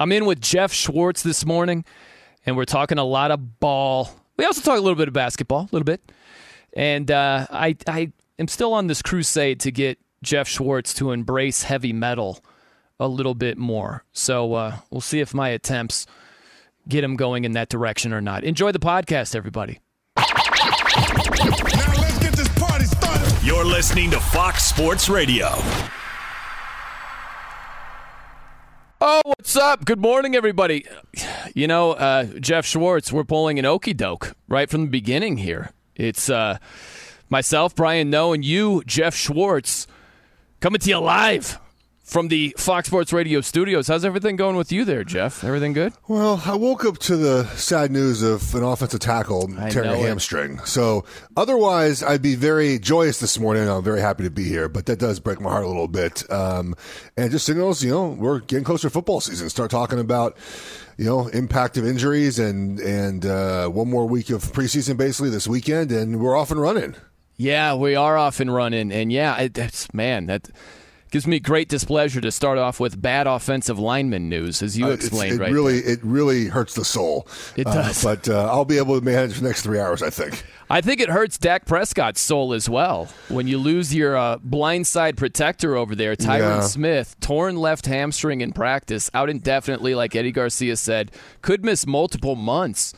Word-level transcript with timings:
I'm 0.00 0.12
in 0.12 0.26
with 0.26 0.40
Jeff 0.40 0.72
Schwartz 0.72 1.24
this 1.24 1.44
morning, 1.44 1.84
and 2.46 2.56
we're 2.56 2.64
talking 2.64 2.98
a 2.98 3.04
lot 3.04 3.32
of 3.32 3.58
ball. 3.58 4.10
We 4.36 4.44
also 4.44 4.60
talk 4.60 4.78
a 4.78 4.80
little 4.80 4.94
bit 4.94 5.08
of 5.08 5.14
basketball, 5.14 5.62
a 5.62 5.68
little 5.72 5.84
bit. 5.84 6.00
And 6.72 7.10
uh, 7.10 7.48
I, 7.50 7.76
I 7.88 8.12
am 8.38 8.46
still 8.46 8.74
on 8.74 8.86
this 8.86 9.02
crusade 9.02 9.58
to 9.60 9.72
get 9.72 9.98
Jeff 10.22 10.46
Schwartz 10.46 10.94
to 10.94 11.10
embrace 11.10 11.64
heavy 11.64 11.92
metal 11.92 12.38
a 13.00 13.08
little 13.08 13.34
bit 13.34 13.58
more. 13.58 14.04
So 14.12 14.54
uh, 14.54 14.76
we'll 14.90 15.00
see 15.00 15.18
if 15.18 15.34
my 15.34 15.48
attempts 15.48 16.06
get 16.88 17.02
him 17.02 17.16
going 17.16 17.44
in 17.44 17.52
that 17.52 17.68
direction 17.68 18.12
or 18.12 18.20
not. 18.20 18.44
Enjoy 18.44 18.70
the 18.70 18.78
podcast, 18.78 19.34
everybody. 19.34 19.80
Let's 20.16 21.38
get 22.20 22.34
this 22.34 22.48
party 22.50 22.84
started. 22.84 23.44
You're 23.44 23.64
listening 23.64 24.12
to 24.12 24.20
Fox 24.20 24.64
Sports 24.64 25.08
Radio. 25.08 25.48
Oh, 29.00 29.22
what's 29.24 29.54
up? 29.54 29.84
Good 29.84 30.00
morning, 30.00 30.34
everybody. 30.34 30.84
You 31.54 31.68
know, 31.68 31.92
uh, 31.92 32.24
Jeff 32.40 32.66
Schwartz, 32.66 33.12
we're 33.12 33.22
pulling 33.22 33.60
an 33.60 33.64
okey 33.64 33.94
doke 33.94 34.34
right 34.48 34.68
from 34.68 34.82
the 34.82 34.90
beginning 34.90 35.36
here. 35.36 35.70
It's 35.94 36.28
uh, 36.28 36.58
myself, 37.28 37.76
Brian 37.76 38.10
Noe, 38.10 38.32
and 38.32 38.44
you, 38.44 38.82
Jeff 38.86 39.14
Schwartz, 39.14 39.86
coming 40.58 40.80
to 40.80 40.90
you 40.90 40.98
live 40.98 41.60
from 42.08 42.28
the 42.28 42.54
Fox 42.56 42.88
Sports 42.88 43.12
Radio 43.12 43.42
studios. 43.42 43.86
How's 43.86 44.04
everything 44.04 44.36
going 44.36 44.56
with 44.56 44.72
you 44.72 44.86
there, 44.86 45.04
Jeff? 45.04 45.44
Everything 45.44 45.74
good? 45.74 45.92
Well, 46.08 46.42
I 46.44 46.56
woke 46.56 46.86
up 46.86 46.96
to 47.00 47.16
the 47.16 47.44
sad 47.48 47.90
news 47.92 48.22
of 48.22 48.54
an 48.54 48.62
offensive 48.62 49.00
tackle 49.00 49.50
I 49.58 49.68
tearing 49.68 49.90
a 49.90 49.96
hamstring. 49.96 50.58
So, 50.60 51.04
otherwise, 51.36 52.02
I'd 52.02 52.22
be 52.22 52.34
very 52.34 52.78
joyous 52.78 53.20
this 53.20 53.38
morning. 53.38 53.68
I'm 53.68 53.84
very 53.84 54.00
happy 54.00 54.24
to 54.24 54.30
be 54.30 54.44
here, 54.44 54.70
but 54.70 54.86
that 54.86 54.98
does 54.98 55.20
break 55.20 55.38
my 55.38 55.50
heart 55.50 55.64
a 55.64 55.68
little 55.68 55.86
bit. 55.86 56.28
Um, 56.32 56.74
and 57.16 57.26
it 57.26 57.28
just 57.28 57.44
signals, 57.44 57.84
you 57.84 57.90
know, 57.90 58.08
we're 58.08 58.40
getting 58.40 58.64
closer 58.64 58.88
to 58.88 58.90
football 58.90 59.20
season. 59.20 59.50
Start 59.50 59.70
talking 59.70 59.98
about, 59.98 60.38
you 60.96 61.04
know, 61.04 61.28
impact 61.28 61.76
of 61.76 61.86
injuries 61.86 62.38
and 62.38 62.80
and 62.80 63.26
uh, 63.26 63.68
one 63.68 63.90
more 63.90 64.06
week 64.06 64.30
of 64.30 64.42
preseason 64.44 64.96
basically 64.96 65.28
this 65.30 65.46
weekend, 65.46 65.92
and 65.92 66.20
we're 66.20 66.36
off 66.36 66.50
and 66.50 66.60
running. 66.60 66.96
Yeah, 67.36 67.74
we 67.74 67.94
are 67.94 68.16
off 68.16 68.40
and 68.40 68.52
running, 68.52 68.90
and 68.90 69.12
yeah, 69.12 69.36
it, 69.36 69.54
that's 69.54 69.92
man 69.92 70.26
that. 70.26 70.48
Gives 71.10 71.26
me 71.26 71.40
great 71.40 71.68
displeasure 71.70 72.20
to 72.20 72.30
start 72.30 72.58
off 72.58 72.78
with 72.78 73.00
bad 73.00 73.26
offensive 73.26 73.78
lineman 73.78 74.28
news, 74.28 74.60
as 74.62 74.76
you 74.76 74.86
Uh, 74.86 74.90
explained 74.90 75.36
it 75.36 75.40
right 75.40 75.50
really 75.52 75.78
it 75.78 76.00
really 76.02 76.46
hurts 76.48 76.74
the 76.74 76.84
soul. 76.84 77.26
It 77.56 77.66
Uh, 77.66 77.72
does. 77.74 78.04
but 78.04 78.28
uh, 78.28 78.44
I'll 78.52 78.66
be 78.66 78.76
able 78.76 78.98
to 78.98 79.04
manage 79.04 79.38
the 79.38 79.46
next 79.46 79.62
three 79.62 79.78
hours. 79.80 80.02
I 80.02 80.10
think. 80.10 80.44
I 80.70 80.82
think 80.82 81.00
it 81.00 81.08
hurts 81.08 81.38
Dak 81.38 81.64
Prescott's 81.64 82.20
soul 82.20 82.52
as 82.52 82.68
well 82.68 83.08
when 83.28 83.46
you 83.48 83.56
lose 83.56 83.94
your 83.94 84.18
uh, 84.18 84.36
blindside 84.38 85.16
protector 85.16 85.76
over 85.76 85.94
there, 85.94 86.14
Tyron 86.14 86.40
Yeah. 86.40 86.60
Smith, 86.60 87.16
torn 87.20 87.56
left 87.56 87.86
hamstring 87.86 88.42
in 88.42 88.52
practice, 88.52 89.10
out 89.14 89.30
indefinitely, 89.30 89.94
like 89.94 90.14
Eddie 90.14 90.30
Garcia 90.32 90.76
said, 90.76 91.10
could 91.40 91.64
miss 91.64 91.86
multiple 91.86 92.36
months. 92.36 92.92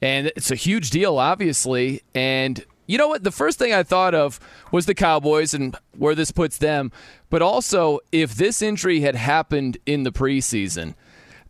And 0.00 0.28
it's 0.36 0.52
a 0.52 0.54
huge 0.54 0.90
deal, 0.90 1.18
obviously. 1.18 2.02
And 2.14 2.64
you 2.90 2.98
know 2.98 3.06
what? 3.08 3.22
The 3.22 3.30
first 3.30 3.58
thing 3.58 3.72
I 3.72 3.84
thought 3.84 4.14
of 4.14 4.40
was 4.72 4.86
the 4.86 4.94
Cowboys 4.94 5.54
and 5.54 5.76
where 5.96 6.16
this 6.16 6.32
puts 6.32 6.58
them. 6.58 6.90
But 7.30 7.40
also, 7.40 8.00
if 8.10 8.34
this 8.34 8.60
injury 8.62 9.00
had 9.00 9.14
happened 9.14 9.78
in 9.86 10.02
the 10.02 10.10
preseason, 10.10 10.94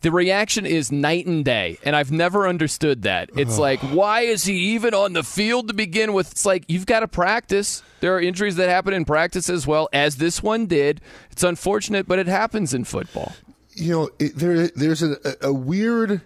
the 0.03 0.11
reaction 0.11 0.67
is 0.67 0.93
night 0.93 1.25
and 1.27 1.43
day. 1.43 1.79
And 1.83 1.97
I've 1.97 2.13
never 2.13 2.47
understood 2.47 3.03
that. 3.03 3.31
It's 3.37 3.59
like, 3.59 3.81
why 3.81 4.23
is 4.23 4.45
he 4.45 4.55
even 4.75 4.93
on 4.93 5.15
the 5.15 5.23
field 5.23 5.69
to 5.69 5.75
begin 5.75 6.13
with? 6.13 6.31
It's 6.33 6.45
like, 6.45 6.65
you've 6.69 6.87
got 6.87 7.01
to 7.01 7.09
practice. 7.09 7.83
There 8.01 8.15
are 8.15 8.21
injuries 8.21 8.57
that 8.57 8.69
happen 8.69 8.93
in 8.93 9.07
practice 9.07 9.49
as 9.49 9.67
well, 9.67 9.89
as 9.93 10.17
this 10.17 10.43
one 10.43 10.67
did. 10.67 11.01
It's 11.31 11.43
unfortunate, 11.43 12.07
but 12.07 12.19
it 12.19 12.27
happens 12.27 12.75
in 12.75 12.85
football. 12.85 13.33
you 13.75 13.93
know, 13.93 14.11
it, 14.19 14.37
there 14.37 14.69
there's 14.69 15.03
a, 15.03 15.17
a 15.41 15.53
weird 15.53 16.21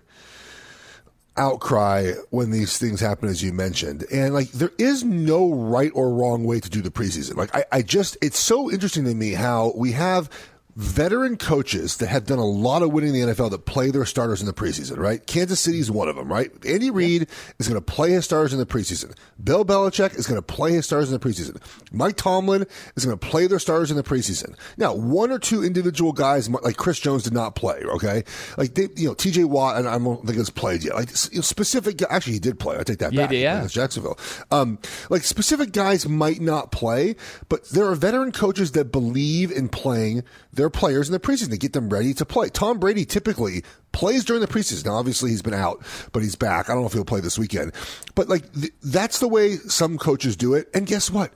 outcry 1.37 2.13
when 2.31 2.51
these 2.51 2.79
things 2.79 3.01
happen, 3.01 3.29
as 3.29 3.43
you 3.43 3.53
mentioned, 3.53 4.05
and 4.13 4.35
like 4.35 4.51
there 4.53 4.73
is 4.79 5.05
no 5.05 5.53
right 5.53 5.91
or 5.95 6.11
wrong 6.11 6.45
way 6.45 6.61
to 6.61 6.71
do 6.71 6.81
the 6.81 6.91
preseason. 6.91 7.37
Like 7.37 7.55
I, 7.55 7.65
I 7.73 7.83
just, 7.83 8.17
it's 8.23 8.39
so 8.39 8.71
interesting 8.71 9.05
to 9.05 9.15
me 9.15 9.33
how 9.33 9.73
we 9.77 9.93
have 9.93 10.31
veteran 10.77 11.37
coaches 11.37 11.99
that 11.99 12.09
have 12.09 12.25
done 12.27 12.39
a 12.39 12.45
lot 12.45 12.83
of 12.83 12.93
winning 12.93 13.15
in 13.15 13.29
the 13.29 13.35
NFL 13.35 13.51
that 13.53 13.65
play 13.65 13.91
their 13.91 14.05
starters 14.05 14.41
in 14.41 14.47
the 14.47 14.53
preseason, 14.53 14.99
right? 14.99 15.25
Kansas 15.27 15.61
City 15.61 15.79
is 15.79 15.91
one 15.91 16.09
of 16.09 16.17
them, 16.17 16.31
right? 16.33 16.51
Andy 16.67 16.91
Reid 16.91 17.29
is 17.59 17.69
going 17.69 17.81
to 17.81 17.85
play 17.85 18.11
his 18.11 18.25
starters 18.25 18.53
in 18.53 18.59
the 18.59 18.67
preseason. 18.67 19.15
Bill 19.43 19.65
Belichick 19.65 20.17
is 20.19 20.27
going 20.27 20.41
to 20.41 20.43
play 20.43 20.73
his 20.73 20.87
starters 20.87 21.13
in 21.13 21.19
the 21.19 21.25
preseason. 21.25 21.63
Mike 21.93 22.17
Tomlin 22.17 22.67
is 22.97 23.05
going 23.05 23.17
to 23.17 23.27
play 23.27 23.47
their 23.47 23.59
starters 23.61 23.91
in 23.91 23.97
the 23.97 24.03
preseason. 24.03 24.57
Now, 24.77 24.93
one 24.95 25.31
or 25.31 25.39
two 25.39 25.63
individual 25.63 26.13
guys, 26.13 26.51
like 26.51 26.77
Chris 26.77 26.99
Jones, 26.99 27.23
did 27.23 27.33
not 27.33 27.55
play, 27.55 27.81
okay? 27.85 28.25
Like, 28.59 28.75
they, 28.75 28.89
you 28.97 29.09
know, 29.09 29.15
TJ 29.15 29.45
Watt, 29.45 29.77
and 29.77 29.87
I 29.89 29.99
don't 29.99 30.25
think 30.27 30.39
has 30.39 30.51
played 30.51 30.83
yet. 30.83 30.95
Like, 30.97 31.11
you 31.31 31.37
know, 31.39 31.43
specific, 31.43 32.03
actually, 32.11 32.35
he 32.35 32.39
did 32.41 32.59
play. 32.59 32.77
I 32.79 32.83
take 32.83 32.99
that 32.99 33.13
Yeah, 33.13 33.23
back. 33.27 33.33
yeah. 33.33 33.57
Against 33.59 33.75
Jacksonville. 33.75 34.19
Um, 34.51 34.79
like, 35.09 35.23
specific 35.23 35.71
guys 35.73 36.09
might 36.09 36.41
not 36.41 36.73
play, 36.73 37.15
but 37.49 37.69
there 37.71 37.87
are 37.87 37.95
veteran 37.95 38.33
coaches 38.33 38.73
that 38.73 38.87
believe 38.87 39.53
in 39.53 39.69
playing 39.69 40.25
their 40.53 40.64
players 40.71 41.09
in 41.09 41.13
the 41.13 41.21
preseason 41.21 41.51
to 41.51 41.59
get 41.59 41.73
them 41.73 41.89
ready 41.89 42.15
to 42.15 42.25
play. 42.25 42.49
Tom 42.49 42.79
Brady 42.79 43.05
typically 43.05 43.65
plays 43.93 44.25
during 44.25 44.41
the 44.41 44.49
preseason. 44.49 44.87
Now, 44.87 44.95
obviously, 44.97 45.31
he's 45.31 45.43
been 45.43 45.55
out, 45.55 45.85
but 46.13 46.23
he's 46.23 46.37
back. 46.37 46.69
I 46.69 46.73
don't 46.73 46.83
know 46.83 46.87
if 46.87 46.93
he'll 46.93 47.05
play 47.05 47.21
this 47.21 47.39
weekend. 47.39 47.73
But, 48.15 48.29
like, 48.29 48.53
th- 48.53 48.73
that's 48.83 49.19
the 49.19 49.29
way 49.29 49.57
some 49.57 49.99
coaches 49.99 50.37
do 50.37 50.55
it. 50.55 50.69
And 50.75 50.87
guess 50.87 51.11
what? 51.11 51.33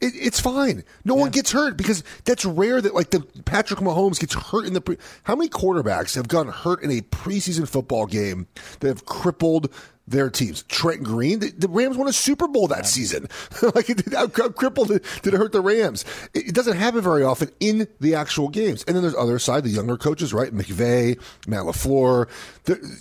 It, 0.00 0.14
it's 0.14 0.38
fine. 0.38 0.84
No 1.04 1.16
one 1.16 1.30
gets 1.30 1.50
hurt 1.50 1.76
because 1.76 2.04
that's 2.24 2.44
rare 2.44 2.80
that 2.80 2.94
like 2.94 3.10
the 3.10 3.20
Patrick 3.44 3.80
Mahomes 3.80 4.20
gets 4.20 4.32
hurt 4.32 4.64
in 4.64 4.72
the 4.72 4.80
pre- 4.80 4.96
how 5.24 5.34
many 5.34 5.48
quarterbacks 5.48 6.14
have 6.14 6.28
gotten 6.28 6.52
hurt 6.52 6.84
in 6.84 6.90
a 6.92 7.00
preseason 7.00 7.68
football 7.68 8.06
game 8.06 8.46
that 8.78 8.88
have 8.88 9.06
crippled 9.06 9.72
their 10.10 10.30
teams. 10.30 10.62
Trent 10.64 11.02
Green, 11.02 11.40
the, 11.40 11.50
the 11.50 11.68
Rams 11.68 11.96
won 11.96 12.08
a 12.08 12.12
Super 12.12 12.48
Bowl 12.48 12.68
that 12.68 12.86
season. 12.86 13.28
like, 13.74 13.90
it, 13.90 14.12
how, 14.12 14.28
how 14.34 14.48
crippled 14.48 14.88
did 14.88 15.02
it 15.24 15.34
hurt 15.34 15.52
the 15.52 15.60
Rams? 15.60 16.04
It, 16.34 16.48
it, 16.48 16.54
doesn't 16.54 16.76
happen 16.76 17.00
very 17.00 17.22
often 17.22 17.50
in 17.60 17.86
the 18.00 18.14
actual 18.14 18.48
games. 18.48 18.84
And 18.84 18.96
then 18.96 19.02
there's 19.02 19.14
other 19.14 19.38
side, 19.38 19.64
the 19.64 19.70
younger 19.70 19.96
coaches, 19.96 20.32
right? 20.32 20.52
McVay, 20.52 21.20
Matt 21.46 21.64
LaFleur, 21.64 22.28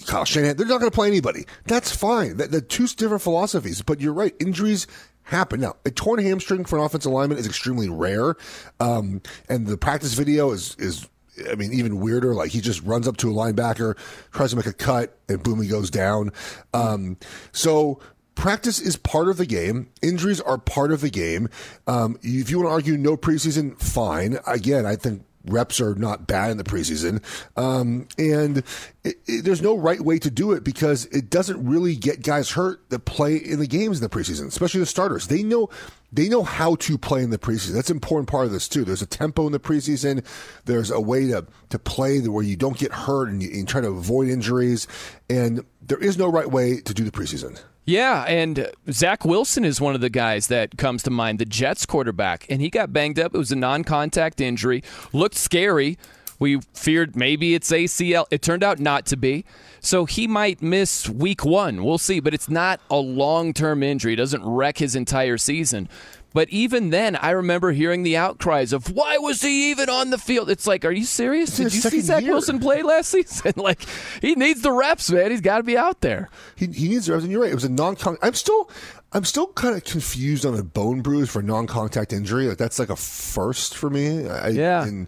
Kyle 0.07 0.25
Shanahan. 0.25 0.57
They're 0.57 0.67
not 0.67 0.79
going 0.79 0.91
to 0.91 0.95
play 0.95 1.07
anybody. 1.07 1.45
That's 1.65 1.95
fine. 1.95 2.37
The, 2.37 2.47
the 2.47 2.61
two 2.61 2.87
different 2.87 3.21
philosophies. 3.21 3.81
But 3.81 4.01
you're 4.01 4.13
right. 4.13 4.35
Injuries 4.39 4.87
happen. 5.23 5.59
Now, 5.59 5.75
a 5.85 5.91
torn 5.91 6.23
hamstring 6.23 6.65
for 6.65 6.77
an 6.77 6.85
offensive 6.85 7.11
lineman 7.11 7.37
is 7.37 7.47
extremely 7.47 7.89
rare. 7.89 8.35
Um, 8.79 9.21
and 9.49 9.67
the 9.67 9.77
practice 9.77 10.13
video 10.13 10.51
is, 10.51 10.75
is 10.79 11.07
I 11.49 11.55
mean, 11.55 11.73
even 11.73 11.99
weirder. 11.99 12.33
Like 12.33 12.51
he 12.51 12.61
just 12.61 12.81
runs 12.83 13.07
up 13.07 13.17
to 13.17 13.29
a 13.29 13.33
linebacker, 13.33 13.97
tries 14.31 14.51
to 14.51 14.55
make 14.55 14.65
a 14.65 14.73
cut, 14.73 15.17
and 15.29 15.41
boom, 15.41 15.61
he 15.61 15.67
goes 15.67 15.89
down. 15.89 16.31
Um, 16.73 17.17
so 17.51 17.99
practice 18.35 18.79
is 18.79 18.95
part 18.95 19.27
of 19.27 19.37
the 19.37 19.45
game. 19.45 19.89
Injuries 20.01 20.39
are 20.41 20.57
part 20.57 20.91
of 20.91 21.01
the 21.01 21.09
game. 21.09 21.49
Um, 21.87 22.17
if 22.21 22.49
you 22.49 22.57
want 22.57 22.69
to 22.69 22.73
argue 22.73 22.97
no 22.97 23.17
preseason, 23.17 23.79
fine. 23.79 24.37
Again, 24.45 24.85
I 24.85 24.95
think 24.95 25.23
reps 25.47 25.79
are 25.81 25.95
not 25.95 26.27
bad 26.27 26.51
in 26.51 26.57
the 26.57 26.63
preseason. 26.63 27.23
Um, 27.55 28.07
and 28.17 28.59
it, 29.03 29.15
it, 29.25 29.43
there's 29.43 29.61
no 29.61 29.77
right 29.77 29.99
way 30.01 30.19
to 30.19 30.29
do 30.29 30.51
it 30.51 30.63
because 30.63 31.05
it 31.05 31.29
doesn't 31.29 31.65
really 31.65 31.95
get 31.95 32.21
guys 32.21 32.51
hurt 32.51 32.89
that 32.89 33.05
play 33.05 33.37
in 33.37 33.59
the 33.59 33.67
games 33.67 33.97
in 33.97 34.03
the 34.03 34.09
preseason, 34.09 34.47
especially 34.47 34.79
the 34.81 34.85
starters. 34.85 35.27
They 35.27 35.43
know 35.43 35.69
they 36.11 36.29
know 36.29 36.43
how 36.43 36.75
to 36.75 36.97
play 36.97 37.21
in 37.21 37.29
the 37.29 37.37
preseason. 37.37 37.73
That's 37.73 37.89
an 37.89 37.97
important 37.97 38.29
part 38.29 38.45
of 38.45 38.51
this 38.51 38.67
too. 38.67 38.85
There's 38.85 39.01
a 39.01 39.07
tempo 39.07 39.45
in 39.45 39.51
the 39.51 39.59
preseason. 39.59 40.25
There's 40.65 40.89
a 40.89 41.01
way 41.01 41.27
to 41.27 41.45
to 41.69 41.79
play 41.79 42.19
where 42.21 42.43
you 42.43 42.55
don't 42.55 42.77
get 42.77 42.91
hurt 42.91 43.29
and 43.29 43.43
you, 43.43 43.49
and 43.53 43.67
try 43.67 43.81
to 43.81 43.89
avoid 43.89 44.29
injuries. 44.29 44.87
And 45.29 45.65
there 45.81 45.97
is 45.97 46.17
no 46.17 46.27
right 46.27 46.49
way 46.49 46.79
to 46.81 46.93
do 46.93 47.03
the 47.03 47.11
preseason. 47.11 47.61
Yeah, 47.85 48.23
and 48.23 48.69
Zach 48.91 49.23
Wilson 49.23 49.63
is 49.63 49.79
one 49.79 49.95
of 49.95 50.01
the 50.01 50.09
guys 50.09 50.47
that 50.47 50.77
comes 50.77 51.03
to 51.03 51.09
mind, 51.09 51.39
the 51.39 51.45
Jets 51.45 51.85
quarterback, 51.85 52.45
and 52.49 52.61
he 52.61 52.69
got 52.69 52.91
banged 52.91 53.17
up. 53.17 53.33
It 53.33 53.37
was 53.37 53.51
a 53.53 53.55
non-contact 53.55 54.41
injury, 54.41 54.83
looked 55.13 55.35
scary. 55.35 55.97
We 56.37 56.59
feared 56.73 57.15
maybe 57.15 57.55
it's 57.55 57.71
ACL. 57.71 58.25
It 58.29 58.41
turned 58.41 58.61
out 58.61 58.79
not 58.79 59.05
to 59.07 59.15
be. 59.15 59.45
So 59.87 60.03
he 60.03 60.27
might 60.27 60.61
miss 60.61 61.07
week 61.07 61.45
one. 61.45 61.81
We'll 61.81 61.97
see. 61.97 62.19
But 62.19 62.33
it's 62.33 62.49
not 62.49 62.81
a 62.89 62.97
long 62.97 63.53
term 63.53 63.81
injury. 63.81 64.13
It 64.13 64.17
doesn't 64.17 64.43
wreck 64.43 64.79
his 64.79 64.97
entire 64.97 65.37
season. 65.37 65.87
But 66.33 66.49
even 66.49 66.89
then, 66.89 67.15
I 67.15 67.29
remember 67.29 67.71
hearing 67.71 68.03
the 68.03 68.17
outcries 68.17 68.73
of 68.73 68.91
why 68.91 69.17
was 69.17 69.41
he 69.41 69.71
even 69.71 69.89
on 69.89 70.09
the 70.09 70.17
field? 70.17 70.49
It's 70.49 70.67
like, 70.67 70.83
are 70.83 70.91
you 70.91 71.05
serious? 71.05 71.55
Did 71.55 71.73
you 71.73 71.79
see 71.79 72.01
Zach 72.01 72.21
year. 72.21 72.33
Wilson 72.33 72.59
play 72.59 72.83
last 72.83 73.09
season? 73.11 73.53
like, 73.55 73.87
he 74.21 74.35
needs 74.35 74.61
the 74.61 74.73
reps, 74.73 75.09
man. 75.09 75.31
He's 75.31 75.39
got 75.39 75.59
to 75.59 75.63
be 75.63 75.77
out 75.77 76.01
there. 76.01 76.29
He, 76.57 76.65
he 76.67 76.89
needs 76.89 77.05
the 77.05 77.13
reps, 77.13 77.23
and 77.23 77.31
you're 77.31 77.41
right. 77.41 77.51
It 77.51 77.55
was 77.55 77.63
a 77.63 77.69
non. 77.69 77.95
I'm 78.21 78.33
still, 78.33 78.69
I'm 79.13 79.23
still 79.23 79.47
kind 79.47 79.73
of 79.73 79.85
confused 79.85 80.45
on 80.45 80.53
a 80.53 80.63
bone 80.63 81.01
bruise 81.01 81.29
for 81.29 81.41
non-contact 81.41 82.11
injury. 82.11 82.49
Like 82.49 82.57
that's 82.57 82.77
like 82.77 82.89
a 82.89 82.97
first 82.97 83.77
for 83.77 83.89
me. 83.89 84.27
I, 84.27 84.49
yeah. 84.49 84.83
And 84.83 85.07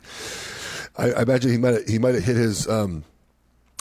I, 0.97 1.11
I 1.11 1.21
imagine 1.23 1.51
he 1.51 1.57
might 1.57 1.89
he 1.89 1.99
might 1.99 2.15
have 2.15 2.23
hit 2.23 2.37
his. 2.37 2.65
Um, 2.69 3.03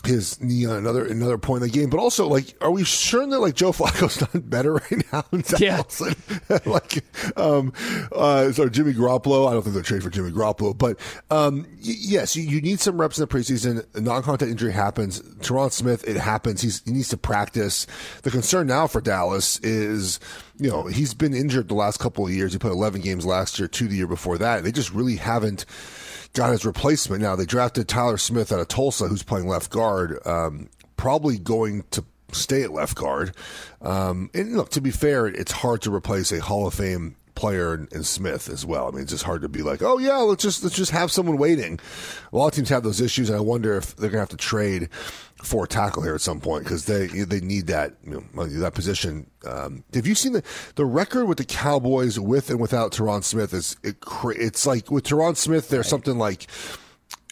his 0.07 0.41
knee 0.41 0.67
on 0.67 0.77
another 0.77 1.05
another 1.07 1.39
point 1.39 1.63
in 1.63 1.69
the 1.69 1.75
game. 1.75 1.91
But 1.91 2.01
also, 2.01 2.27
like, 2.29 2.55
are 2.61 2.71
we 2.71 2.85
sure 2.85 3.27
that 3.27 3.39
like 3.39 3.55
Joe 3.55 3.73
Flacco's 3.73 4.21
not 4.35 4.49
better 4.49 4.75
right 4.75 5.13
now? 5.13 5.25
yeah. 5.59 5.83
like, 6.67 7.05
um, 7.37 7.73
uh, 8.13 8.53
so 8.53 8.69
Jimmy 8.69 8.93
Garoppolo. 8.93 9.49
I 9.49 9.53
don't 9.53 9.63
think 9.63 9.75
they're 9.75 9.83
trade 9.83 10.03
for 10.03 10.11
Jimmy 10.11 10.31
Garoppolo, 10.31 10.77
but 10.77 10.99
um, 11.31 11.67
y- 11.71 11.95
yes, 11.99 12.37
you, 12.37 12.43
you, 12.43 12.61
need 12.61 12.81
some 12.81 13.01
reps 13.01 13.19
in 13.19 13.23
the 13.23 13.29
preseason. 13.29 13.85
A 13.95 14.01
non-contact 14.01 14.51
injury 14.51 14.73
happens. 14.73 15.21
Tyron 15.21 15.73
Smith, 15.73 16.07
it 16.07 16.17
happens. 16.17 16.61
He's, 16.63 16.83
he 16.85 16.93
needs 16.93 17.09
to 17.09 17.17
practice. 17.17 17.87
The 18.23 18.31
concern 18.31 18.67
now 18.67 18.87
for 18.87 19.01
Dallas 19.01 19.59
is, 19.61 20.21
you 20.59 20.71
know, 20.71 20.87
he's 20.87 21.15
been 21.15 21.35
injured 21.35 21.69
the 21.69 21.75
last 21.75 21.99
couple 21.99 22.27
of 22.27 22.33
years. 22.33 22.53
He 22.53 22.59
played 22.59 22.73
11 22.73 23.01
games 23.01 23.25
last 23.27 23.59
year, 23.59 23.69
two 23.69 23.89
the 23.89 23.97
year 23.97 24.07
before 24.07 24.39
that. 24.39 24.65
They 24.65 24.73
just 24.73 24.93
really 24.93 25.17
haven't 25.17 25.65
got 26.33 26.51
his 26.51 26.65
replacement. 26.65 27.23
Now 27.23 27.37
they 27.37 27.47
drafted 27.47 27.89
Tyler 27.89 28.19
Smith 28.19 28.53
out 28.53 28.61
of 28.61 28.69
Tulsa, 28.69 29.09
who's 29.09 29.23
playing 29.23 29.49
left 29.49 29.71
guard, 29.71 30.19
um, 30.27 30.69
probably 30.97 31.39
going 31.39 31.85
to 31.91 32.05
stay 32.33 32.63
at 32.63 32.73
left 32.73 32.97
guard. 32.97 33.35
Um, 33.81 34.31
and 34.35 34.57
look, 34.57 34.71
to 34.71 34.81
be 34.81 34.91
fair, 34.91 35.27
it's 35.27 35.53
hard 35.53 35.83
to 35.83 35.95
replace 35.95 36.33
a 36.33 36.41
Hall 36.41 36.67
of 36.67 36.75
Fame 36.75 37.17
player 37.39 37.73
in, 37.73 37.89
in, 37.93 38.03
Smith 38.03 38.51
as 38.51 38.67
well. 38.67 38.89
I 38.89 38.91
mean, 38.91 39.03
it's 39.03 39.13
just 39.13 39.23
hard 39.23 39.43
to 39.43 39.49
be 39.49 39.63
like, 39.63 39.81
oh 39.81 39.99
yeah, 39.99 40.17
let's 40.17 40.43
just 40.43 40.65
let's 40.65 40.75
just 40.75 40.91
have 40.91 41.13
someone 41.13 41.39
waiting. 41.39 41.79
A 42.33 42.37
lot 42.37 42.49
of 42.49 42.55
teams 42.55 42.69
have 42.69 42.83
those 42.83 43.01
issues, 43.01 43.31
and 43.31 43.39
I 43.39 43.41
wonder 43.41 43.77
if 43.77 43.95
they're 43.95 44.11
gonna 44.11 44.21
have 44.21 44.29
to 44.31 44.37
trade 44.37 44.89
for 45.45 45.65
a 45.65 45.69
tackle 45.69 46.03
here 46.03 46.17
at 46.17 46.21
some 46.21 46.41
point 46.41 46.65
because 46.65 46.87
they 46.87 47.07
they 47.07 47.41
need 47.41 47.69
that 47.69 47.95
you 48.05 48.27
know, 48.35 48.47
that 48.47 48.75
position. 48.75 49.31
Um, 49.47 49.85
have 49.95 50.05
you 50.05 50.17
seen 50.17 50.33
the 50.33 50.43
the 50.75 50.85
record 50.85 51.27
with 51.27 51.39
the 51.39 51.45
Cowboys 51.45 52.19
with 52.19 52.51
and 52.51 52.59
without 52.59 52.91
Tyron 52.91 53.23
Smith? 53.23 53.55
Is 53.55 53.77
it, 53.85 53.97
it's 54.25 54.67
like 54.67 54.91
with 54.91 55.05
Tyron 55.05 55.37
Smith, 55.37 55.69
there's 55.69 55.89
something 55.89 56.19
like. 56.19 56.49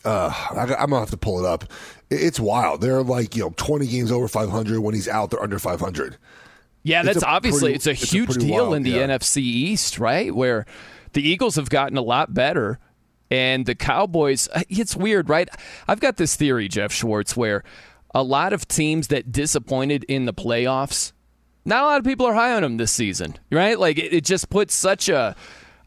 Uh, 0.04 0.32
I, 0.52 0.62
am 0.84 0.90
gonna 0.90 1.00
have 1.00 1.10
to 1.10 1.16
pull 1.16 1.44
it 1.44 1.48
up. 1.48 1.64
It's 2.10 2.38
wild. 2.38 2.80
They're 2.80 3.02
like 3.02 3.34
you 3.34 3.42
know 3.42 3.52
20 3.56 3.88
games 3.88 4.12
over 4.12 4.28
500. 4.28 4.78
When 4.78 4.94
he's 4.94 5.08
out, 5.08 5.32
they're 5.32 5.42
under 5.42 5.58
500. 5.58 6.16
Yeah, 6.86 7.02
that's 7.02 7.24
obviously 7.24 7.72
pretty, 7.72 7.74
it's 7.74 7.86
a 7.86 7.90
it's 7.90 8.12
huge 8.12 8.36
a 8.36 8.38
deal 8.38 8.66
wild, 8.66 8.76
in 8.76 8.82
the 8.84 8.90
yeah. 8.90 9.08
NFC 9.08 9.38
East, 9.38 9.98
right? 9.98 10.34
Where 10.34 10.66
the 11.14 11.28
Eagles 11.28 11.56
have 11.56 11.68
gotten 11.68 11.96
a 11.96 12.02
lot 12.02 12.32
better 12.32 12.78
and 13.30 13.66
the 13.66 13.74
Cowboys 13.74 14.48
uh, 14.54 14.62
it's 14.68 14.94
weird, 14.94 15.28
right? 15.28 15.48
I've 15.88 16.00
got 16.00 16.16
this 16.16 16.36
theory, 16.36 16.68
Jeff 16.68 16.92
Schwartz, 16.92 17.36
where 17.36 17.64
a 18.14 18.22
lot 18.22 18.52
of 18.52 18.68
teams 18.68 19.08
that 19.08 19.32
disappointed 19.32 20.04
in 20.04 20.26
the 20.26 20.32
playoffs, 20.32 21.12
not 21.64 21.82
a 21.82 21.86
lot 21.86 21.98
of 21.98 22.04
people 22.04 22.26
are 22.26 22.34
high 22.34 22.52
on 22.52 22.62
them 22.62 22.76
this 22.76 22.92
season, 22.92 23.36
right? 23.50 23.78
Like 23.78 23.98
it, 23.98 24.12
it 24.12 24.24
just 24.24 24.48
puts 24.48 24.72
such 24.72 25.08
a 25.08 25.34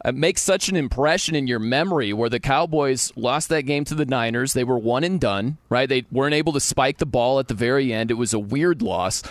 it 0.05 0.15
makes 0.15 0.41
such 0.41 0.69
an 0.69 0.75
impression 0.75 1.35
in 1.35 1.47
your 1.47 1.59
memory 1.59 2.13
where 2.13 2.29
the 2.29 2.39
Cowboys 2.39 3.11
lost 3.15 3.49
that 3.49 3.63
game 3.63 3.83
to 3.85 3.95
the 3.95 4.05
Niners. 4.05 4.53
They 4.53 4.63
were 4.63 4.77
one 4.77 5.03
and 5.03 5.19
done, 5.19 5.57
right? 5.69 5.89
They 5.89 6.05
weren't 6.11 6.35
able 6.35 6.53
to 6.53 6.61
spike 6.61 6.99
the 6.99 7.05
ball 7.05 7.39
at 7.39 7.47
the 7.49 7.53
very 7.53 7.91
end. 7.91 8.09
It 8.09 8.15
was 8.15 8.33
a 8.33 8.39
weird 8.39 8.81
loss. 8.81 9.23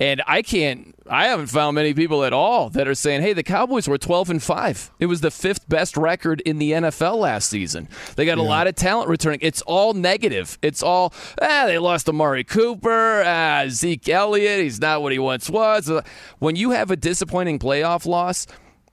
And 0.00 0.22
I 0.26 0.42
can't, 0.42 0.94
I 1.08 1.26
haven't 1.26 1.46
found 1.46 1.76
many 1.76 1.94
people 1.94 2.24
at 2.24 2.32
all 2.32 2.68
that 2.70 2.88
are 2.88 2.96
saying, 2.96 3.22
hey, 3.22 3.32
the 3.32 3.44
Cowboys 3.44 3.86
were 3.86 3.98
12 3.98 4.30
and 4.30 4.42
5. 4.42 4.90
It 4.98 5.06
was 5.06 5.20
the 5.20 5.30
fifth 5.30 5.68
best 5.68 5.96
record 5.96 6.40
in 6.40 6.58
the 6.58 6.72
NFL 6.72 7.18
last 7.18 7.48
season. 7.48 7.88
They 8.16 8.24
got 8.24 8.38
yeah. 8.38 8.44
a 8.44 8.46
lot 8.46 8.66
of 8.66 8.74
talent 8.74 9.08
returning. 9.08 9.38
It's 9.40 9.62
all 9.62 9.92
negative. 9.92 10.58
It's 10.62 10.82
all, 10.82 11.14
ah, 11.40 11.64
they 11.66 11.78
lost 11.78 12.08
Amari 12.08 12.42
Cooper, 12.42 13.22
ah, 13.24 13.64
Zeke 13.68 14.08
Elliott. 14.08 14.60
He's 14.60 14.80
not 14.80 15.00
what 15.00 15.12
he 15.12 15.18
once 15.18 15.48
was. 15.48 15.90
When 16.40 16.56
you 16.56 16.72
have 16.72 16.90
a 16.90 16.96
disappointing 16.96 17.60
playoff 17.60 18.04
loss, 18.04 18.48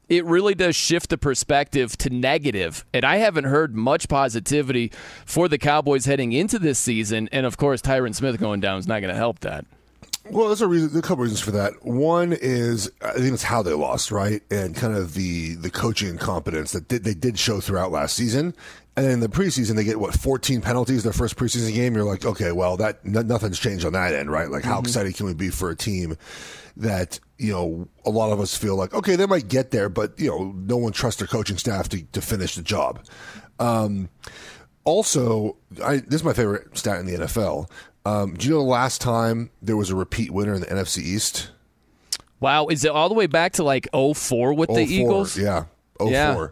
it 0.07 0.25
really 0.25 0.53
does 0.53 0.75
shift 0.75 1.09
the 1.09 1.17
perspective 1.17 1.97
to 1.99 2.09
negative. 2.09 2.85
And 2.93 3.05
I 3.05 3.15
haven't 3.17 3.45
heard 3.45 3.73
much 3.73 4.07
positivity 4.07 4.91
for 5.25 5.47
the 5.47 5.57
Cowboys 5.57 6.05
heading 6.05 6.33
into 6.33 6.59
this 6.59 6.77
season. 6.77 7.27
And 7.31 7.45
of 7.45 7.57
course, 7.57 7.81
Tyron 7.81 8.13
Smith 8.13 8.37
going 8.39 8.59
down 8.59 8.77
is 8.77 8.87
not 8.87 8.99
going 8.99 9.13
to 9.13 9.17
help 9.17 9.39
that. 9.39 9.65
Well, 10.29 10.47
there's 10.47 10.61
a 10.61 10.67
reason. 10.67 10.97
A 10.97 11.01
couple 11.01 11.23
reasons 11.23 11.41
for 11.41 11.51
that. 11.51 11.83
One 11.83 12.31
is 12.31 12.91
I 13.01 13.13
think 13.13 13.33
it's 13.33 13.43
how 13.43 13.63
they 13.63 13.73
lost, 13.73 14.11
right, 14.11 14.41
and 14.51 14.75
kind 14.75 14.95
of 14.95 15.13
the 15.15 15.55
the 15.55 15.71
coaching 15.71 16.09
incompetence 16.09 16.73
that 16.73 16.87
did, 16.87 17.03
they 17.03 17.15
did 17.15 17.39
show 17.39 17.59
throughout 17.59 17.91
last 17.91 18.15
season. 18.15 18.53
And 18.95 19.05
then 19.05 19.13
in 19.13 19.19
the 19.21 19.29
preseason, 19.29 19.75
they 19.77 19.85
get 19.85 19.99
what 19.99 20.13
14 20.13 20.61
penalties 20.61 21.03
their 21.03 21.13
first 21.13 21.37
preseason 21.37 21.73
game. 21.73 21.95
You're 21.95 22.03
like, 22.03 22.25
okay, 22.25 22.51
well, 22.51 22.75
that 22.77 22.99
n- 23.05 23.25
nothing's 23.25 23.57
changed 23.57 23.85
on 23.85 23.93
that 23.93 24.13
end, 24.13 24.29
right? 24.29 24.49
Like, 24.49 24.65
how 24.65 24.77
mm-hmm. 24.77 24.87
excited 24.87 25.15
can 25.15 25.25
we 25.25 25.33
be 25.33 25.49
for 25.49 25.69
a 25.69 25.75
team 25.75 26.17
that 26.77 27.19
you 27.37 27.51
know 27.51 27.87
a 28.05 28.09
lot 28.09 28.31
of 28.31 28.39
us 28.39 28.55
feel 28.55 28.75
like, 28.75 28.93
okay, 28.93 29.15
they 29.15 29.25
might 29.25 29.47
get 29.47 29.71
there, 29.71 29.89
but 29.89 30.19
you 30.19 30.29
know, 30.29 30.53
no 30.55 30.77
one 30.77 30.91
trusts 30.91 31.19
their 31.19 31.27
coaching 31.27 31.57
staff 31.57 31.89
to 31.89 32.03
to 32.03 32.21
finish 32.21 32.55
the 32.55 32.61
job. 32.61 33.03
Um, 33.59 34.09
also, 34.83 35.57
I, 35.83 35.97
this 35.97 36.15
is 36.21 36.23
my 36.23 36.33
favorite 36.33 36.77
stat 36.77 36.99
in 36.99 37.05
the 37.05 37.13
NFL. 37.13 37.69
Um, 38.05 38.33
do 38.33 38.47
you 38.47 38.53
know 38.53 38.59
the 38.59 38.65
last 38.65 39.01
time 39.01 39.51
there 39.61 39.77
was 39.77 39.89
a 39.89 39.95
repeat 39.95 40.31
winner 40.31 40.53
in 40.53 40.61
the 40.61 40.67
NFC 40.67 40.99
East? 40.99 41.51
Wow, 42.39 42.67
is 42.67 42.83
it 42.83 42.91
all 42.91 43.07
the 43.07 43.15
way 43.15 43.27
back 43.27 43.53
to 43.53 43.63
like 43.63 43.87
04 43.93 44.53
with 44.53 44.69
04, 44.69 44.75
the 44.75 44.83
Eagles? 44.83 45.37
Yeah, 45.37 45.65
04. 45.99 46.09
Yeah. 46.09 46.47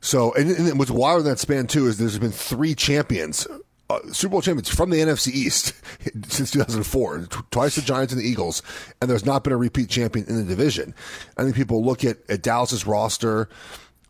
So, 0.00 0.32
and, 0.34 0.50
and 0.50 0.78
what's 0.78 0.90
wild 0.90 1.20
in 1.20 1.26
that 1.26 1.38
span 1.38 1.66
too 1.66 1.86
is 1.86 1.98
there's 1.98 2.18
been 2.18 2.30
three 2.30 2.74
champions, 2.74 3.46
uh, 3.90 3.98
Super 4.12 4.32
Bowl 4.32 4.42
champions 4.42 4.68
from 4.70 4.88
the 4.88 4.98
NFC 4.98 5.28
East 5.28 5.74
since 6.28 6.50
2004, 6.52 7.26
twice 7.50 7.74
the 7.74 7.82
Giants 7.82 8.12
and 8.12 8.22
the 8.22 8.26
Eagles, 8.26 8.62
and 9.02 9.10
there's 9.10 9.26
not 9.26 9.44
been 9.44 9.52
a 9.52 9.58
repeat 9.58 9.90
champion 9.90 10.26
in 10.26 10.36
the 10.36 10.44
division. 10.44 10.94
I 11.36 11.42
think 11.42 11.56
people 11.56 11.84
look 11.84 12.04
at, 12.04 12.18
at 12.30 12.42
Dallas's 12.42 12.86
roster, 12.86 13.50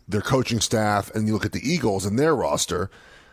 their 0.07 0.21
coaching 0.21 0.61
staff, 0.61 1.11
and 1.15 1.27
you 1.27 1.33
look 1.33 1.47
at 1.47 1.53
the 1.53 1.69
Eagles 1.69 2.07
and 2.07 2.19
their 2.19 2.37
roster 2.37 2.91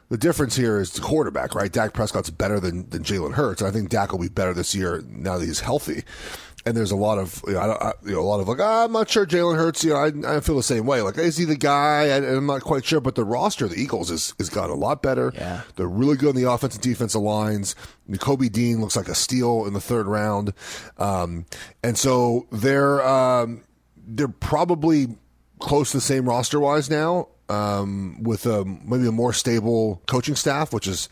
the 0.09 0.17
difference 0.17 0.55
here 0.55 0.79
is 0.79 0.91
the 0.93 1.01
quarterback, 1.01 1.55
right? 1.55 1.71
Dak 1.71 1.93
Prescott's 1.93 2.29
better 2.29 2.59
than, 2.59 2.89
than 2.89 3.03
Jalen 3.03 3.33
Hurts. 3.33 3.61
I 3.61 3.71
think 3.71 3.89
Dak 3.89 4.11
will 4.11 4.19
be 4.19 4.29
better 4.29 4.53
this 4.53 4.75
year 4.75 5.03
now 5.07 5.37
that 5.37 5.45
he's 5.45 5.61
healthy. 5.61 6.03
and 6.67 6.75
there's 6.75 6.91
a 6.91 6.95
lot 6.95 7.17
of 7.19 7.43
you 7.47 7.53
know, 7.53 7.59
I, 7.59 7.67
don't- 7.67 7.81
I, 7.83 7.91
you 8.05 8.11
know 8.13 8.21
a 8.21 8.23
lot 8.23 8.39
of 8.39 8.47
like 8.47 8.59
ah, 8.59 8.85
I'm 8.85 8.91
not 8.91 9.07
sure 9.09 9.25
Jalen 9.25 9.55
Hurts. 9.55 9.83
You 9.83 9.93
know, 9.93 9.97
I, 10.29 10.37
I 10.37 10.39
feel 10.39 10.55
the 10.55 10.63
same 10.63 10.85
way. 10.87 11.01
Like 11.03 11.17
is 11.17 11.37
he 11.37 11.45
the 11.45 11.55
guy? 11.55 12.09
I, 12.09 12.17
I'm 12.17 12.45
not 12.47 12.61
quite 12.61 12.85
sure. 12.85 12.99
But 13.01 13.13
the 13.15 13.23
roster, 13.23 13.67
the 13.67 13.79
Eagles, 13.79 14.09
is 14.11 14.33
has 14.39 14.49
gotten 14.49 14.71
a 14.71 14.75
lot 14.75 15.01
better. 15.03 15.31
Yeah. 15.35 15.61
they're 15.75 15.87
really 15.87 16.17
good 16.17 16.29
on 16.29 16.35
the 16.35 16.49
offensive 16.49 16.79
and 16.79 16.83
defensive 16.83 17.21
lines. 17.21 17.75
Kobe 18.19 18.49
Dean 18.49 18.81
looks 18.81 18.95
like 18.95 19.07
a 19.09 19.15
steal 19.15 19.65
in 19.65 19.73
the 19.73 19.81
third 19.81 20.07
round, 20.07 20.53
um, 20.97 21.45
and 21.83 21.97
so 21.97 22.47
they're 22.51 23.05
um, 23.07 23.63
they're 24.07 24.27
probably 24.27 25.07
close 25.59 25.91
to 25.91 25.97
the 25.97 26.01
same 26.01 26.27
roster 26.27 26.59
wise 26.59 26.89
now, 26.89 27.27
um, 27.49 28.21
with 28.23 28.45
a, 28.45 28.65
maybe 28.65 29.07
a 29.07 29.11
more 29.11 29.33
stable 29.33 30.01
coaching 30.07 30.35
staff, 30.35 30.73
which 30.73 30.87
is 30.87 31.09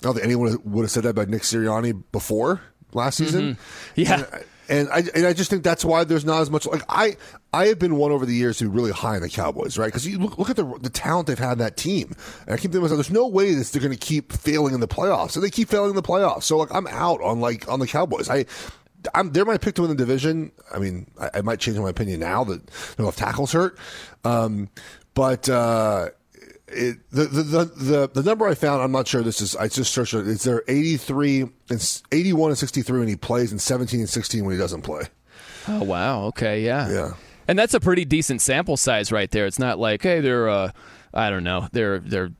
I 0.00 0.02
don't 0.02 0.14
think 0.14 0.24
anyone 0.24 0.58
would 0.64 0.82
have 0.82 0.90
said 0.90 1.04
that 1.04 1.10
about 1.10 1.28
Nick 1.28 1.42
Sirianni 1.42 2.02
before 2.12 2.60
last 2.92 3.18
season. 3.18 3.56
Yeah. 3.94 4.24
And 4.68 4.88
I 4.88 5.04
and 5.14 5.24
I 5.26 5.32
just 5.32 5.48
think 5.48 5.62
that's 5.62 5.84
why 5.84 6.02
there's 6.02 6.24
not 6.24 6.40
as 6.40 6.50
much 6.50 6.66
like 6.66 6.82
I 6.88 7.16
I 7.52 7.66
have 7.66 7.78
been 7.78 7.96
one 7.96 8.10
over 8.10 8.26
the 8.26 8.34
years 8.34 8.58
to 8.58 8.64
be 8.64 8.70
really 8.70 8.90
high 8.90 9.14
on 9.14 9.22
the 9.22 9.28
Cowboys, 9.28 9.78
right? 9.78 9.86
Because 9.86 10.04
you 10.04 10.18
look, 10.18 10.38
look 10.38 10.50
at 10.50 10.56
the 10.56 10.64
the 10.80 10.90
talent 10.90 11.28
they've 11.28 11.38
had 11.38 11.52
in 11.52 11.58
that 11.58 11.76
team, 11.76 12.16
and 12.46 12.54
I 12.54 12.56
keep 12.56 12.72
thinking 12.72 12.82
myself, 12.82 12.96
there's 12.98 13.12
no 13.12 13.28
way 13.28 13.54
that 13.54 13.64
they're 13.68 13.80
going 13.80 13.96
to 13.96 13.98
keep 13.98 14.32
failing 14.32 14.74
in 14.74 14.80
the 14.80 14.88
playoffs, 14.88 15.36
and 15.36 15.44
they 15.44 15.50
keep 15.50 15.68
failing 15.68 15.90
in 15.90 15.94
the 15.96 16.02
playoffs. 16.02 16.42
So 16.42 16.56
like 16.58 16.74
I'm 16.74 16.88
out 16.88 17.20
on 17.22 17.40
like 17.40 17.68
on 17.68 17.78
the 17.78 17.86
Cowboys. 17.86 18.28
I. 18.28 18.44
I'm, 19.14 19.30
they're 19.30 19.44
my 19.44 19.56
pick 19.56 19.76
to 19.76 19.82
win 19.82 19.90
the 19.90 19.96
division. 19.96 20.50
I 20.74 20.80
mean, 20.80 21.08
I, 21.20 21.30
I 21.34 21.40
might 21.42 21.60
change 21.60 21.78
my 21.78 21.90
opinion 21.90 22.18
now 22.18 22.42
that 22.42 22.66
their 22.96 23.06
left 23.06 23.18
tackles 23.18 23.52
hurt, 23.52 23.78
um, 24.24 24.68
but 25.16 25.48
uh, 25.48 26.10
it, 26.68 26.98
the, 27.10 27.24
the 27.24 27.42
the 27.42 27.64
the 27.64 28.10
the 28.14 28.22
number 28.22 28.46
I 28.46 28.54
found, 28.54 28.82
I'm 28.82 28.92
not 28.92 29.08
sure 29.08 29.22
this 29.24 29.40
is. 29.40 29.56
I 29.56 29.66
just 29.66 29.92
searched. 29.92 30.14
It's 30.14 30.44
there 30.44 30.62
83 30.68 31.40
and 31.70 32.02
81 32.12 32.50
and 32.50 32.58
63 32.58 32.98
when 33.00 33.08
he 33.08 33.16
plays, 33.16 33.50
and 33.50 33.60
17 33.60 33.98
and 34.00 34.08
16 34.08 34.44
when 34.44 34.52
he 34.54 34.58
doesn't 34.60 34.82
play. 34.82 35.02
Oh 35.66 35.82
wow. 35.82 36.24
Okay. 36.26 36.62
Yeah. 36.64 36.88
Yeah. 36.90 37.10
And 37.48 37.58
that's 37.58 37.74
a 37.74 37.80
pretty 37.80 38.04
decent 38.04 38.40
sample 38.40 38.76
size 38.76 39.10
right 39.10 39.30
there. 39.30 39.46
It's 39.46 39.58
not 39.58 39.78
like 39.80 40.02
hey 40.02 40.20
they're 40.20 40.48
uh, 40.48 40.70
I 41.14 41.30
don't 41.30 41.44
know 41.44 41.68
they're 41.72 41.98
they're 42.00 42.30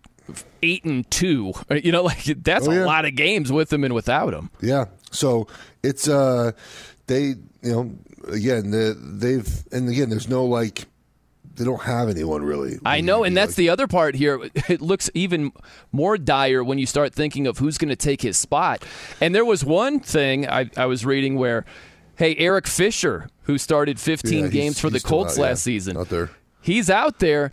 eight 0.62 0.84
and 0.84 1.08
two. 1.10 1.52
You 1.70 1.92
know 1.92 2.02
like 2.02 2.24
that's 2.24 2.68
Oh, 2.68 2.72
yeah. 2.72 2.84
a 2.84 2.86
lot 2.86 3.04
of 3.04 3.14
games 3.16 3.50
with 3.50 3.68
them 3.70 3.84
and 3.84 3.94
without 3.94 4.30
them. 4.32 4.50
Yeah. 4.60 4.86
So 5.10 5.46
it's 5.82 6.08
uh 6.08 6.52
they 7.06 7.22
you 7.22 7.36
know 7.62 7.92
again 8.28 8.70
the, 8.70 8.96
they've 9.00 9.48
and 9.72 9.88
again 9.88 10.10
there's 10.10 10.28
no 10.28 10.44
like 10.44 10.86
they 11.56 11.64
don't 11.64 11.82
have 11.82 12.08
anyone 12.08 12.42
really. 12.42 12.78
I 12.84 13.00
know, 13.00 13.24
and 13.24 13.36
that's 13.36 13.54
the 13.54 13.68
other 13.68 13.86
part 13.86 14.14
here. 14.14 14.40
It 14.68 14.80
looks 14.80 15.08
even 15.14 15.52
more 15.92 16.18
dire 16.18 16.62
when 16.64 16.78
you 16.78 16.86
start 16.86 17.14
thinking 17.14 17.46
of 17.46 17.58
who's 17.58 17.78
going 17.78 17.88
to 17.88 17.96
take 17.96 18.22
his 18.22 18.36
spot. 18.36 18.84
And 19.20 19.34
there 19.34 19.44
was 19.44 19.64
one 19.64 20.00
thing 20.00 20.48
I, 20.48 20.70
I 20.76 20.86
was 20.86 21.04
reading 21.06 21.36
where, 21.36 21.64
hey, 22.16 22.34
Eric 22.36 22.66
Fisher, 22.66 23.28
who 23.42 23.58
started 23.58 23.98
15 24.00 24.44
Yeah, 24.44 24.48
games 24.50 24.80
for 24.80 24.90
the 24.90 25.00
Colts 25.00 25.34
out, 25.34 25.38
yeah, 25.38 25.42
last 25.50 25.62
season, 25.62 25.96
out 25.96 26.08
there. 26.08 26.30
he's 26.60 26.90
out 26.90 27.18
there. 27.20 27.52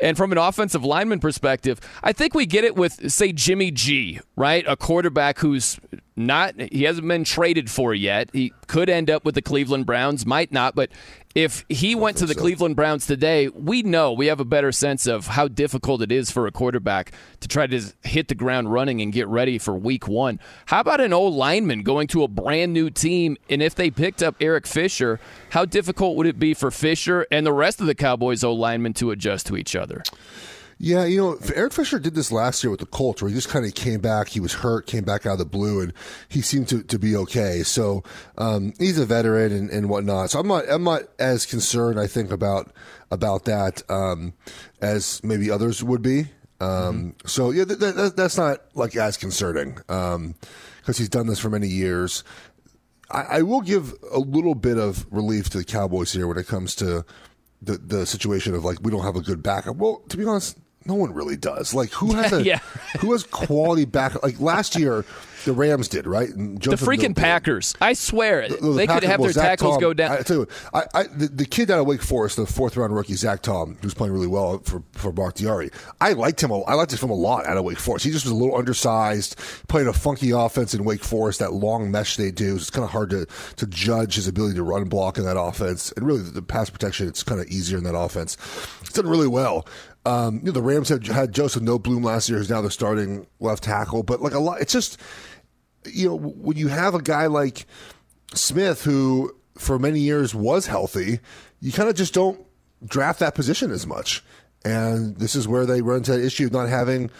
And 0.00 0.16
from 0.16 0.32
an 0.32 0.38
offensive 0.38 0.84
lineman 0.84 1.20
perspective, 1.20 1.78
I 2.02 2.12
think 2.12 2.34
we 2.34 2.44
get 2.44 2.64
it 2.64 2.74
with, 2.74 3.12
say, 3.12 3.32
Jimmy 3.32 3.70
G, 3.70 4.18
right? 4.34 4.64
A 4.66 4.76
quarterback 4.76 5.38
who's 5.38 5.78
not, 6.14 6.60
he 6.60 6.84
hasn't 6.84 7.08
been 7.08 7.24
traded 7.24 7.70
for 7.70 7.94
yet. 7.94 8.30
He 8.32 8.52
could 8.66 8.90
end 8.90 9.10
up 9.10 9.24
with 9.24 9.34
the 9.34 9.42
Cleveland 9.42 9.86
Browns, 9.86 10.26
might 10.26 10.52
not. 10.52 10.74
But 10.74 10.90
if 11.34 11.64
he 11.70 11.94
went 11.94 12.18
to 12.18 12.26
the 12.26 12.34
Cleveland 12.34 12.76
Browns 12.76 13.06
today, 13.06 13.48
we 13.48 13.82
know 13.82 14.12
we 14.12 14.26
have 14.26 14.38
a 14.38 14.44
better 14.44 14.72
sense 14.72 15.06
of 15.06 15.28
how 15.28 15.48
difficult 15.48 16.02
it 16.02 16.12
is 16.12 16.30
for 16.30 16.46
a 16.46 16.52
quarterback 16.52 17.12
to 17.40 17.48
try 17.48 17.66
to 17.66 17.82
hit 18.02 18.28
the 18.28 18.34
ground 18.34 18.70
running 18.70 19.00
and 19.00 19.12
get 19.12 19.26
ready 19.26 19.56
for 19.56 19.74
week 19.74 20.06
one. 20.06 20.38
How 20.66 20.80
about 20.80 21.00
an 21.00 21.14
old 21.14 21.34
lineman 21.34 21.82
going 21.82 22.08
to 22.08 22.22
a 22.22 22.28
brand 22.28 22.74
new 22.74 22.90
team? 22.90 23.38
And 23.48 23.62
if 23.62 23.74
they 23.74 23.90
picked 23.90 24.22
up 24.22 24.36
Eric 24.40 24.66
Fisher, 24.66 25.18
how 25.50 25.64
difficult 25.64 26.16
would 26.16 26.26
it 26.26 26.38
be 26.38 26.52
for 26.52 26.70
Fisher 26.70 27.26
and 27.30 27.46
the 27.46 27.52
rest 27.52 27.80
of 27.80 27.86
the 27.86 27.94
Cowboys 27.94 28.44
old 28.44 28.58
linemen 28.58 28.92
to 28.94 29.10
adjust 29.10 29.46
to 29.46 29.56
each 29.56 29.74
other? 29.74 30.02
Yeah, 30.84 31.04
you 31.04 31.18
know, 31.18 31.38
Eric 31.54 31.74
Fisher 31.74 32.00
did 32.00 32.16
this 32.16 32.32
last 32.32 32.64
year 32.64 32.70
with 32.72 32.80
the 32.80 32.86
Colts, 32.86 33.22
where 33.22 33.28
he 33.28 33.36
just 33.36 33.48
kind 33.48 33.64
of 33.64 33.72
came 33.72 34.00
back. 34.00 34.26
He 34.26 34.40
was 34.40 34.52
hurt, 34.52 34.88
came 34.88 35.04
back 35.04 35.26
out 35.26 35.34
of 35.34 35.38
the 35.38 35.44
blue, 35.44 35.80
and 35.80 35.92
he 36.28 36.42
seemed 36.42 36.66
to, 36.70 36.82
to 36.82 36.98
be 36.98 37.14
okay. 37.14 37.62
So 37.62 38.02
um, 38.36 38.72
he's 38.80 38.98
a 38.98 39.06
veteran 39.06 39.52
and, 39.52 39.70
and 39.70 39.88
whatnot. 39.88 40.30
So 40.30 40.40
I'm 40.40 40.48
not 40.48 40.64
I'm 40.68 40.82
not 40.82 41.02
as 41.20 41.46
concerned, 41.46 42.00
I 42.00 42.08
think, 42.08 42.32
about 42.32 42.72
about 43.12 43.44
that 43.44 43.88
um, 43.88 44.32
as 44.80 45.22
maybe 45.22 45.52
others 45.52 45.84
would 45.84 46.02
be. 46.02 46.24
Um, 46.60 47.14
So 47.26 47.52
yeah, 47.52 47.64
th- 47.64 47.78
th- 47.78 47.94
th- 47.94 48.14
that's 48.14 48.36
not 48.36 48.58
like 48.74 48.96
as 48.96 49.16
concerning 49.16 49.74
because 49.86 50.98
he's 50.98 51.08
done 51.08 51.28
this 51.28 51.38
for 51.38 51.48
many 51.48 51.68
years. 51.68 52.24
I, 53.08 53.22
I 53.38 53.42
will 53.42 53.60
give 53.60 53.94
a 54.10 54.18
little 54.18 54.56
bit 54.56 54.78
of 54.78 55.06
relief 55.12 55.48
to 55.50 55.58
the 55.58 55.64
Cowboys 55.64 56.12
here 56.12 56.26
when 56.26 56.38
it 56.38 56.48
comes 56.48 56.74
to 56.76 57.04
the 57.64 57.78
the 57.78 58.04
situation 58.04 58.52
of 58.56 58.64
like 58.64 58.78
we 58.82 58.90
don't 58.90 59.04
have 59.04 59.14
a 59.14 59.20
good 59.20 59.44
backup. 59.44 59.76
Well, 59.76 60.02
to 60.08 60.16
be 60.16 60.24
honest, 60.24 60.58
no 60.86 60.94
one 60.94 61.12
really 61.14 61.36
does. 61.36 61.74
Like 61.74 61.90
who 61.92 62.12
has 62.14 62.32
a 62.32 62.42
Yeah. 62.44 62.58
who 63.00 63.12
has 63.12 63.24
quality 63.24 63.84
back? 63.84 64.22
Like 64.22 64.40
last 64.40 64.76
year, 64.76 65.04
the 65.44 65.52
Rams 65.52 65.88
did 65.88 66.06
right. 66.06 66.28
And 66.28 66.60
The 66.62 66.76
freaking 66.76 67.16
Packers. 67.16 67.74
I 67.80 67.94
swear, 67.94 68.48
The- 68.48 68.56
the 68.56 68.72
they 68.72 68.86
could 68.86 69.02
have 69.02 69.18
well, 69.18 69.26
their 69.26 69.32
Zach 69.32 69.58
tackles 69.58 69.74
Tom- 69.74 69.80
go 69.80 69.92
down. 69.92 70.12
I, 70.12 70.18
I 70.18 70.22
tell 70.22 70.36
you, 70.36 70.48
I, 70.72 70.84
I, 70.94 71.02
the, 71.04 71.26
the 71.26 71.44
kid 71.44 71.68
out 71.70 71.80
of 71.80 71.86
Wake 71.86 72.02
Forest, 72.02 72.36
the 72.36 72.46
fourth 72.46 72.76
round 72.76 72.94
rookie 72.94 73.14
Zach 73.14 73.42
Tom, 73.42 73.76
who's 73.82 73.92
playing 73.94 74.12
really 74.12 74.28
well 74.28 74.58
for 74.60 74.82
for 74.92 75.10
Bakhtiari. 75.12 75.70
I 76.00 76.12
liked 76.12 76.40
him. 76.42 76.50
a- 76.52 76.62
I 76.62 76.74
liked 76.74 76.92
him 76.92 77.10
a 77.10 77.14
lot 77.14 77.46
out 77.46 77.56
of 77.56 77.64
Wake 77.64 77.78
Forest. 77.80 78.04
He 78.04 78.12
just 78.12 78.24
was 78.24 78.32
a 78.32 78.36
little 78.36 78.56
undersized, 78.56 79.36
played 79.68 79.86
a 79.88 79.92
funky 79.92 80.30
offense 80.30 80.74
in 80.74 80.84
Wake 80.84 81.02
Forest. 81.02 81.40
That 81.40 81.52
long 81.52 81.90
mesh 81.90 82.16
they 82.16 82.30
do, 82.30 82.54
it's 82.56 82.70
kind 82.70 82.84
of 82.84 82.90
hard 82.90 83.10
to 83.10 83.26
to 83.56 83.66
judge 83.66 84.14
his 84.14 84.28
ability 84.28 84.54
to 84.56 84.62
run 84.62 84.84
block 84.84 85.18
in 85.18 85.24
that 85.24 85.38
offense, 85.40 85.90
and 85.96 86.06
really 86.06 86.22
the 86.22 86.42
pass 86.42 86.70
protection. 86.70 87.08
It's 87.08 87.22
kind 87.24 87.40
of 87.40 87.48
easier 87.48 87.78
in 87.78 87.84
that 87.84 87.96
offense. 87.96 88.36
He's 88.80 88.92
done 88.92 89.08
really 89.08 89.26
well. 89.28 89.66
Um, 90.04 90.38
you 90.38 90.46
know, 90.46 90.52
the 90.52 90.62
Rams 90.62 90.88
had 90.88 91.06
had 91.06 91.32
Joseph 91.32 91.62
Noteboom 91.62 92.04
last 92.04 92.28
year, 92.28 92.38
who's 92.38 92.50
now 92.50 92.60
the 92.60 92.70
starting 92.70 93.26
left 93.38 93.62
tackle. 93.62 94.02
But 94.02 94.20
like 94.20 94.34
a 94.34 94.40
lot, 94.40 94.60
it's 94.60 94.72
just 94.72 94.98
you 95.84 96.08
know 96.08 96.16
when 96.16 96.56
you 96.56 96.68
have 96.68 96.94
a 96.94 97.02
guy 97.02 97.26
like 97.26 97.66
Smith 98.34 98.84
who 98.84 99.34
for 99.56 99.78
many 99.78 100.00
years 100.00 100.34
was 100.34 100.66
healthy, 100.66 101.20
you 101.60 101.72
kind 101.72 101.88
of 101.88 101.94
just 101.94 102.14
don't 102.14 102.44
draft 102.84 103.20
that 103.20 103.34
position 103.34 103.70
as 103.70 103.86
much. 103.86 104.24
And 104.64 105.16
this 105.16 105.34
is 105.34 105.48
where 105.48 105.66
they 105.66 105.82
run 105.82 105.98
into 105.98 106.12
that 106.12 106.24
issue 106.24 106.46
of 106.46 106.52
not 106.52 106.68
having 106.68 107.10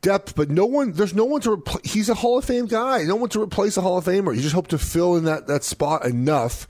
depth. 0.00 0.34
But 0.34 0.50
no 0.50 0.66
one, 0.66 0.92
there's 0.92 1.14
no 1.14 1.24
one 1.24 1.40
to 1.42 1.52
replace. 1.52 1.92
He's 1.92 2.08
a 2.08 2.14
Hall 2.14 2.38
of 2.38 2.44
Fame 2.44 2.66
guy. 2.66 3.04
No 3.04 3.16
one 3.16 3.28
to 3.30 3.42
replace 3.42 3.76
a 3.76 3.80
Hall 3.80 3.98
of 3.98 4.04
Famer. 4.04 4.34
You 4.34 4.42
just 4.42 4.54
hope 4.54 4.68
to 4.68 4.78
fill 4.78 5.16
in 5.16 5.24
that 5.24 5.46
that 5.46 5.64
spot 5.64 6.04
enough 6.04 6.66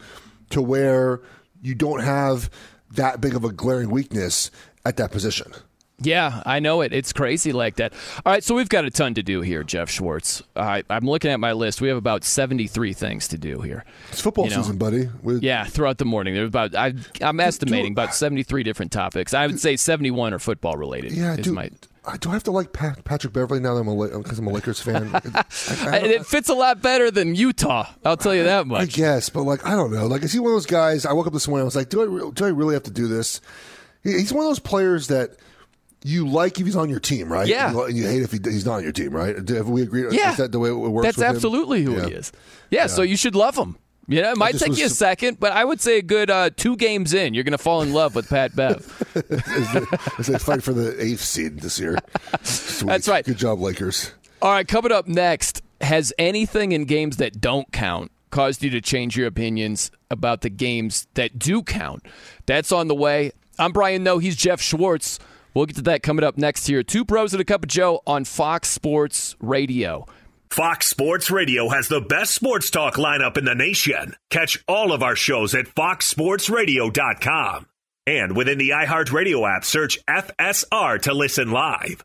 to 0.51 0.63
where 0.63 1.21
you 1.63 1.75
don't 1.75 2.03
have 2.03 2.51
that 2.93 3.21
big 3.21 3.35
of 3.35 3.45
a 3.45 3.53
glaring 3.53 3.91
weakness 3.91 4.51
at 4.87 4.97
that 4.99 5.11
position. 5.11 5.53
Yeah, 5.99 6.43
I 6.45 6.61
know 6.61 6.83
it. 6.83 6.93
It's 6.93 7.15
crazy 7.15 7.53
like 7.55 7.77
that. 7.77 7.95
All 8.27 8.31
right, 8.33 8.45
so 8.45 8.55
we've 8.55 8.69
got 8.69 8.85
a 8.85 8.91
ton 8.91 9.15
to 9.15 9.23
do 9.23 9.41
here, 9.41 9.65
Jeff 9.65 9.89
Schwartz. 9.91 10.43
I 10.55 10.83
I'm 10.91 11.07
looking 11.07 11.31
at 11.31 11.41
my 11.41 11.53
list. 11.53 11.81
We 11.81 11.89
have 11.89 11.97
about 11.97 12.23
73 12.23 12.93
things 12.93 13.29
to 13.29 13.39
do 13.39 13.63
here. 13.63 13.83
It's 14.11 14.21
football 14.21 14.45
You 14.45 14.51
know. 14.51 14.57
season, 14.59 14.77
buddy. 14.77 15.09
We- 15.23 15.39
Yeah, 15.39 15.65
throughout 15.65 15.97
the 15.97 16.05
morning. 16.05 16.35
There's 16.35 16.49
about 16.49 16.75
I, 16.75 16.93
I'm 17.23 17.41
estimating 17.41 17.93
about 17.93 18.15
73 18.15 18.63
different 18.63 18.93
topics. 18.93 19.33
I 19.33 19.47
would 19.47 19.59
say 19.59 19.77
71 19.77 20.35
are 20.35 20.39
football 20.39 20.77
related. 20.77 21.13
Yeah, 21.13 21.33
is 21.33 21.47
dude. 21.47 21.55
my- 21.55 21.71
I 22.09 22.19
do 22.19 22.29
I 22.29 22.35
have 22.35 22.45
to 22.45 22.51
like 22.53 22.73
Pat, 22.75 23.03
Patrick 23.05 23.33
Beverley 23.33 23.59
now 23.61 23.75
that 23.75 23.81
I'm 23.81 23.89
a 23.89 24.19
because 24.19 24.39
I'm 24.39 24.47
a 24.49 24.53
Lakers 24.53 24.81
fan. 24.83 25.11
I, 25.35 25.45
I- 25.89 25.97
it 25.97 26.27
fits 26.27 26.51
a 26.51 26.55
lot 26.55 26.83
better 26.83 27.11
than 27.11 27.35
Utah. 27.35 27.89
I'll 28.05 28.19
tell 28.19 28.35
you 28.35 28.45
that 28.45 28.67
much. 28.67 28.83
I 28.83 28.85
guess, 28.85 29.31
but 29.31 29.45
like 29.45 29.67
I 29.67 29.71
don't 29.71 29.91
know. 29.93 30.07
Like 30.07 30.23
is 30.25 30.33
he 30.35 30.41
one 30.41 30.51
of 30.51 30.57
those 30.57 30.67
guys? 30.67 31.07
I 31.07 31.15
woke 31.15 31.27
up 31.27 31.33
this 31.33 31.49
morning. 31.49 31.63
I 31.63 31.65
was 31.65 31.75
like, 31.75 31.89
do 31.89 32.03
I 32.03 32.31
do 32.35 32.45
I 32.45 32.49
really 32.51 32.75
have 32.75 32.83
to 32.85 32.91
do 32.93 33.09
this? 33.09 33.41
He- 34.07 34.19
He's 34.19 34.33
one 34.33 34.45
of 34.45 34.51
those 34.51 34.59
players 34.59 35.09
that 35.09 35.31
you 36.05 36.27
like 36.29 36.59
if 36.61 36.67
he's 36.67 36.77
on 36.77 36.89
your 36.89 37.01
team, 37.01 37.31
right? 37.33 37.47
Yeah. 37.49 37.69
And 37.71 37.97
you, 37.97 38.03
you 38.05 38.09
hate 38.09 38.23
if 38.23 38.31
he, 38.33 38.39
he's 38.45 38.65
not 38.65 38.77
on 38.77 38.83
your 38.85 38.93
team, 38.93 39.11
right? 39.11 39.45
Do- 39.45 39.55
Have 39.55 39.69
we 39.69 39.83
agreed? 39.83 40.13
Yeah. 40.13 40.31
Is 40.33 40.37
that 40.39 40.53
the 40.53 40.59
way 40.59 40.71
it 40.71 40.75
works? 40.75 41.05
That's 41.07 41.17
with 41.19 41.27
him? 41.27 41.35
absolutely 41.35 41.83
who 41.83 41.97
Yeah. 41.97 42.07
he 42.07 42.13
is. 42.13 42.33
Yeah, 42.71 42.87
so 42.87 43.03
you 43.03 43.17
should 43.17 43.35
love 43.35 43.57
him. 43.57 43.77
You 44.09 44.23
know, 44.23 44.31
it 44.31 44.37
might 44.37 44.57
take 44.57 44.69
was 44.69 44.79
you 44.79 44.87
a 44.87 44.89
second, 44.89 45.41
but 45.41 45.51
I 45.51 45.65
would 45.65 45.81
say 45.81 45.99
a 45.99 46.03
good 46.03 46.31
uh, 46.31 46.51
two 46.57 46.77
games 46.77 47.13
in, 47.13 47.35
you're 47.35 47.43
going 47.43 47.51
to 47.53 47.59
fall 47.59 47.83
in 47.83 47.93
love 47.93 48.15
with 48.15 48.29
Pat 48.29 48.55
Bev. 48.55 48.77
As 50.19 50.27
they 50.29 50.39
fight 50.39 50.63
for 50.63 50.73
the 50.73 50.95
eighth 51.03 51.23
seed 51.23 51.59
this 51.59 51.81
year. 51.81 51.99
Sweet. 52.43 52.87
That's 52.89 53.09
right. 53.09 53.25
Good 53.25 53.37
job, 53.39 53.59
Lakers. 53.61 54.13
All 54.41 54.53
right, 54.53 54.69
coming 54.69 54.93
up 54.93 55.09
next, 55.09 55.61
has 55.81 56.13
anything 56.19 56.71
in 56.71 56.85
games 56.85 57.17
that 57.17 57.41
don't 57.41 57.73
count 57.73 58.13
caused 58.31 58.63
you 58.63 58.71
to 58.71 58.81
change 58.81 59.17
your 59.17 59.27
opinions 59.27 59.91
about 60.09 60.43
the 60.43 60.51
games 60.51 61.09
that 61.15 61.37
do 61.39 61.63
count? 61.65 62.07
That's 62.47 62.71
on 62.71 62.87
the 62.87 62.95
way. 62.95 63.33
I'm 63.59 63.73
Brian 63.73 64.03
Noe, 64.03 64.19
he's 64.19 64.37
Jeff 64.37 64.61
Schwartz. 64.61 65.19
We'll 65.55 65.67
get 65.67 65.77
to 65.77 65.83
that 65.83 66.03
coming 66.03 66.25
up 66.25 66.37
next 66.37 66.67
here. 66.67 66.83
Two 66.83 67.05
pros 67.05 67.33
and 67.33 67.41
a 67.41 67.45
cup 67.45 67.65
of 67.65 67.69
Joe 67.69 68.03
on 68.07 68.25
Fox 68.25 68.69
Sports 68.69 69.37
Radio. 69.41 70.07
Fox 70.51 70.87
Sports 70.87 71.31
Radio 71.31 71.69
has 71.71 71.89
the 71.89 72.01
best 72.01 72.35
sports 72.35 72.71
talk 72.71 72.95
lineup 72.97 73.37
in 73.37 73.45
the 73.45 73.55
nation. 73.55 74.15
Catch 74.31 74.63
all 74.69 74.93
of 74.93 75.03
our 75.03 75.17
shows 75.17 75.55
at 75.55 75.67
foxsportsradio.com. 75.67 77.67
And 78.07 78.37
within 78.37 78.59
the 78.59 78.71
iHeartRadio 78.71 79.57
app, 79.57 79.65
search 79.65 79.99
FSR 80.07 81.03
to 81.03 81.15
listen 81.15 81.51
live. 81.51 82.05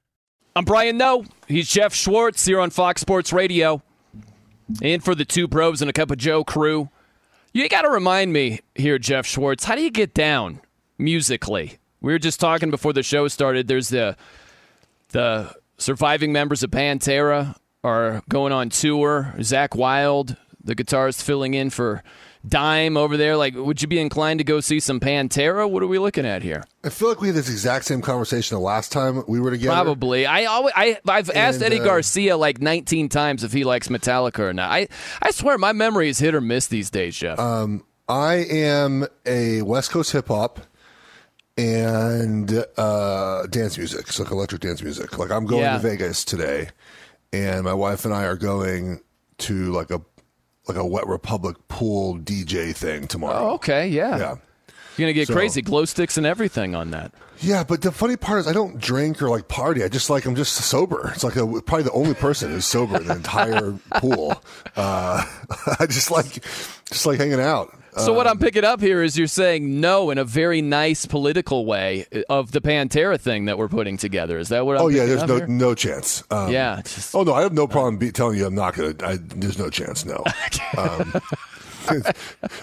I'm 0.53 0.65
Brian 0.65 0.97
Noe. 0.97 1.23
He's 1.47 1.69
Jeff 1.69 1.93
Schwartz 1.93 2.45
here 2.45 2.59
on 2.59 2.71
Fox 2.71 2.99
Sports 2.99 3.31
Radio. 3.31 3.81
In 4.81 4.99
for 4.99 5.15
the 5.15 5.23
two 5.23 5.47
pros 5.47 5.81
and 5.81 5.89
a 5.89 5.93
cup 5.93 6.11
of 6.11 6.17
Joe 6.17 6.43
crew. 6.43 6.89
You 7.53 7.67
got 7.69 7.83
to 7.83 7.89
remind 7.89 8.33
me 8.33 8.59
here, 8.75 8.99
Jeff 8.99 9.25
Schwartz, 9.25 9.63
how 9.63 9.75
do 9.75 9.81
you 9.81 9.91
get 9.91 10.13
down 10.13 10.59
musically? 10.97 11.77
We 12.01 12.11
were 12.11 12.19
just 12.19 12.39
talking 12.39 12.69
before 12.69 12.91
the 12.91 13.03
show 13.03 13.29
started. 13.29 13.67
There's 13.67 13.89
the 13.89 14.17
the 15.09 15.53
surviving 15.77 16.33
members 16.33 16.63
of 16.63 16.71
Pantera 16.71 17.55
are 17.83 18.21
going 18.27 18.51
on 18.51 18.69
tour. 18.69 19.33
Zakk 19.37 19.75
Wylde, 19.75 20.35
the 20.61 20.75
guitarist, 20.75 21.21
filling 21.21 21.53
in 21.53 21.69
for 21.69 22.03
Dime 22.47 22.97
over 22.97 23.17
there. 23.17 23.37
Like, 23.37 23.55
would 23.55 23.81
you 23.81 23.87
be 23.87 23.99
inclined 23.99 24.39
to 24.39 24.43
go 24.43 24.59
see 24.61 24.79
some 24.79 24.99
Pantera? 24.99 25.69
What 25.69 25.83
are 25.83 25.87
we 25.87 25.99
looking 25.99 26.25
at 26.25 26.41
here? 26.41 26.63
I 26.83 26.89
feel 26.89 27.09
like 27.09 27.21
we 27.21 27.27
had 27.27 27.35
this 27.35 27.49
exact 27.49 27.85
same 27.85 28.01
conversation 28.01 28.55
the 28.55 28.61
last 28.61 28.91
time 28.91 29.23
we 29.27 29.39
were 29.39 29.51
together. 29.51 29.73
Probably. 29.73 30.25
I 30.25 30.45
always, 30.45 30.73
I, 30.75 30.97
I've 31.07 31.29
asked 31.29 31.57
And, 31.61 31.65
Eddie 31.73 31.79
uh, 31.81 31.85
Garcia 31.85 32.37
like 32.37 32.59
19 32.59 33.09
times 33.09 33.43
if 33.43 33.53
he 33.53 33.63
likes 33.63 33.89
Metallica 33.89 34.39
or 34.39 34.53
not. 34.53 34.71
I, 34.71 34.87
I 35.21 35.31
swear 35.31 35.57
my 35.59 35.71
memory 35.73 36.09
is 36.09 36.17
hit 36.19 36.33
or 36.33 36.41
miss 36.41 36.67
these 36.67 36.89
days, 36.89 37.15
Jeff. 37.15 37.37
Um, 37.37 37.83
I 38.09 38.35
am 38.49 39.05
a 39.25 39.61
West 39.61 39.91
Coast 39.91 40.11
hip 40.11 40.27
hop 40.27 40.61
and 41.57 42.65
uh, 42.77 43.45
dance 43.47 43.77
music, 43.77 44.07
so 44.07 44.23
like 44.23 44.31
electric 44.31 44.61
dance 44.61 44.81
music. 44.81 45.17
Like 45.17 45.31
I'm 45.31 45.45
going 45.45 45.61
Yeah. 45.61 45.73
to 45.73 45.79
Vegas 45.79 46.25
today, 46.25 46.69
and 47.31 47.63
my 47.63 47.73
wife 47.73 48.05
and 48.05 48.13
I 48.13 48.23
are 48.23 48.35
going 48.37 49.01
to 49.39 49.71
like 49.71 49.91
a 49.91 49.99
like 50.75 50.81
a 50.83 50.85
Wet 50.85 51.07
Republic 51.07 51.57
pool 51.67 52.17
DJ 52.17 52.75
thing 52.75 53.07
tomorrow. 53.07 53.49
oh, 53.51 53.53
okay, 53.55 53.87
yeah. 53.87 54.17
Yeah. 54.17 54.35
You're 54.97 55.05
gonna 55.07 55.13
get 55.13 55.27
So- 55.27 55.33
crazy, 55.33 55.61
glow 55.61 55.85
sticks 55.85 56.17
and 56.17 56.25
everything 56.25 56.75
on 56.75 56.91
that. 56.91 57.11
Yeah, 57.39 57.63
but 57.63 57.81
the 57.81 57.91
funny 57.91 58.17
part 58.17 58.41
is 58.41 58.47
I 58.47 58.53
don't 58.53 58.77
drink 58.79 59.19
or 59.21 59.29
like 59.29 59.47
party. 59.47 59.83
I 59.83 59.87
just 59.87 60.09
like 60.11 60.25
I'm 60.25 60.35
just 60.35 60.53
sober. 60.53 61.11
It's 61.15 61.23
like 61.23 61.35
a, 61.37 61.45
probably 61.61 61.83
the 61.83 61.91
only 61.91 62.13
person 62.13 62.51
who's 62.51 62.65
sober 62.65 62.97
in 62.97 63.07
the 63.07 63.15
entire 63.15 63.71
pool. 63.95 64.33
Uh, 64.75 65.25
I 65.79 65.87
just 65.87 66.11
like 66.11 66.43
just 66.91 67.05
like 67.07 67.17
hanging 67.19 67.39
out. 67.39 67.75
So 67.97 68.13
what 68.13 68.25
Um, 68.25 68.31
I'm 68.31 68.39
picking 68.39 68.63
up 68.63 68.79
here 68.79 69.03
is 69.03 69.17
you're 69.17 69.27
saying 69.27 69.81
no 69.81 70.11
in 70.11 70.17
a 70.17 70.23
very 70.23 70.61
nice 70.61 71.05
political 71.05 71.65
way 71.65 72.05
of 72.29 72.51
the 72.51 72.61
Pantera 72.61 73.19
thing 73.19 73.45
that 73.45 73.57
we're 73.57 73.67
putting 73.67 73.97
together. 73.97 74.37
Is 74.39 74.47
that 74.49 74.65
what 74.65 74.77
I'm 74.77 74.89
saying? 74.89 74.99
Oh 74.99 75.03
yeah, 75.03 75.05
there's 75.07 75.27
no 75.27 75.35
here? 75.37 75.47
no 75.47 75.75
chance. 75.75 76.23
Um, 76.31 76.51
Yeah, 76.51 76.81
just- 76.83 77.13
oh 77.13 77.23
no, 77.23 77.33
I 77.33 77.41
have 77.41 77.53
no 77.53 77.67
problem 77.67 77.97
be, 77.97 78.11
telling 78.11 78.37
you 78.37 78.45
I'm 78.45 78.55
not 78.55 78.75
gonna. 78.75 78.93
I, 79.03 79.17
there's 79.21 79.59
no 79.59 79.69
chance. 79.69 80.05
No. 80.05 80.23
Um, 80.77 81.13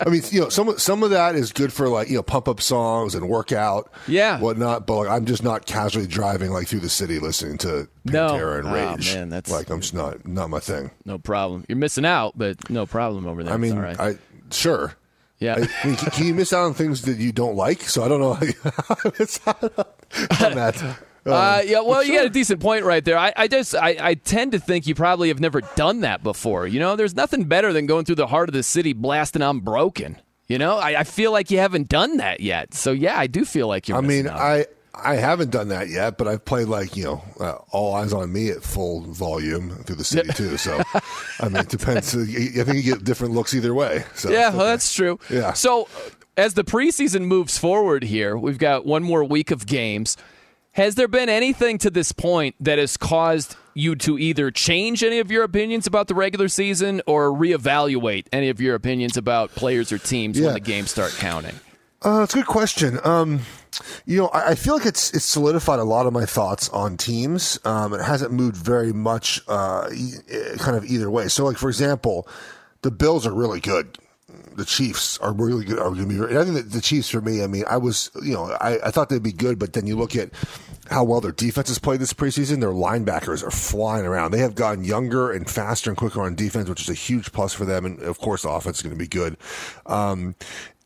I 0.00 0.08
mean, 0.08 0.22
you 0.30 0.40
know, 0.40 0.48
some 0.48 0.78
some 0.78 1.02
of 1.02 1.10
that 1.10 1.34
is 1.34 1.52
good 1.52 1.72
for 1.72 1.88
like 1.88 2.08
you 2.08 2.14
know 2.16 2.22
pump 2.22 2.48
up 2.48 2.60
songs 2.60 3.14
and 3.14 3.28
workout, 3.28 3.90
Yeah. 4.06 4.38
whatnot. 4.40 4.86
But 4.86 4.96
like, 4.96 5.08
I'm 5.08 5.26
just 5.26 5.42
not 5.42 5.66
casually 5.66 6.06
driving 6.06 6.52
like 6.52 6.68
through 6.68 6.80
the 6.80 6.88
city 6.88 7.18
listening 7.18 7.58
to 7.58 7.88
No. 8.04 8.28
Pantera 8.30 8.58
and 8.60 8.68
Oh, 8.68 8.72
Rage. 8.72 9.14
man, 9.14 9.28
that's- 9.28 9.52
like 9.52 9.70
I'm 9.70 9.80
just 9.80 9.92
not 9.94 10.26
not 10.26 10.48
my 10.50 10.60
thing. 10.60 10.90
No 11.04 11.18
problem. 11.18 11.64
You're 11.68 11.76
missing 11.76 12.06
out, 12.06 12.34
but 12.38 12.70
no 12.70 12.86
problem 12.86 13.26
over 13.26 13.42
there. 13.42 13.52
I 13.52 13.56
mean, 13.56 13.72
all 13.76 13.82
right. 13.82 13.98
I 13.98 14.16
sure. 14.50 14.94
Yeah. 15.38 15.54
I, 15.56 15.86
mean, 15.86 15.96
can, 15.96 16.26
you 16.26 16.34
miss 16.34 16.52
out 16.52 16.64
on 16.64 16.74
things 16.74 17.02
that 17.02 17.18
you 17.18 17.32
don't 17.32 17.54
like? 17.54 17.82
So 17.82 18.02
I 18.02 18.08
don't 18.08 18.20
know 18.20 18.34
how 18.34 18.96
you 19.04 19.12
miss 19.18 19.40
out 19.46 19.62
on 19.62 20.54
that. 20.54 20.98
Uh, 21.26 21.60
yeah, 21.66 21.80
well, 21.80 22.02
you 22.02 22.14
got 22.14 22.24
a 22.24 22.30
decent 22.30 22.58
point 22.58 22.84
right 22.84 23.04
there. 23.04 23.18
I, 23.18 23.34
I 23.36 23.48
just, 23.48 23.74
I, 23.74 23.96
I 24.00 24.14
tend 24.14 24.52
to 24.52 24.58
think 24.58 24.86
you 24.86 24.94
probably 24.94 25.28
have 25.28 25.40
never 25.40 25.60
done 25.60 26.00
that 26.00 26.22
before. 26.22 26.66
You 26.66 26.80
know, 26.80 26.96
there's 26.96 27.14
nothing 27.14 27.44
better 27.44 27.70
than 27.70 27.84
going 27.84 28.06
through 28.06 28.14
the 28.14 28.28
heart 28.28 28.48
of 28.48 28.54
the 28.54 28.62
city 28.62 28.94
blasting 28.94 29.42
on 29.42 29.60
broken. 29.60 30.16
You 30.46 30.56
know, 30.56 30.78
I, 30.78 31.00
I 31.00 31.04
feel 31.04 31.30
like 31.30 31.50
you 31.50 31.58
haven't 31.58 31.90
done 31.90 32.16
that 32.16 32.40
yet. 32.40 32.72
So 32.72 32.92
yeah, 32.92 33.18
I 33.18 33.26
do 33.26 33.44
feel 33.44 33.68
like 33.68 33.88
you're. 33.88 33.98
I 33.98 34.00
mean, 34.00 34.26
out. 34.26 34.40
I 34.40 34.66
I 35.02 35.14
haven't 35.16 35.50
done 35.50 35.68
that 35.68 35.88
yet, 35.88 36.18
but 36.18 36.26
I've 36.28 36.44
played 36.44 36.68
like 36.68 36.96
you 36.96 37.04
know, 37.04 37.24
uh, 37.40 37.58
all 37.70 37.94
eyes 37.94 38.12
on 38.12 38.32
me 38.32 38.50
at 38.50 38.62
full 38.62 39.02
volume 39.02 39.70
through 39.84 39.96
the 39.96 40.04
city 40.04 40.32
too. 40.32 40.56
So, 40.56 40.80
I 41.40 41.48
mean, 41.48 41.56
it 41.56 41.68
depends. 41.68 42.14
I 42.16 42.24
think 42.24 42.76
you 42.84 42.94
get 42.94 43.04
different 43.04 43.34
looks 43.34 43.54
either 43.54 43.74
way. 43.74 44.04
So 44.14 44.30
yeah, 44.30 44.50
well, 44.50 44.66
that's 44.66 44.92
true. 44.92 45.18
Yeah. 45.30 45.52
So, 45.52 45.88
as 46.36 46.54
the 46.54 46.64
preseason 46.64 47.22
moves 47.26 47.58
forward 47.58 48.04
here, 48.04 48.36
we've 48.36 48.58
got 48.58 48.86
one 48.86 49.02
more 49.02 49.24
week 49.24 49.50
of 49.50 49.66
games. 49.66 50.16
Has 50.72 50.94
there 50.94 51.08
been 51.08 51.28
anything 51.28 51.78
to 51.78 51.90
this 51.90 52.12
point 52.12 52.54
that 52.60 52.78
has 52.78 52.96
caused 52.96 53.56
you 53.74 53.96
to 53.96 54.18
either 54.18 54.50
change 54.50 55.02
any 55.02 55.18
of 55.18 55.30
your 55.30 55.42
opinions 55.42 55.86
about 55.86 56.06
the 56.08 56.14
regular 56.14 56.46
season 56.48 57.00
or 57.06 57.30
reevaluate 57.30 58.26
any 58.32 58.48
of 58.48 58.60
your 58.60 58.74
opinions 58.76 59.16
about 59.16 59.50
players 59.54 59.90
or 59.90 59.98
teams 59.98 60.38
Yeah. 60.38 60.46
when 60.46 60.54
the 60.54 60.60
games 60.60 60.90
start 60.90 61.12
counting? 61.18 61.54
Uh, 62.04 62.22
it's 62.22 62.34
a 62.34 62.38
good 62.38 62.46
question. 62.46 63.00
Um, 63.02 63.40
you 64.06 64.18
know, 64.18 64.28
I, 64.28 64.50
I 64.50 64.54
feel 64.54 64.74
like 64.76 64.86
it's 64.86 65.12
it's 65.12 65.24
solidified 65.24 65.78
a 65.78 65.84
lot 65.84 66.06
of 66.06 66.12
my 66.12 66.26
thoughts 66.26 66.68
on 66.68 66.96
teams. 66.96 67.58
Um, 67.64 67.92
it 67.92 68.02
hasn't 68.02 68.32
moved 68.32 68.56
very 68.56 68.92
much, 68.92 69.40
uh, 69.48 69.88
e- 69.92 70.12
eh, 70.30 70.56
kind 70.58 70.76
of 70.76 70.84
either 70.84 71.10
way. 71.10 71.28
So, 71.28 71.44
like 71.44 71.56
for 71.56 71.68
example, 71.68 72.28
the 72.82 72.90
Bills 72.90 73.26
are 73.26 73.34
really 73.34 73.60
good. 73.60 73.98
The 74.54 74.64
Chiefs 74.64 75.18
are 75.18 75.32
really 75.32 75.64
good. 75.64 75.78
Are 75.78 75.90
going 75.90 76.08
to 76.08 76.28
be. 76.28 76.36
I 76.36 76.44
think 76.44 76.70
the 76.70 76.80
Chiefs, 76.80 77.08
for 77.08 77.20
me, 77.20 77.42
I 77.42 77.46
mean, 77.46 77.64
I 77.68 77.76
was, 77.76 78.10
you 78.22 78.34
know, 78.34 78.56
I, 78.60 78.78
I 78.86 78.90
thought 78.90 79.08
they'd 79.08 79.22
be 79.22 79.32
good, 79.32 79.58
but 79.58 79.72
then 79.72 79.86
you 79.86 79.96
look 79.96 80.16
at 80.16 80.30
how 80.90 81.04
well 81.04 81.20
their 81.20 81.32
defense 81.32 81.68
has 81.68 81.78
played 81.78 82.00
this 82.00 82.12
preseason. 82.12 82.60
Their 82.60 82.70
linebackers 82.70 83.46
are 83.46 83.50
flying 83.50 84.04
around. 84.04 84.32
They 84.32 84.40
have 84.40 84.54
gotten 84.54 84.84
younger 84.84 85.30
and 85.30 85.48
faster 85.48 85.90
and 85.90 85.96
quicker 85.96 86.20
on 86.22 86.34
defense, 86.34 86.68
which 86.68 86.82
is 86.82 86.88
a 86.88 86.94
huge 86.94 87.32
plus 87.32 87.54
for 87.54 87.64
them. 87.64 87.84
And 87.84 88.00
of 88.00 88.18
course, 88.18 88.42
the 88.42 88.50
offense 88.50 88.78
is 88.78 88.82
going 88.82 88.94
to 88.94 88.98
be 88.98 89.08
good. 89.08 89.36
Um, 89.86 90.34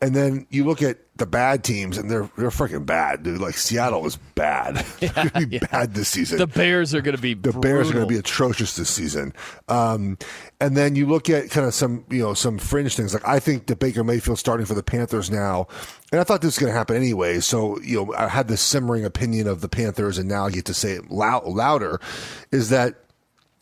and 0.03 0.13
then 0.13 0.45
you 0.49 0.65
look 0.65 0.81
at 0.81 0.97
the 1.15 1.25
bad 1.25 1.63
teams, 1.63 1.97
and 1.97 2.11
they're 2.11 2.29
they're 2.37 2.49
freaking 2.49 2.85
bad, 2.85 3.23
dude. 3.23 3.39
Like 3.39 3.55
Seattle 3.55 4.05
is 4.05 4.17
bad. 4.35 4.85
To 5.13 5.47
be 5.47 5.59
bad 5.59 5.93
this 5.93 6.09
season. 6.09 6.39
The 6.39 6.47
Bears 6.47 6.93
are 6.93 7.01
going 7.01 7.15
to 7.15 7.21
be 7.21 7.35
the 7.35 7.53
Bears 7.53 7.89
are 7.89 7.93
going 7.93 8.05
to 8.05 8.09
be 8.13 8.17
atrocious 8.17 8.75
this 8.75 8.89
season. 8.89 9.33
Um, 9.69 10.17
and 10.59 10.75
then 10.75 10.95
you 10.95 11.05
look 11.07 11.29
at 11.29 11.49
kind 11.49 11.65
of 11.67 11.73
some, 11.73 12.05
you 12.09 12.21
know, 12.21 12.33
some 12.33 12.57
fringe 12.57 12.95
things. 12.95 13.13
Like 13.13 13.27
I 13.27 13.39
think 13.39 13.67
that 13.67 13.79
Baker 13.79 14.03
Mayfield 14.03 14.39
starting 14.39 14.65
for 14.65 14.73
the 14.73 14.83
Panthers 14.83 15.31
now, 15.31 15.67
and 16.11 16.19
I 16.19 16.23
thought 16.23 16.41
this 16.41 16.55
was 16.55 16.59
going 16.59 16.71
to 16.71 16.77
happen 16.77 16.95
anyway. 16.95 17.39
So 17.39 17.79
you 17.79 18.05
know, 18.05 18.13
I 18.15 18.27
had 18.27 18.47
this 18.49 18.61
simmering 18.61 19.05
opinion 19.05 19.47
of 19.47 19.61
the 19.61 19.69
Panthers, 19.69 20.17
and 20.17 20.27
now 20.27 20.47
I 20.47 20.51
get 20.51 20.65
to 20.65 20.73
say 20.73 20.93
it 20.93 21.09
loud, 21.09 21.45
louder. 21.45 22.01
Is 22.51 22.69
that 22.69 23.02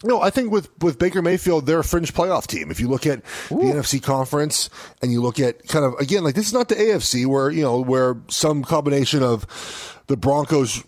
no, 0.04 0.22
I 0.22 0.30
think 0.30 0.52
with, 0.52 0.70
with 0.82 0.98
Baker 1.00 1.22
Mayfield, 1.22 1.66
they're 1.66 1.80
a 1.80 1.84
fringe 1.84 2.14
playoff 2.14 2.48
team. 2.48 2.72
If 2.72 2.80
you 2.80 2.88
look 2.88 3.06
at 3.06 3.24
the 3.50 3.56
NFC 3.56 4.02
conference 4.02 4.70
and 5.02 5.12
you 5.12 5.22
look 5.22 5.40
at 5.40 5.68
kind 5.68 5.86
of, 5.86 5.94
again, 6.00 6.24
like 6.24 6.36
this 6.36 6.48
is 6.48 6.54
not 6.54 6.70
the 6.70 6.76
AFC 6.76 7.26
where, 7.26 7.50
you 7.52 7.62
know, 7.62 7.80
where 7.80 8.18
some 8.28 8.64
combination 8.64 9.22
of 9.24 10.02
the 10.08 10.18
Broncos, 10.18 10.84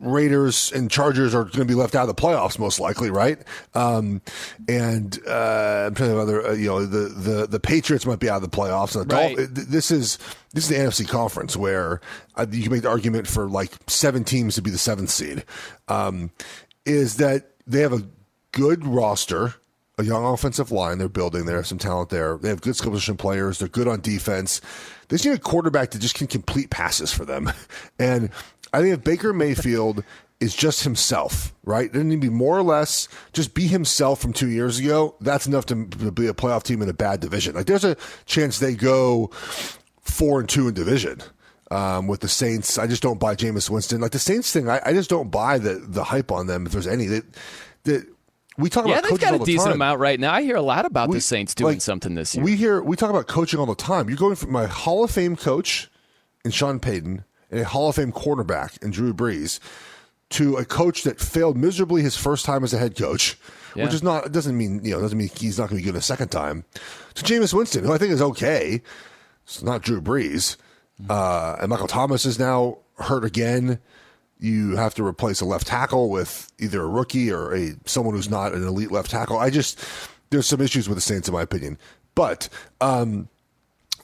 Raiders, 0.00 0.70
and 0.72 0.90
Chargers 0.90 1.34
are 1.34 1.44
going 1.44 1.60
to 1.60 1.64
be 1.64 1.74
left 1.74 1.94
out 1.94 2.08
of 2.08 2.14
the 2.14 2.20
playoffs, 2.20 2.58
most 2.58 2.78
likely, 2.80 3.10
right? 3.10 3.38
Um, 3.74 4.20
and 4.68 5.18
uh, 5.26 5.84
I'm 5.86 5.94
trying 5.94 6.10
to 6.10 6.18
other, 6.18 6.46
uh, 6.48 6.52
you 6.52 6.66
know, 6.68 6.84
the, 6.84 7.08
the, 7.08 7.46
the 7.46 7.60
Patriots 7.60 8.04
might 8.04 8.18
be 8.18 8.28
out 8.28 8.42
of 8.42 8.50
the 8.50 8.54
playoffs. 8.54 8.96
And 9.00 9.08
the 9.08 9.14
Right. 9.14 9.36
Dolphins, 9.36 9.56
th- 9.56 9.68
this 9.68 9.90
is 9.90 10.18
this 10.52 10.64
is 10.64 10.76
the 10.76 10.76
NFC 10.76 11.08
conference 11.08 11.56
where 11.56 12.00
uh, 12.36 12.44
you 12.50 12.62
can 12.62 12.72
make 12.72 12.82
the 12.82 12.88
argument 12.88 13.26
for 13.26 13.48
like 13.48 13.72
seven 13.86 14.24
teams 14.24 14.56
to 14.56 14.62
be 14.62 14.70
the 14.70 14.78
seventh 14.78 15.10
seed. 15.10 15.44
Um, 15.88 16.30
is 16.84 17.16
that 17.16 17.50
they 17.66 17.80
have 17.80 17.92
a 17.94 18.02
good 18.54 18.86
roster, 18.86 19.54
a 19.98 20.04
young 20.04 20.24
offensive 20.24 20.70
line 20.70 20.98
they're 20.98 21.08
building. 21.08 21.44
They 21.44 21.52
have 21.52 21.66
some 21.66 21.78
talent 21.78 22.10
there. 22.10 22.38
They 22.38 22.48
have 22.48 22.62
good 22.62 22.76
skill 22.76 22.92
position 22.92 23.16
players. 23.16 23.58
They're 23.58 23.68
good 23.68 23.88
on 23.88 24.00
defense. 24.00 24.60
They 25.08 25.16
just 25.16 25.26
need 25.26 25.34
a 25.34 25.38
quarterback 25.38 25.90
that 25.90 25.98
just 25.98 26.14
can 26.14 26.26
complete 26.26 26.70
passes 26.70 27.12
for 27.12 27.24
them. 27.24 27.52
And 27.98 28.30
I 28.72 28.80
think 28.80 28.92
if 28.92 29.04
Baker 29.04 29.32
Mayfield 29.32 30.02
is 30.40 30.54
just 30.54 30.82
himself, 30.82 31.54
right? 31.64 31.92
Doesn't 31.92 32.08
need 32.08 32.16
to 32.16 32.20
be 32.20 32.28
more 32.28 32.58
or 32.58 32.62
less 32.62 33.08
just 33.32 33.54
be 33.54 33.68
himself 33.68 34.20
from 34.20 34.32
two 34.32 34.48
years 34.48 34.80
ago. 34.80 35.14
That's 35.20 35.46
enough 35.46 35.66
to, 35.66 35.76
be 35.76 36.26
a 36.26 36.34
playoff 36.34 36.64
team 36.64 36.82
in 36.82 36.88
a 36.88 36.92
bad 36.92 37.20
division. 37.20 37.54
Like 37.54 37.66
there's 37.66 37.84
a 37.84 37.96
chance 38.26 38.58
they 38.58 38.74
go 38.74 39.28
four 40.00 40.40
and 40.40 40.48
two 40.48 40.68
in 40.68 40.74
division. 40.74 41.20
Um, 41.70 42.08
with 42.08 42.20
the 42.20 42.28
Saints, 42.28 42.78
I 42.78 42.86
just 42.86 43.02
don't 43.02 43.18
buy 43.18 43.34
Jameis 43.34 43.70
Winston. 43.70 44.00
Like 44.00 44.10
the 44.10 44.18
Saints 44.18 44.52
thing, 44.52 44.68
I, 44.68 44.80
I 44.84 44.92
just 44.92 45.08
don't 45.08 45.30
buy 45.30 45.58
the 45.58 45.74
the 45.74 46.04
hype 46.04 46.30
on 46.30 46.46
them. 46.46 46.66
If 46.66 46.72
there's 46.72 46.86
any 46.86 47.06
that 47.06 47.24
that 47.84 48.13
we 48.58 48.70
talk 48.70 48.86
Yeah, 48.86 48.94
about, 48.94 49.02
they've 49.04 49.10
coaches 49.18 49.30
got 49.30 49.40
a 49.40 49.44
decent 49.44 49.66
time. 49.68 49.74
amount 49.74 50.00
right 50.00 50.18
now. 50.20 50.32
I 50.32 50.42
hear 50.42 50.56
a 50.56 50.62
lot 50.62 50.84
about 50.86 51.08
We- 51.08 51.16
the 51.16 51.20
Saints 51.20 51.54
doing 51.54 51.74
like, 51.74 51.82
something 51.82 52.14
this 52.14 52.34
year. 52.34 52.44
We 52.44 52.56
hear 52.56 52.82
we 52.82 52.96
talk 52.96 53.10
about 53.10 53.26
coaching 53.26 53.58
all 53.60 53.66
the 53.66 53.74
time. 53.74 54.08
You're 54.08 54.18
going 54.18 54.36
from 54.36 54.52
my 54.52 54.66
Hall 54.66 55.04
of 55.04 55.10
Fame 55.10 55.36
coach 55.36 55.90
in 56.44 56.50
Sean 56.50 56.78
Payton 56.80 57.24
and 57.50 57.60
a 57.60 57.64
Hall 57.64 57.88
of 57.88 57.96
Fame 57.96 58.12
quarterback 58.12 58.76
in 58.82 58.90
Drew 58.90 59.12
Brees 59.14 59.58
to 60.30 60.56
a 60.56 60.64
coach 60.64 61.02
that 61.04 61.20
failed 61.20 61.56
miserably 61.56 62.02
his 62.02 62.16
first 62.16 62.44
time 62.44 62.64
as 62.64 62.72
a 62.72 62.78
head 62.78 62.96
coach, 62.96 63.36
Yeah. 63.76 63.84
which 63.84 63.94
is 63.94 64.02
not 64.02 64.32
doesn't 64.32 64.56
mean 64.56 64.80
you 64.84 64.92
know 64.94 65.00
doesn't 65.00 65.18
mean 65.18 65.30
he's 65.36 65.58
not 65.58 65.68
going 65.68 65.80
to 65.80 65.84
be 65.86 65.90
good 65.92 65.98
a 65.98 66.02
second 66.02 66.28
time. 66.28 66.64
To 67.14 67.24
Jameis 67.24 67.52
Winston, 67.54 67.84
who 67.84 67.92
I 67.92 67.98
think 67.98 68.12
is 68.12 68.22
okay. 68.22 68.82
It's 69.44 69.62
not 69.62 69.82
Drew 69.82 70.00
Brees, 70.00 70.56
uh, 71.10 71.56
and 71.60 71.68
Michael 71.68 71.86
Thomas 71.88 72.24
is 72.24 72.38
now 72.38 72.78
hurt 72.98 73.24
again. 73.24 73.78
You 74.38 74.76
have 74.76 74.94
to 74.96 75.06
replace 75.06 75.40
a 75.40 75.44
left 75.44 75.66
tackle 75.66 76.10
with 76.10 76.52
either 76.58 76.82
a 76.82 76.88
rookie 76.88 77.30
or 77.30 77.54
a 77.54 77.74
someone 77.86 78.14
who's 78.14 78.30
not 78.30 78.52
an 78.52 78.66
elite 78.66 78.90
left 78.90 79.10
tackle. 79.10 79.38
I 79.38 79.50
just 79.50 79.82
there's 80.30 80.46
some 80.46 80.60
issues 80.60 80.88
with 80.88 80.96
the 80.96 81.02
Saints 81.02 81.28
in 81.28 81.34
my 81.34 81.42
opinion, 81.42 81.78
but. 82.14 82.48
Um, 82.80 83.28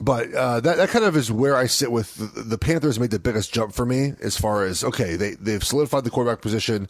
but 0.02 0.32
uh, 0.32 0.60
that 0.60 0.78
that 0.78 0.88
kind 0.88 1.04
of 1.04 1.14
is 1.14 1.30
where 1.30 1.54
I 1.54 1.66
sit 1.66 1.92
with 1.92 2.14
the, 2.14 2.42
the 2.42 2.58
Panthers. 2.58 2.98
Made 2.98 3.10
the 3.10 3.18
biggest 3.18 3.52
jump 3.52 3.74
for 3.74 3.84
me 3.84 4.14
as 4.22 4.34
far 4.36 4.64
as 4.64 4.82
okay, 4.82 5.14
they 5.14 5.32
they've 5.32 5.62
solidified 5.62 6.04
the 6.04 6.10
quarterback 6.10 6.40
position, 6.40 6.88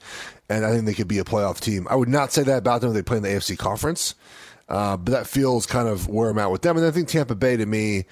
and 0.48 0.64
I 0.64 0.70
think 0.70 0.85
they 0.85 0.94
could 0.94 1.09
be 1.09 1.18
a 1.18 1.24
playoff 1.24 1.59
team. 1.59 1.88
I 1.90 1.96
would 1.96 2.09
not 2.09 2.33
say 2.33 2.44
that 2.44 2.59
about 2.59 2.81
them 2.81 2.90
if 2.90 2.94
they 2.94 3.03
play 3.03 3.16
in 3.16 3.24
the 3.24 3.31
AFC 3.31 3.59
conference, 3.59 4.14
uh, 4.68 4.96
but 4.96 5.11
that 5.11 5.26
feels 5.26 5.66
kind 5.66 5.88
of 5.88 6.09
where 6.09 6.31
I'm 6.31 6.38
at 6.38 6.53
with 6.53 6.62
them. 6.62 6.76
And 6.76 6.87
I 6.87 6.92
think 6.92 7.09
Tampa 7.09 7.35
Bay 7.35 7.57
to 7.57 7.66
me, 7.66 8.05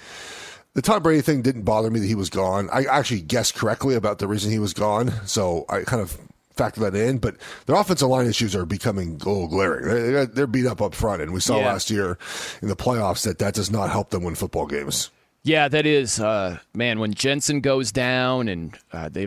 the 0.78 0.82
Tom 0.82 1.02
Brady 1.02 1.22
thing 1.22 1.42
didn't 1.42 1.62
bother 1.62 1.90
me 1.90 1.98
that 1.98 2.06
he 2.06 2.14
was 2.14 2.30
gone. 2.30 2.68
I 2.72 2.84
actually 2.84 3.22
guessed 3.22 3.56
correctly 3.56 3.96
about 3.96 4.20
the 4.20 4.28
reason 4.28 4.52
he 4.52 4.60
was 4.60 4.72
gone, 4.72 5.10
so 5.26 5.64
I 5.68 5.80
kind 5.80 6.00
of 6.00 6.16
factor 6.54 6.80
that 6.82 6.94
in. 6.94 7.18
But 7.18 7.34
their 7.66 7.74
offensive 7.74 8.06
line 8.06 8.26
issues 8.28 8.54
are 8.54 8.64
becoming 8.64 9.14
a 9.20 9.28
little 9.28 9.48
glaring. 9.48 9.86
They're, 9.86 10.24
they're 10.26 10.46
beat 10.46 10.66
up 10.66 10.80
up 10.80 10.94
front, 10.94 11.20
and 11.20 11.32
we 11.32 11.40
saw 11.40 11.58
Yeah. 11.58 11.66
last 11.66 11.90
year 11.90 12.16
in 12.62 12.68
the 12.68 12.76
playoffs 12.76 13.24
that 13.24 13.40
that 13.40 13.54
does 13.54 13.72
not 13.72 13.90
help 13.90 14.10
them 14.10 14.22
win 14.22 14.36
football 14.36 14.66
games. 14.68 15.10
Yeah, 15.42 15.66
that 15.66 15.84
is, 15.84 16.20
uh, 16.20 16.58
man. 16.74 17.00
When 17.00 17.12
Jensen 17.12 17.60
goes 17.60 17.90
down 17.90 18.46
and 18.46 18.78
uh, 18.92 19.08
they, 19.08 19.26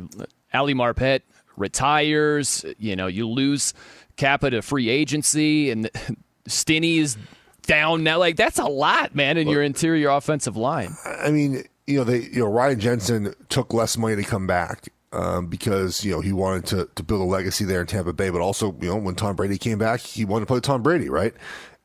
Ali 0.53 0.73
Marpet 0.73 1.19
retires, 1.57 2.63
you 2.77 2.95
know, 2.95 3.07
you 3.07 3.27
lose 3.27 3.73
Cappa 4.15 4.51
to 4.51 4.61
free 4.61 4.87
agency, 4.87 5.69
and 5.69 5.89
Stinnie 6.47 6.99
is 6.99 7.17
down 7.63 8.03
now. 8.03 8.17
Like 8.17 8.35
that's 8.35 8.59
a 8.59 8.65
lot, 8.65 9.15
man, 9.15 9.37
in 9.37 9.47
your 9.47 9.63
interior 9.63 10.09
offensive 10.09 10.57
line. 10.57 10.95
I 11.05 11.31
mean, 11.31 11.63
you 11.87 11.97
know, 11.97 12.03
they, 12.03 12.21
you 12.21 12.39
know, 12.39 12.47
Ryan 12.47 12.79
Jensen 12.79 13.33
took 13.49 13.73
less 13.73 13.97
money 13.97 14.15
to 14.15 14.23
come 14.23 14.47
back 14.47 14.89
um, 15.13 15.47
because 15.47 16.03
you 16.05 16.11
know 16.11 16.21
he 16.21 16.31
wanted 16.33 16.65
to 16.67 16.89
to 16.95 17.03
build 17.03 17.21
a 17.21 17.25
legacy 17.25 17.65
there 17.65 17.81
in 17.81 17.87
Tampa 17.87 18.13
Bay, 18.13 18.29
but 18.29 18.41
also 18.41 18.75
you 18.81 18.87
know 18.89 18.97
when 18.97 19.15
Tom 19.15 19.35
Brady 19.35 19.57
came 19.57 19.77
back, 19.77 19.99
he 19.99 20.25
wanted 20.25 20.41
to 20.41 20.45
play 20.47 20.59
Tom 20.59 20.81
Brady, 20.83 21.09
right? 21.09 21.33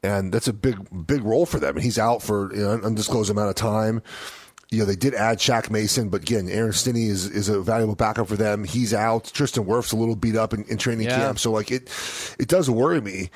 And 0.03 0.33
that's 0.33 0.47
a 0.47 0.53
big 0.53 1.07
big 1.07 1.25
role 1.25 1.47
for 1.47 1.59
them. 1.59 1.75
And 1.77 1.83
he's 1.85 1.99
out 1.99 2.23
for 2.23 2.55
you 2.55 2.63
know, 2.63 2.73
an 2.73 2.85
undisclosed 2.85 3.31
amount 3.31 3.49
of 3.49 3.55
time. 3.57 4.03
You 4.71 4.81
know, 4.81 4.85
they 4.85 4.97
did 4.97 5.15
add 5.15 5.39
Shaq 5.39 5.71
Mason, 5.71 6.09
but 6.09 6.23
again, 6.23 6.49
Aaron 6.49 6.73
Stinnie 6.73 7.07
is, 7.07 7.27
is 7.27 7.49
a 7.49 7.61
valuable 7.61 7.95
backup 7.95 8.27
for 8.27 8.35
them. 8.35 8.65
He's 8.65 8.93
out. 8.93 9.31
Tristan 9.33 9.65
Wirfs 9.65 9.93
a 9.93 9.97
little 9.97 10.17
beat 10.17 10.35
up 10.35 10.53
in, 10.53 10.65
in 10.65 10.77
training 10.77 11.07
Yeah. 11.07 11.17
camp. 11.19 11.39
So 11.39 11.53
like 11.53 11.71
it 11.71 11.89
it 12.39 12.49
does 12.49 12.69
worry 12.69 13.01
me 13.01 13.31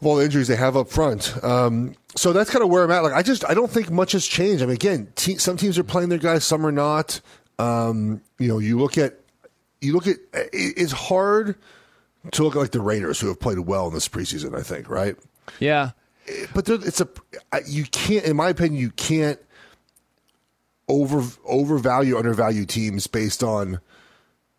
of 0.00 0.06
all 0.06 0.16
the 0.16 0.24
injuries 0.24 0.48
they 0.48 0.56
have 0.56 0.76
up 0.76 0.88
front. 0.88 1.42
Um, 1.44 1.94
so 2.16 2.32
that's 2.32 2.50
kind 2.50 2.62
of 2.62 2.70
where 2.70 2.84
I'm 2.84 2.90
at. 2.90 3.02
Like, 3.02 3.14
I 3.14 3.22
just 3.22 3.44
I 3.48 3.54
don't 3.54 3.70
think 3.70 3.90
much 3.90 4.12
has 4.12 4.26
changed. 4.26 4.62
I 4.62 4.66
mean, 4.66 4.74
again, 4.74 5.12
te- 5.16 5.38
some 5.38 5.56
teams 5.56 5.78
are 5.78 5.84
playing 5.84 6.08
their 6.08 6.18
guys, 6.18 6.44
some 6.44 6.66
are 6.66 6.72
not. 6.72 7.20
Um, 7.58 8.20
you 8.38 8.48
know, 8.48 8.58
you 8.58 8.78
look 8.78 8.98
at 8.98 9.18
you 9.80 9.92
look 9.94 10.06
at 10.06 10.16
it, 10.34 10.50
it's 10.52 10.92
hard 10.92 11.56
to 12.32 12.42
look 12.42 12.56
at 12.56 12.58
like 12.58 12.70
the 12.72 12.80
Raiders 12.80 13.20
who 13.20 13.28
have 13.28 13.38
played 13.40 13.58
well 13.60 13.86
in 13.88 13.94
this 13.94 14.08
preseason. 14.08 14.58
I 14.58 14.62
think 14.62 14.88
right, 14.90 15.16
Yeah, 15.60 15.90
but 16.54 16.64
there- 16.64 16.76
it's 16.82 17.00
a 17.00 17.08
you 17.66 17.84
can't, 17.84 18.24
in 18.24 18.36
my 18.36 18.48
opinion, 18.50 18.80
you 18.80 18.90
can't 18.90 19.38
over 20.88 21.24
overvalue 21.44 22.16
undervalue 22.16 22.64
teams 22.64 23.06
based 23.06 23.42
on 23.42 23.80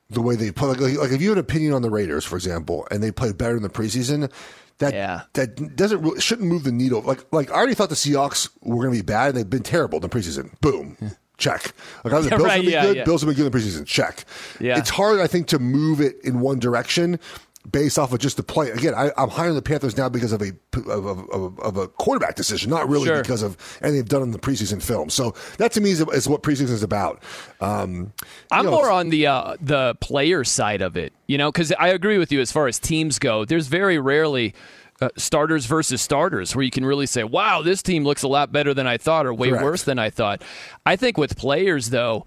the 0.09 0.21
way 0.21 0.35
they 0.35 0.51
play. 0.51 0.69
Like, 0.69 0.79
like, 0.79 0.97
like 0.97 1.11
if 1.11 1.21
you 1.21 1.29
had 1.29 1.37
an 1.37 1.43
opinion 1.43 1.73
on 1.73 1.81
the 1.81 1.89
Raiders, 1.89 2.25
for 2.25 2.35
example, 2.35 2.87
and 2.91 3.01
they 3.01 3.11
played 3.11 3.37
better 3.37 3.55
in 3.55 3.63
the 3.63 3.69
preseason, 3.69 4.31
that 4.79 4.93
Yeah. 4.93 5.21
that 5.33 5.75
doesn't 5.75 6.21
shouldn't 6.21 6.47
move 6.47 6.63
the 6.63 6.71
needle. 6.71 7.01
Like 7.01 7.25
like 7.31 7.49
I 7.51 7.55
already 7.55 7.73
thought 7.73 7.89
the 7.89 7.95
Seahawks 7.95 8.49
were 8.61 8.75
going 8.85 8.91
to 8.95 8.97
be 8.97 9.05
bad, 9.05 9.29
and 9.29 9.37
they've 9.37 9.49
been 9.49 9.63
terrible 9.63 9.97
in 9.97 10.01
the 10.01 10.09
preseason. 10.09 10.59
Boom. 10.61 10.97
Check. 11.37 11.73
Like 12.03 12.13
I 12.13 12.21
thought 12.21 12.23
the 12.29 12.29
Bills 12.31 12.41
Right, 12.43 12.51
have 12.55 12.61
been 12.63 12.71
yeah, 12.71 12.81
good. 12.83 12.95
yeah. 12.97 13.03
Bills 13.03 13.21
have 13.21 13.27
been 13.27 13.35
good 13.37 13.45
in 13.45 13.51
the 13.51 13.57
preseason. 13.57 13.85
Check. 13.85 14.25
Yeah. 14.59 14.77
It's 14.79 14.89
hard, 14.89 15.19
I 15.19 15.27
think, 15.27 15.47
to 15.47 15.59
move 15.59 16.01
it 16.01 16.15
in 16.23 16.39
one 16.39 16.57
direction 16.59 17.19
based 17.71 17.99
off 17.99 18.13
of 18.13 18.19
just 18.19 18.37
the 18.37 18.43
play. 18.43 18.69
Again, 18.69 18.93
I, 18.95 19.11
I'm 19.17 19.29
higher 19.29 19.49
on 19.49 19.55
the 19.55 19.61
Panthers 19.61 19.97
now 19.97 20.09
because 20.09 20.31
of 20.31 20.41
a 20.41 20.51
of, 20.75 21.05
of, 21.05 21.29
of, 21.29 21.59
of 21.59 21.77
a 21.77 21.87
quarterback 21.87 22.35
decision, 22.35 22.69
not 22.69 22.87
really 22.87 23.05
Sure. 23.07 23.21
because 23.21 23.41
of 23.43 23.57
anything 23.81 23.99
they've 24.01 24.09
done 24.09 24.21
in 24.23 24.31
the 24.31 24.39
preseason 24.39 24.81
film. 24.81 25.09
So 25.09 25.33
that 25.57 25.71
to 25.73 25.81
me 25.81 25.91
is, 25.91 26.01
is 26.01 26.27
what 26.29 26.43
preseason 26.43 26.69
is 26.71 26.83
about. 26.83 27.21
Um, 27.61 28.13
I'm 28.51 28.65
know, 28.65 28.71
more 28.71 28.89
on 28.89 29.09
the 29.09 29.27
uh, 29.27 29.55
the 29.61 29.95
player 30.01 30.43
side 30.43 30.81
of 30.81 30.95
it, 30.97 31.13
you 31.27 31.37
know, 31.37 31.51
because 31.51 31.71
I 31.73 31.89
agree 31.89 32.17
with 32.17 32.31
you 32.31 32.41
as 32.41 32.51
far 32.51 32.67
as 32.67 32.79
teams 32.79 33.19
go. 33.19 33.45
There's 33.45 33.67
very 33.67 33.97
rarely 33.99 34.53
uh, 35.01 35.09
starters 35.17 35.65
versus 35.65 36.01
starters 36.01 36.55
where 36.55 36.63
you 36.63 36.71
can 36.71 36.85
really 36.85 37.05
say, 37.05 37.23
"Wow, 37.23 37.61
this 37.61 37.81
team 37.83 38.03
looks 38.03 38.23
a 38.23 38.27
lot 38.27 38.51
better 38.51 38.73
than 38.73 38.87
I 38.87 38.97
thought," 38.97 39.25
or 39.25 39.33
"Way 39.33 39.49
Correct. 39.49 39.63
worse 39.63 39.83
than 39.83 39.99
I 39.99 40.09
thought." 40.09 40.41
I 40.85 40.95
think 40.95 41.17
with 41.17 41.37
players 41.37 41.89
though. 41.89 42.25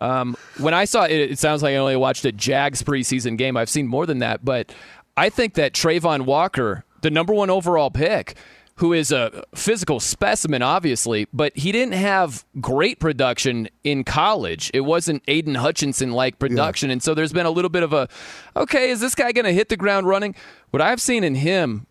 Um, 0.00 0.36
when 0.58 0.74
I 0.74 0.84
saw 0.84 1.04
it, 1.04 1.12
it 1.12 1.38
sounds 1.38 1.62
like 1.62 1.72
I 1.72 1.76
only 1.76 1.96
watched 1.96 2.24
a 2.24 2.32
Jags 2.32 2.82
preseason 2.82 3.38
game. 3.38 3.56
I've 3.56 3.70
seen 3.70 3.86
more 3.86 4.06
than 4.06 4.18
that, 4.18 4.44
but 4.44 4.74
I 5.16 5.30
think 5.30 5.54
that 5.54 5.72
Travon 5.72 6.22
Walker, 6.22 6.84
the 7.02 7.10
number 7.10 7.32
one 7.32 7.50
overall 7.50 7.90
pick, 7.90 8.36
who 8.76 8.92
is 8.92 9.12
a 9.12 9.44
physical 9.54 10.00
specimen, 10.00 10.60
obviously, 10.60 11.28
but 11.32 11.56
he 11.56 11.70
didn't 11.70 11.94
have 11.94 12.44
great 12.60 12.98
production 12.98 13.68
in 13.84 14.02
college. 14.02 14.68
It 14.74 14.80
wasn't 14.80 15.22
Aidan 15.28 15.54
Hutchinson 15.54 16.10
like 16.10 16.40
production. 16.40 16.90
And 16.90 17.00
so 17.00 17.14
there's 17.14 17.32
been 17.32 17.46
a 17.46 17.52
little 17.52 17.68
bit 17.68 17.84
of 17.84 17.92
a, 17.92 18.08
okay, 18.56 18.90
is 18.90 18.98
this 19.00 19.14
guy 19.14 19.30
going 19.30 19.44
to 19.44 19.52
hit 19.52 19.68
the 19.68 19.76
ground 19.76 20.08
running? 20.08 20.34
What 20.70 20.82
I've 20.82 21.00
seen 21.00 21.22
in 21.22 21.36
him 21.36 21.86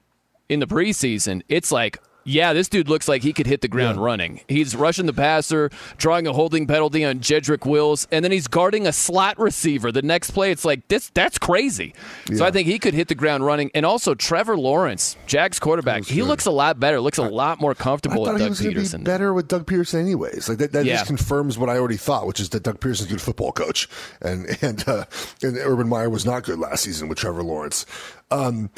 in 0.49 0.59
the 0.59 0.67
preseason, 0.67 1.41
it's 1.47 1.71
like, 1.71 1.99
yeah, 2.25 2.53
this 2.53 2.67
dude 2.69 2.89
looks 2.89 3.07
like 3.07 3.21
he 3.23 3.33
could 3.33 3.47
hit 3.47 3.61
the 3.61 3.67
ground 3.67 4.01
running. 4.03 4.41
He's 4.47 4.75
rushing 4.75 5.05
the 5.05 5.13
passer, 5.13 5.69
drawing 5.97 6.27
a 6.27 6.33
holding 6.33 6.67
penalty 6.67 7.03
on 7.05 7.19
Jedrick 7.19 7.65
Wills, 7.65 8.07
and 8.11 8.23
then 8.23 8.31
he's 8.31 8.47
guarding 8.47 8.87
a 8.87 8.93
slot 8.93 9.37
receiver. 9.39 9.91
The 9.91 10.01
next 10.01 10.31
play, 10.31 10.51
it's 10.51 10.65
like 10.65 10.87
this. 10.87 11.11
That's 11.13 11.37
crazy. 11.37 11.93
So 12.33 12.45
I 12.45 12.51
think 12.51 12.67
he 12.67 12.79
could 12.79 12.93
hit 12.93 13.07
the 13.07 13.15
ground 13.15 13.45
running. 13.45 13.71
And 13.75 13.85
also 13.85 14.15
Trevor 14.15 14.57
Lawrence, 14.57 15.17
Jags 15.27 15.59
quarterback, 15.59 16.05
he 16.05 16.21
looks 16.21 16.45
a 16.45 16.51
lot 16.51 16.79
better. 16.79 16.99
Looks 16.99 17.17
a 17.17 17.23
lot 17.23 17.59
more 17.59 17.75
comfortable 17.75 18.23
I 18.23 18.25
thought 18.25 18.33
with 18.35 18.59
he 18.59 18.73
was 18.75 18.91
to 18.91 18.97
be 18.97 19.03
better 19.03 19.33
with 19.33 19.47
Doug 19.47 19.65
Pederson, 19.65 19.99
anyways. 19.99 20.47
Like 20.49 20.57
that, 20.59 20.71
that 20.73 20.85
Yeah. 20.85 20.95
just 20.95 21.07
confirms 21.07 21.57
what 21.57 21.69
I 21.69 21.77
already 21.77 21.97
thought, 21.97 22.25
which 22.27 22.39
is 22.39 22.49
that 22.49 22.63
Doug 22.63 22.79
Pederson's 22.79 23.07
a 23.07 23.09
good 23.09 23.21
football 23.21 23.51
coach, 23.51 23.87
and 24.21 24.45
and 24.61 24.87
uh, 24.87 25.05
and 25.41 25.57
Urban 25.57 25.89
Meyer 25.89 26.09
was 26.09 26.25
not 26.25 26.43
good 26.43 26.59
last 26.59 26.83
season 26.83 27.07
with 27.09 27.17
Trevor 27.17 27.43
Lawrence. 27.43 27.85
Um, 28.31 28.69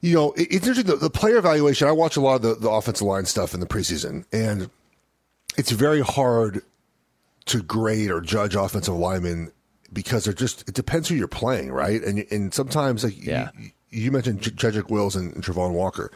you 0.00 0.14
know, 0.14 0.32
it, 0.32 0.48
it's 0.50 0.66
interesting. 0.66 0.86
The, 0.86 0.96
the 0.96 1.10
player 1.10 1.36
evaluation. 1.36 1.88
I 1.88 1.92
watch 1.92 2.16
a 2.16 2.20
lot 2.20 2.36
of 2.36 2.42
the, 2.42 2.54
the 2.54 2.70
offensive 2.70 3.06
line 3.06 3.24
stuff 3.26 3.54
in 3.54 3.60
the 3.60 3.66
preseason, 3.66 4.24
and 4.32 4.70
it's 5.56 5.70
very 5.70 6.00
hard 6.00 6.62
to 7.46 7.62
grade 7.62 8.10
or 8.10 8.20
judge 8.20 8.54
offensive 8.54 8.94
linemen 8.94 9.50
because 9.92 10.24
they're 10.24 10.34
just. 10.34 10.68
It 10.68 10.74
depends 10.74 11.08
who 11.08 11.14
you're 11.14 11.28
playing, 11.28 11.72
right? 11.72 12.02
And 12.02 12.24
and 12.30 12.52
sometimes 12.54 13.04
like 13.04 13.22
Yeah. 13.24 13.50
you, 13.58 13.70
you 13.90 14.10
mentioned 14.12 14.40
J- 14.42 14.50
Jedrick 14.50 14.90
Wills 14.90 15.16
and, 15.16 15.34
and 15.34 15.42
Travon 15.44 15.72
Walker. 15.72 16.10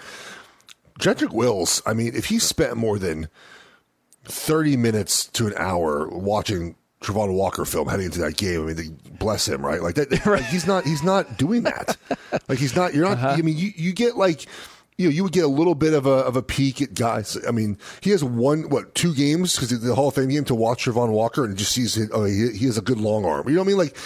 Jedrick 1.01 1.33
Wills, 1.33 1.81
I 1.87 1.95
mean, 1.95 2.15
if 2.15 2.27
he 2.27 2.39
spent 2.39 2.77
more 2.77 2.99
than 2.99 3.29
30 4.25 4.77
minutes 4.77 5.27
to 5.29 5.47
an 5.47 5.55
hour 5.57 6.07
watching 6.09 6.77
Travon 7.03 7.33
Walker 7.35 7.65
film 7.65 7.89
heading 7.89 8.07
into 8.07 8.21
that 8.21 8.37
game, 8.37 8.69
I 8.69 8.73
mean, 8.73 8.99
bless 9.19 9.47
him, 9.49 9.65
right? 9.65 9.83
Like 9.83 9.97
that, 9.97 10.11
like, 10.27 10.45
he's 10.45 10.67
not, 10.67 10.85
he's 10.85 11.03
not 11.03 11.37
doing 11.39 11.63
that. 11.65 11.97
like 12.49 12.59
he's 12.59 12.75
not, 12.77 12.95
you're 12.95 13.05
not, 13.05 13.19
Uh-huh. 13.19 13.29
I 13.39 13.43
mean, 13.43 13.57
you, 13.57 13.73
you 13.77 13.93
get 13.93 14.17
like, 14.17 14.47
you 14.99 15.09
know, 15.09 15.13
you 15.13 15.23
would 15.25 15.33
get 15.33 15.45
a 15.45 15.49
little 15.49 15.75
bit 15.75 15.95
of 15.95 16.07
a, 16.07 16.11
of 16.11 16.37
a 16.37 16.43
peek 16.43 16.81
at 16.83 16.95
guys. 16.95 17.37
I 17.49 17.51
mean, 17.51 17.79
he 18.03 18.11
has 18.11 18.23
one, 18.23 18.69
what, 18.69 18.95
two 18.95 19.15
games 19.15 19.55
because 19.57 19.81
the 19.81 19.95
Hall 19.95 20.09
of 20.09 20.15
Fame 20.15 20.29
game 20.29 20.45
to 20.45 20.55
watch 20.55 20.85
Travon 20.85 21.09
Walker 21.11 21.45
and 21.45 21.57
just 21.57 21.73
sees, 21.73 21.99
oh, 22.13 22.25
he, 22.25 22.51
he 22.51 22.67
has 22.67 22.79
a 22.79 22.83
good 22.83 22.99
long 23.01 23.25
arm. 23.25 23.49
You 23.49 23.55
know 23.55 23.61
what 23.63 23.67
I 23.67 23.69
mean? 23.69 23.79
Like, 23.79 23.97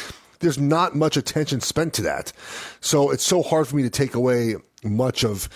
there's 0.41 0.59
not 0.59 0.95
much 0.95 1.17
attention 1.17 1.61
spent 1.61 1.93
to 1.95 2.03
that. 2.03 2.33
So 2.81 3.11
it's 3.11 3.25
so 3.25 3.43
hard 3.43 3.67
for 3.69 3.77
me 3.77 3.83
to 3.83 3.91
take 3.91 4.15
away 4.15 4.55
much 4.85 5.25
of 5.25 5.49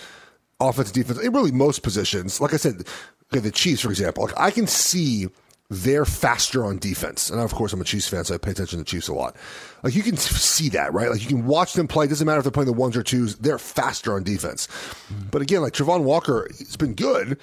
offense, 0.59 0.91
defense, 0.91 1.19
It 1.19 1.31
really 1.31 1.51
most 1.51 1.81
positions. 1.81 2.41
Like 2.41 2.53
I 2.53 2.57
said, 2.57 2.83
okay, 3.31 3.39
the 3.39 3.51
Chiefs, 3.51 3.81
for 3.81 3.89
example, 3.89 4.25
like 4.25 4.37
I 4.39 4.51
can 4.51 4.67
see 4.67 5.27
they're 5.71 6.03
faster 6.03 6.65
on 6.65 6.77
defense. 6.79 7.29
And 7.29 7.39
of 7.39 7.53
course, 7.53 7.71
I'm 7.71 7.79
a 7.79 7.85
Chiefs 7.85 8.09
fan, 8.09 8.25
so 8.25 8.35
I 8.35 8.37
pay 8.37 8.51
attention 8.51 8.77
to 8.79 8.83
the 8.83 8.89
Chiefs 8.89 9.07
a 9.07 9.13
lot. 9.13 9.37
Like 9.83 9.95
you 9.95 10.03
can 10.03 10.17
see 10.17 10.67
that, 10.69 10.93
right? 10.93 11.09
Like 11.09 11.21
you 11.21 11.27
can 11.27 11.45
watch 11.45 11.73
them 11.73 11.87
play. 11.87 12.05
It 12.05 12.09
doesn't 12.09 12.25
matter 12.27 12.39
if 12.39 12.43
they're 12.43 12.51
playing 12.51 12.67
the 12.67 12.73
ones 12.73 12.97
or 12.97 13.03
twos, 13.03 13.37
they're 13.37 13.57
faster 13.57 14.13
on 14.13 14.23
defense. 14.23 14.67
But 15.31 15.41
again, 15.41 15.61
like 15.61 15.71
Travon 15.71 16.03
Walker, 16.03 16.49
he's 16.57 16.75
been 16.75 16.93
good, 16.93 17.39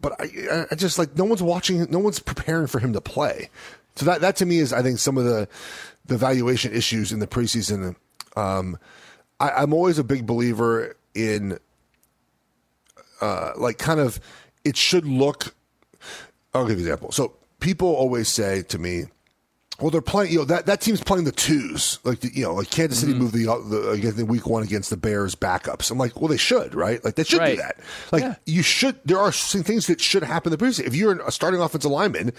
but 0.00 0.12
I, 0.20 0.66
I 0.70 0.74
just 0.76 0.96
like 0.96 1.18
no 1.18 1.24
one's 1.24 1.42
watching, 1.42 1.90
no 1.90 1.98
one's 1.98 2.20
preparing 2.20 2.68
for 2.68 2.78
him 2.78 2.92
to 2.92 3.00
play. 3.00 3.50
So 3.96 4.06
that 4.06 4.20
that 4.20 4.36
to 4.36 4.46
me 4.46 4.58
is, 4.58 4.72
I 4.72 4.82
think, 4.82 5.00
some 5.00 5.18
of 5.18 5.24
the 5.24 5.48
the 6.06 6.16
valuation 6.16 6.72
issues 6.72 7.10
in 7.10 7.18
the 7.18 7.26
preseason. 7.26 7.96
Um, 8.36 8.78
I, 9.40 9.50
I'm 9.50 9.74
always 9.74 9.98
a 9.98 10.04
big 10.04 10.24
believer 10.24 10.94
in 11.16 11.58
uh, 13.20 13.54
like 13.56 13.78
kind 13.78 13.98
of 13.98 14.20
it 14.64 14.76
should 14.76 15.04
look. 15.04 15.52
I'll 16.54 16.62
give 16.62 16.78
you 16.78 16.86
an 16.86 16.92
example. 16.92 17.10
So 17.10 17.34
people 17.60 17.88
always 17.94 18.28
say 18.28 18.62
to 18.62 18.78
me, 18.78 19.04
"Well, 19.80 19.90
they're 19.90 20.00
playing. 20.00 20.32
You 20.32 20.38
know 20.40 20.44
that 20.46 20.66
that 20.66 20.80
team's 20.80 21.02
playing 21.02 21.24
the 21.24 21.32
twos. 21.32 21.98
Like 22.04 22.20
the, 22.20 22.30
you 22.34 22.42
know, 22.44 22.54
like 22.54 22.70
Kansas 22.70 23.00
City 23.00 23.12
mm-hmm. 23.12 23.22
moved 23.22 23.34
the, 23.34 23.48
uh, 23.50 23.58
the 23.68 23.90
uh, 23.90 23.92
against 23.92 24.16
the 24.16 24.24
week 24.26 24.46
one 24.46 24.62
against 24.62 24.90
the 24.90 24.96
Bears 24.96 25.34
backups. 25.34 25.90
I'm 25.90 25.98
like, 25.98 26.20
well, 26.20 26.28
they 26.28 26.36
should, 26.36 26.74
right? 26.74 27.02
Like 27.04 27.14
they 27.14 27.24
should 27.24 27.38
Right. 27.38 27.56
do 27.56 27.62
that. 27.62 27.78
Like 28.12 28.36
you 28.46 28.62
should. 28.62 28.98
There 29.04 29.18
are 29.18 29.32
some 29.32 29.62
things 29.62 29.86
that 29.86 30.00
should 30.00 30.22
happen 30.22 30.52
in 30.52 30.58
the 30.58 30.64
preseason. 30.64 30.86
If 30.86 30.94
you're 30.94 31.20
a 31.20 31.32
starting 31.32 31.60
offensive 31.60 31.90
lineman 31.90 32.32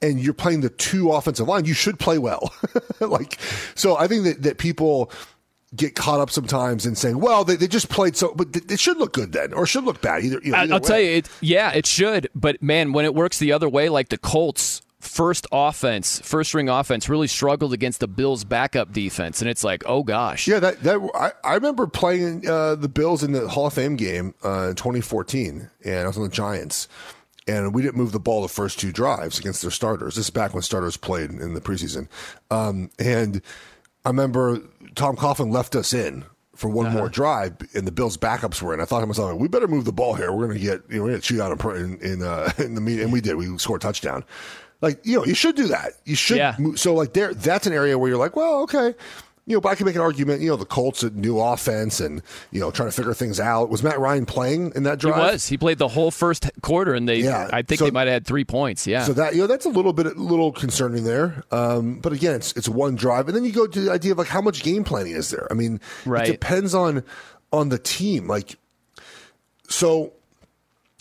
and 0.00 0.20
you're 0.20 0.34
playing 0.34 0.60
the 0.60 0.70
two 0.70 1.12
offensive 1.12 1.48
line, 1.48 1.64
you 1.64 1.74
should 1.74 1.98
play 1.98 2.18
well. 2.18 2.52
like 3.00 3.38
so, 3.74 3.96
I 3.96 4.06
think 4.06 4.24
that 4.24 4.42
that 4.42 4.58
people 4.58 5.10
get 5.76 5.94
caught 5.94 6.20
up 6.20 6.30
sometimes 6.30 6.86
in 6.86 6.94
saying, 6.94 7.18
well, 7.20 7.44
they, 7.44 7.56
they 7.56 7.68
just 7.68 7.88
played 7.88 8.16
so, 8.16 8.32
but 8.34 8.48
it 8.54 8.80
should 8.80 8.96
look 8.98 9.12
good 9.12 9.32
then, 9.32 9.52
or 9.52 9.64
it 9.64 9.68
should 9.68 9.84
look 9.84 10.00
bad. 10.00 10.24
Either, 10.24 10.40
you 10.42 10.52
know, 10.52 10.58
I- 10.58 10.62
either 10.62 10.74
I'll 10.74 10.80
tell 10.80 11.00
you, 11.00 11.10
it, 11.18 11.28
yeah, 11.40 11.72
it 11.72 11.86
should. 11.86 12.28
But 12.34 12.62
man, 12.62 12.92
when 12.92 13.04
it 13.04 13.14
works 13.14 13.38
the 13.38 13.52
other 13.52 13.68
way, 13.68 13.88
like 13.88 14.08
the 14.08 14.18
Colts. 14.18 14.82
First 14.98 15.46
offense, 15.52 16.18
first 16.24 16.52
ring 16.52 16.68
offense 16.68 17.08
really 17.08 17.28
struggled 17.28 17.72
against 17.72 18.00
the 18.00 18.08
Bills' 18.08 18.42
backup 18.42 18.92
defense, 18.92 19.40
and 19.40 19.48
it's 19.48 19.62
like, 19.62 19.84
oh 19.86 20.02
gosh, 20.02 20.48
Yeah, 20.48 20.58
that 20.58 20.82
that 20.82 20.98
I, 21.14 21.30
I 21.48 21.54
remember 21.54 21.86
playing 21.86 22.48
uh, 22.48 22.74
the 22.74 22.88
Bills 22.88 23.22
in 23.22 23.30
the 23.30 23.46
Hall 23.48 23.66
of 23.66 23.74
Fame 23.74 23.94
game 23.94 24.34
uh, 24.44 24.70
in 24.70 24.74
2014, 24.74 25.70
and 25.84 25.94
I 26.00 26.06
was 26.08 26.16
on 26.16 26.24
the 26.24 26.28
Giants, 26.28 26.88
and 27.46 27.72
we 27.72 27.82
didn't 27.82 27.96
move 27.96 28.10
the 28.10 28.18
ball 28.18 28.42
the 28.42 28.48
first 28.48 28.80
two 28.80 28.90
drives 28.90 29.38
against 29.38 29.62
their 29.62 29.70
starters. 29.70 30.16
This 30.16 30.24
is 30.24 30.30
back 30.30 30.54
when 30.54 30.62
starters 30.64 30.96
played 30.96 31.30
in 31.30 31.54
the 31.54 31.60
preseason, 31.60 32.08
um, 32.50 32.90
and 32.98 33.42
I 34.06 34.10
remember 34.10 34.60
Tom 34.94 35.16
Coughlin 35.16 35.50
left 35.50 35.74
us 35.74 35.92
in 35.92 36.24
for 36.54 36.70
one 36.70 36.92
more 36.92 37.08
drive, 37.08 37.56
and 37.74 37.88
the 37.88 37.90
Bills' 37.90 38.16
backups 38.16 38.62
were 38.62 38.72
in. 38.72 38.80
I 38.80 38.84
thought 38.84 39.00
to 39.00 39.06
myself, 39.06 39.36
we 39.36 39.48
better 39.48 39.66
move 39.66 39.84
the 39.84 39.92
ball 39.92 40.14
here. 40.14 40.30
We're 40.30 40.46
going 40.46 40.60
to 40.60 40.64
get 40.64 40.82
you 40.88 40.98
know 40.98 41.02
we're 41.02 41.08
going 41.10 41.20
to 41.20 41.26
shoot 41.26 41.40
out 41.40 41.50
in 41.50 41.76
in 41.76 42.00
in, 42.00 42.22
uh, 42.22 42.52
in 42.58 42.76
the 42.76 42.80
meet, 42.80 43.00
and 43.00 43.12
we 43.12 43.20
did. 43.20 43.34
We 43.34 43.58
scored 43.58 43.82
a 43.82 43.82
touchdown. 43.82 44.24
Like 44.80 45.04
you 45.04 45.18
know, 45.18 45.24
you 45.24 45.34
should 45.34 45.56
do 45.56 45.66
that. 45.66 45.94
You 46.04 46.14
should. 46.14 46.36
Yeah. 46.36 46.54
Move, 46.56 46.78
so 46.78 46.94
like 46.94 47.14
there, 47.14 47.34
that's 47.34 47.66
an 47.66 47.72
area 47.72 47.98
where 47.98 48.08
you're 48.08 48.18
like, 48.18 48.36
well, 48.36 48.62
okay. 48.62 48.94
You 49.48 49.54
know, 49.54 49.60
but 49.60 49.68
I 49.68 49.74
can 49.76 49.86
make 49.86 49.94
an 49.94 50.00
argument. 50.00 50.40
You 50.40 50.48
know, 50.50 50.56
the 50.56 50.64
Colts 50.64 51.04
a 51.04 51.10
new 51.10 51.38
offense 51.38 52.00
and 52.00 52.20
you 52.50 52.58
know 52.58 52.72
trying 52.72 52.88
to 52.88 52.92
figure 52.92 53.14
things 53.14 53.38
out. 53.38 53.68
Was 53.70 53.80
Matt 53.82 54.00
Ryan 54.00 54.26
playing 54.26 54.72
in 54.74 54.82
that 54.82 54.98
drive? 54.98 55.14
he 55.14 55.20
was. 55.20 55.46
He 55.46 55.56
played 55.56 55.78
the 55.78 55.86
whole 55.86 56.10
first 56.10 56.50
quarter, 56.62 56.94
and 56.94 57.08
they, 57.08 57.20
Yeah, 57.20 57.48
I 57.52 57.62
think 57.62 57.78
so- 57.78 57.84
they 57.84 57.92
might 57.92 58.08
have 58.08 58.12
had 58.14 58.26
three 58.26 58.44
points. 58.44 58.88
Yeah, 58.88 59.04
So 59.04 59.12
that 59.12 59.34
you 59.36 59.42
know 59.42 59.46
that's 59.46 59.64
a 59.64 59.68
little 59.68 59.92
bit 59.92 60.06
a 60.06 60.10
little 60.14 60.50
concerning 60.50 61.04
there. 61.04 61.44
Um, 61.52 62.00
but 62.00 62.12
again, 62.12 62.34
it's 62.34 62.52
it's 62.54 62.68
one 62.68 62.96
drive, 62.96 63.28
and 63.28 63.36
then 63.36 63.44
you 63.44 63.52
go 63.52 63.68
to 63.68 63.80
the 63.80 63.92
idea 63.92 64.12
of 64.12 64.18
like 64.18 64.26
how 64.26 64.40
much 64.40 64.64
game 64.64 64.82
planning 64.82 65.12
is 65.12 65.30
there. 65.30 65.46
I 65.48 65.54
mean, 65.54 65.80
Right. 66.04 66.28
it 66.28 66.32
depends 66.32 66.74
on 66.74 67.04
on 67.52 67.68
the 67.68 67.78
team. 67.78 68.26
Like, 68.26 68.56
so 69.68 70.12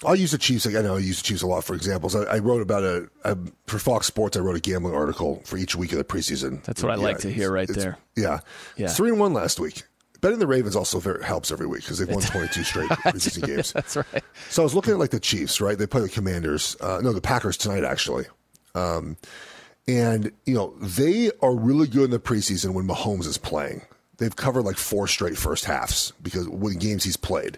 I'll 0.04 0.16
use 0.16 0.32
the 0.32 0.38
Chiefs. 0.38 0.68
I 0.68 0.82
know 0.82 0.96
I 0.96 1.00
use 1.00 1.22
the 1.22 1.24
Chiefs 1.24 1.42
a 1.42 1.48
lot 1.48 1.64
for 1.64 1.74
examples. 1.74 2.16
I, 2.16 2.24
I 2.24 2.40
wrote 2.40 2.62
about 2.62 2.84
a, 2.84 3.10
a 3.24 3.38
for 3.68 3.80
Fox 3.80 4.08
Sports. 4.08 4.36
I 4.36 4.42
wrote 4.42 4.58
a 4.58 4.60
gambling 4.60 4.94
article 4.94 5.42
for 5.46 5.58
each 5.58 5.76
week 5.76 5.94
of 5.94 5.98
the 5.98 6.04
preseason. 6.04 6.64
That's 6.64 6.84
what 6.84 6.92
I 6.92 6.96
like 6.96 7.20
to 7.20 7.32
hear 7.32 7.52
right 7.52 7.68
there. 7.68 7.98
Yeah, 8.16 8.40
Yeah. 8.76 8.86
It's 8.86 8.98
three 8.98 9.10
and 9.10 9.20
one 9.20 9.34
last 9.34 9.60
week. 9.60 9.84
Betting 10.22 10.40
the 10.40 10.48
Ravens 10.48 10.76
also 10.76 11.00
very, 11.00 11.24
helps 11.24 11.52
every 11.52 11.68
week 11.68 11.82
because 11.82 12.00
they've 12.00 12.10
won 12.10 12.22
twenty 12.22 12.48
two 12.50 12.64
straight 12.64 12.90
preseason 12.90 13.46
games. 13.46 13.74
that's 13.74 13.96
right. 13.96 14.24
So 14.50 14.64
I 14.64 14.66
was 14.66 14.74
looking 14.76 14.94
at 14.94 15.00
like 15.00 15.12
the 15.12 15.20
Chiefs, 15.20 15.62
right? 15.62 15.78
They 15.78 15.88
play 15.88 16.02
the 16.02 16.10
Commanders. 16.10 16.76
Uh, 16.82 17.00
no, 17.02 17.14
the 17.14 17.22
Packers 17.22 17.58
tonight, 17.58 17.84
actually. 17.84 18.26
Um, 18.74 19.18
and 19.88 20.32
you 20.46 20.56
know 20.56 20.74
they 20.82 21.32
are 21.42 21.56
really 21.56 21.88
good 21.88 22.06
in 22.06 22.12
the 22.12 22.20
preseason 22.20 22.74
when 22.74 22.88
Mahomes 22.88 23.28
is 23.28 23.38
playing. 23.38 23.82
They've 24.18 24.36
covered 24.36 24.64
like 24.64 24.78
four 24.78 25.08
straight 25.08 25.38
first 25.38 25.66
halves 25.66 26.14
because 26.22 26.48
with 26.48 26.80
games 26.80 27.04
he's 27.04 27.18
played, 27.18 27.58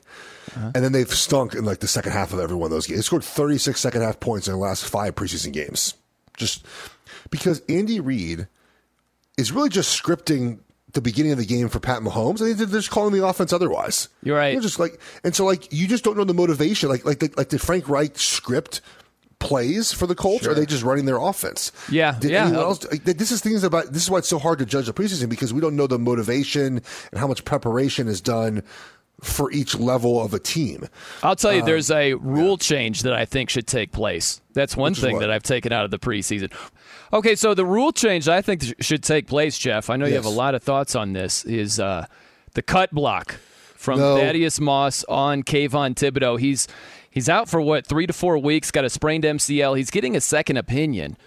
and 0.55 0.73
then 0.73 0.91
they've 0.91 1.09
stunk 1.11 1.53
in 1.53 1.65
like 1.65 1.79
the 1.79 1.87
second 1.87 2.13
half 2.13 2.33
of 2.33 2.39
every 2.39 2.55
one 2.55 2.65
of 2.67 2.71
those 2.71 2.87
games. 2.87 2.99
They 2.99 3.03
scored 3.03 3.23
36 3.23 3.79
second 3.79 4.01
half 4.01 4.19
points 4.19 4.47
in 4.47 4.53
the 4.53 4.59
last 4.59 4.85
five 4.85 5.15
preseason 5.15 5.53
games, 5.53 5.93
just 6.35 6.65
because 7.29 7.61
Andy 7.69 7.99
Reid 7.99 8.47
is 9.37 9.51
really 9.51 9.69
just 9.69 10.01
scripting 10.01 10.59
the 10.93 11.01
beginning 11.01 11.31
of 11.31 11.37
the 11.37 11.45
game 11.45 11.69
for 11.69 11.79
Pat 11.79 12.01
Mahomes. 12.01 12.41
I 12.41 12.45
think 12.45 12.57
they're 12.57 12.79
just 12.79 12.89
calling 12.89 13.13
the 13.13 13.25
offense 13.25 13.53
otherwise. 13.53 14.09
You're 14.23 14.37
right. 14.37 14.53
They're 14.53 14.61
just 14.61 14.79
like, 14.79 14.99
and 15.23 15.35
so 15.35 15.45
like 15.45 15.71
you 15.71 15.87
just 15.87 16.03
don't 16.03 16.17
know 16.17 16.23
the 16.23 16.33
motivation. 16.33 16.89
Like 16.89 17.05
like 17.05 17.19
the, 17.19 17.31
like 17.37 17.49
did 17.49 17.61
Frank 17.61 17.87
Reich 17.87 18.17
script 18.17 18.81
plays 19.39 19.91
for 19.91 20.07
the 20.07 20.15
Colts? 20.15 20.45
Or 20.47 20.51
are 20.51 20.55
they 20.55 20.65
just 20.65 20.83
running 20.83 21.05
their 21.05 21.17
offense? 21.17 21.71
Yeah, 21.91 22.17
Did 22.19 22.31
yeah. 22.31 22.51
else? 22.51 22.79
This 23.03 23.31
is 23.31 23.41
things 23.41 23.63
about. 23.63 23.93
This 23.93 24.03
is 24.03 24.09
why 24.09 24.19
it's 24.19 24.27
so 24.29 24.39
hard 24.39 24.59
to 24.59 24.65
judge 24.65 24.87
the 24.87 24.93
preseason 24.93 25.29
because 25.29 25.53
we 25.53 25.61
don't 25.61 25.75
know 25.75 25.87
the 25.87 25.99
motivation 25.99 26.81
and 27.11 27.19
how 27.19 27.27
much 27.27 27.45
preparation 27.45 28.07
is 28.07 28.21
done 28.21 28.63
for 29.21 29.51
each 29.51 29.73
level 29.75 30.21
of 30.23 30.33
a 30.33 30.39
team. 30.39 30.87
I'll 31.23 31.35
tell 31.35 31.51
you, 31.51 31.61
Um, 31.61 31.65
there's 31.65 31.89
a 31.89 32.13
rule 32.15 32.57
change 32.57 33.01
that 33.01 33.13
I 33.13 33.25
think 33.25 33.49
should 33.49 33.65
take 33.65 33.91
place. 33.91 34.41
That's 34.53 34.77
one 34.77 34.91
Which 34.91 35.01
thing 35.01 35.19
that 35.19 35.31
I've 35.31 35.41
taken 35.43 35.71
out 35.71 35.85
of 35.85 35.91
the 35.91 35.97
preseason. 35.97 36.51
Okay, 37.11 37.33
so 37.35 37.53
the 37.55 37.65
rule 37.65 37.91
change 37.91 38.25
that 38.25 38.35
I 38.35 38.41
think 38.43 38.75
should 38.79 39.01
take 39.03 39.25
place, 39.27 39.57
Jeff. 39.57 39.89
I 39.89 39.95
know 39.95 40.05
you 40.05 40.13
have 40.15 40.25
a 40.25 40.29
lot 40.29 40.53
of 40.55 40.61
thoughts 40.61 40.95
on 40.95 41.13
this. 41.13 41.45
Is 41.45 41.79
uh, 41.79 42.05
the 42.53 42.61
cut 42.61 42.91
block 42.91 43.37
from 43.75 43.99
No. 43.99 44.17
Thaddeus 44.17 44.59
Moss 44.59 45.03
on 45.05 45.41
Kayvon 45.41 45.95
Thibodeaux? 45.95 46.39
He's 46.39 46.67
he's 47.17 47.29
out 47.29 47.49
for 47.49 47.59
what 47.59 47.87
three 47.87 48.05
to 48.05 48.13
four 48.13 48.37
weeks. 48.37 48.69
Got 48.69 48.85
a 48.85 48.91
sprained 48.91 49.23
MCL. 49.23 49.75
He's 49.75 49.89
getting 49.89 50.15
a 50.15 50.21
second 50.21 50.57
opinion. 50.57 51.17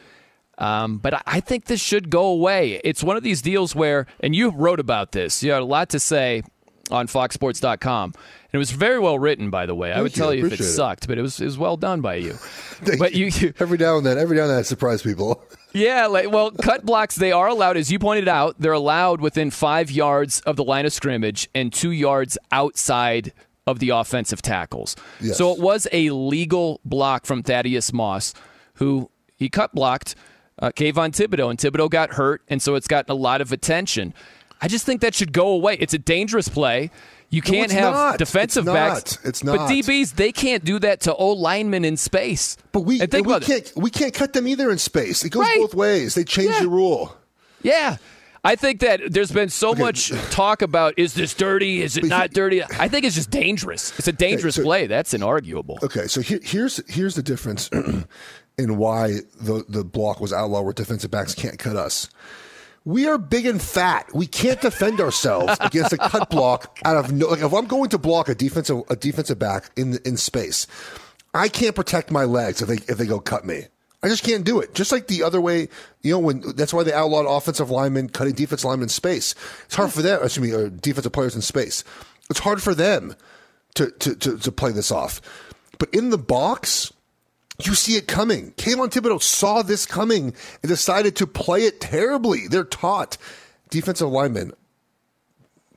Um, 0.56 0.98
but 0.98 1.20
I- 1.26 1.40
think 1.40 1.64
this 1.64 1.80
should 1.80 2.10
go 2.10 2.26
away. 2.26 2.80
It's 2.84 3.02
one 3.02 3.16
of 3.16 3.24
these 3.24 3.42
deals 3.42 3.74
where, 3.74 4.06
and 4.20 4.36
you 4.36 4.50
wrote 4.50 4.78
about 4.78 5.10
this. 5.10 5.42
You 5.42 5.50
had 5.50 5.62
a 5.62 5.64
lot 5.64 5.88
to 5.88 5.98
say 5.98 6.42
on 6.92 7.08
FoxSports.com, 7.08 8.12
and 8.14 8.52
it 8.52 8.58
was 8.58 8.70
very 8.70 9.00
well 9.00 9.18
written, 9.18 9.50
by 9.50 9.66
the 9.66 9.74
way. 9.74 9.92
I 9.92 10.00
would 10.00 10.16
you. 10.16 10.22
tell 10.22 10.32
you 10.32 10.46
if 10.46 10.52
it 10.52 10.60
it. 10.60 10.64
sucked, 10.64 11.08
but 11.08 11.18
it 11.18 11.22
was 11.22 11.40
it 11.40 11.46
was 11.46 11.58
well 11.58 11.76
done 11.76 12.02
by 12.02 12.16
you. 12.16 12.32
Thank 12.84 13.00
but 13.00 13.14
you, 13.14 13.26
you 13.26 13.52
every 13.58 13.78
now 13.78 13.96
and 13.96 14.06
then, 14.06 14.16
every 14.16 14.36
now 14.36 14.42
and 14.42 14.50
then, 14.50 14.58
I 14.58 14.62
surprise 14.62 15.02
people. 15.02 15.42
yeah, 15.72 16.06
like, 16.06 16.30
well, 16.30 16.52
cut 16.52 16.84
blocks 16.84 17.16
they 17.16 17.32
are 17.32 17.48
allowed, 17.48 17.76
as 17.76 17.90
you 17.90 17.98
pointed 17.98 18.28
out. 18.28 18.54
They're 18.60 18.72
allowed 18.72 19.20
within 19.20 19.50
five 19.50 19.90
yards 19.90 20.40
of 20.42 20.54
the 20.54 20.64
line 20.64 20.86
of 20.86 20.92
scrimmage 20.92 21.48
and 21.52 21.72
two 21.72 21.90
yards 21.90 22.38
outside 22.52 23.32
of 23.70 23.78
the 23.78 23.90
offensive 23.90 24.42
tackles. 24.42 24.96
Yes. 25.20 25.38
So 25.38 25.52
it 25.52 25.60
was 25.60 25.86
a 25.92 26.10
legal 26.10 26.80
block 26.84 27.24
from 27.26 27.42
Thaddeus 27.42 27.92
Moss, 27.92 28.34
who 28.74 29.10
he 29.36 29.48
cut 29.48 29.74
blocked 29.74 30.14
uh, 30.58 30.70
Kayvon 30.70 31.10
Thibodeaux, 31.12 31.48
and 31.48 31.58
Thibodeaux 31.58 31.88
got 31.88 32.10
hurt, 32.14 32.42
and 32.48 32.60
so 32.60 32.74
it's 32.74 32.86
gotten 32.88 33.10
a 33.10 33.14
lot 33.14 33.40
of 33.40 33.50
attention. 33.52 34.12
I 34.60 34.68
just 34.68 34.84
think 34.84 35.00
that 35.00 35.14
should 35.14 35.32
go 35.32 35.48
away. 35.48 35.76
It's 35.80 35.94
a 35.94 35.98
dangerous 35.98 36.48
play. 36.48 36.90
You 37.30 37.40
can't 37.40 37.66
it's 37.66 37.72
have 37.72 37.94
not. 37.94 38.18
defensive 38.18 38.66
It's 38.66 38.72
backs. 38.74 39.16
not. 39.18 39.28
It's 39.28 39.42
But 39.42 39.54
not. 39.54 39.70
DBs, 39.70 40.16
they 40.16 40.32
can't 40.32 40.64
do 40.64 40.78
that 40.80 41.00
to 41.02 41.14
O 41.14 41.28
linemen 41.30 41.84
in 41.84 41.96
space. 41.96 42.56
But 42.72 42.80
we 42.80 43.00
and 43.00 43.10
think 43.10 43.26
and 43.26 43.36
we 43.40 43.40
can't 43.46 43.72
we 43.76 43.90
can't 43.90 44.12
cut 44.12 44.32
them 44.34 44.46
either 44.48 44.68
in 44.70 44.76
space. 44.78 45.24
It 45.24 45.30
goes 45.30 45.42
Right. 45.46 45.58
both 45.60 45.74
ways. 45.74 46.14
They 46.16 46.24
changed 46.24 46.54
Yeah. 46.54 46.62
the 46.62 46.68
rule. 46.68 47.16
Yeah. 47.62 47.96
I 48.42 48.56
think 48.56 48.80
that 48.80 49.12
there's 49.12 49.32
been 49.32 49.50
so 49.50 49.74
much 49.74 50.10
talk 50.30 50.62
about 50.62 50.94
is 50.98 51.14
this 51.14 51.34
dirty? 51.34 51.82
Is 51.82 51.96
it 51.96 52.04
not 52.04 52.30
dirty? 52.30 52.62
I 52.62 52.88
think 52.88 53.04
it's 53.04 53.14
just 53.14 53.30
dangerous. 53.30 53.96
It's 53.98 54.08
a 54.08 54.12
dangerous 54.12 54.54
so- 54.54 54.62
play. 54.62 54.86
That's 54.86 55.12
inarguable. 55.12 55.82
Okay, 55.82 56.06
so 56.06 56.20
here, 56.20 56.40
here's 56.42 56.80
here's 56.92 57.14
the 57.14 57.22
difference 57.22 57.68
in 58.58 58.76
why 58.76 59.18
the 59.40 59.64
the 59.68 59.84
block 59.84 60.20
was 60.20 60.32
outlawed 60.32 60.64
where 60.64 60.72
defensive 60.72 61.10
backs 61.10 61.34
can't 61.34 61.58
cut 61.58 61.76
us. 61.76 62.08
We 62.86 63.06
are 63.06 63.18
big 63.18 63.44
and 63.44 63.60
fat. 63.60 64.08
We 64.14 64.26
can't 64.26 64.60
defend 64.60 65.00
ourselves 65.00 65.56
against 65.60 65.92
a 65.92 65.98
cut 65.98 66.30
block 66.30 66.78
out 66.84 66.96
of 66.96 67.12
no. 67.12 67.28
Like 67.28 67.40
if 67.40 67.52
I'm 67.52 67.66
going 67.66 67.90
to 67.90 67.98
block 67.98 68.28
a 68.28 68.34
defensive 68.34 68.82
a 68.88 68.96
defensive 68.96 69.38
back 69.38 69.70
in 69.76 69.98
in 70.06 70.16
space, 70.16 70.66
I 71.34 71.48
can't 71.48 71.74
protect 71.74 72.10
my 72.10 72.24
legs 72.24 72.62
if 72.62 72.68
they 72.68 72.76
if 72.90 72.96
they 72.96 73.06
go 73.06 73.20
cut 73.20 73.44
me. 73.44 73.66
I 74.02 74.08
just 74.08 74.24
can't 74.24 74.44
do 74.44 74.60
it. 74.60 74.74
Just 74.74 74.92
like 74.92 75.08
the 75.08 75.22
other 75.22 75.40
way, 75.40 75.68
you 76.02 76.12
know, 76.12 76.18
when 76.18 76.42
that's 76.56 76.72
why 76.72 76.82
they 76.82 76.92
outlawed 76.92 77.26
offensive 77.26 77.70
linemen 77.70 78.08
cutting 78.08 78.34
defensive 78.34 78.64
linemen 78.64 78.84
in 78.84 78.88
space. 78.88 79.34
It's 79.66 79.74
hard 79.74 79.92
for 79.92 80.02
them. 80.02 80.20
Excuse 80.22 80.50
me, 80.50 80.56
or 80.56 80.70
defensive 80.70 81.12
players 81.12 81.34
in 81.34 81.42
space. 81.42 81.84
It's 82.30 82.40
hard 82.40 82.62
for 82.62 82.74
them 82.74 83.14
to 83.74 83.90
to 83.90 84.14
to, 84.14 84.38
to 84.38 84.52
play 84.52 84.72
this 84.72 84.90
off. 84.90 85.20
But 85.78 85.92
in 85.92 86.10
the 86.10 86.18
box, 86.18 86.92
you 87.62 87.74
see 87.74 87.96
it 87.96 88.06
coming. 88.06 88.52
Kayvon 88.52 88.88
Thibodeaux 88.88 89.22
saw 89.22 89.62
this 89.62 89.84
coming 89.84 90.34
and 90.62 90.68
decided 90.68 91.16
to 91.16 91.26
play 91.26 91.64
it 91.64 91.80
terribly. 91.80 92.48
They're 92.48 92.64
taught 92.64 93.18
defensive 93.68 94.08
linemen 94.08 94.52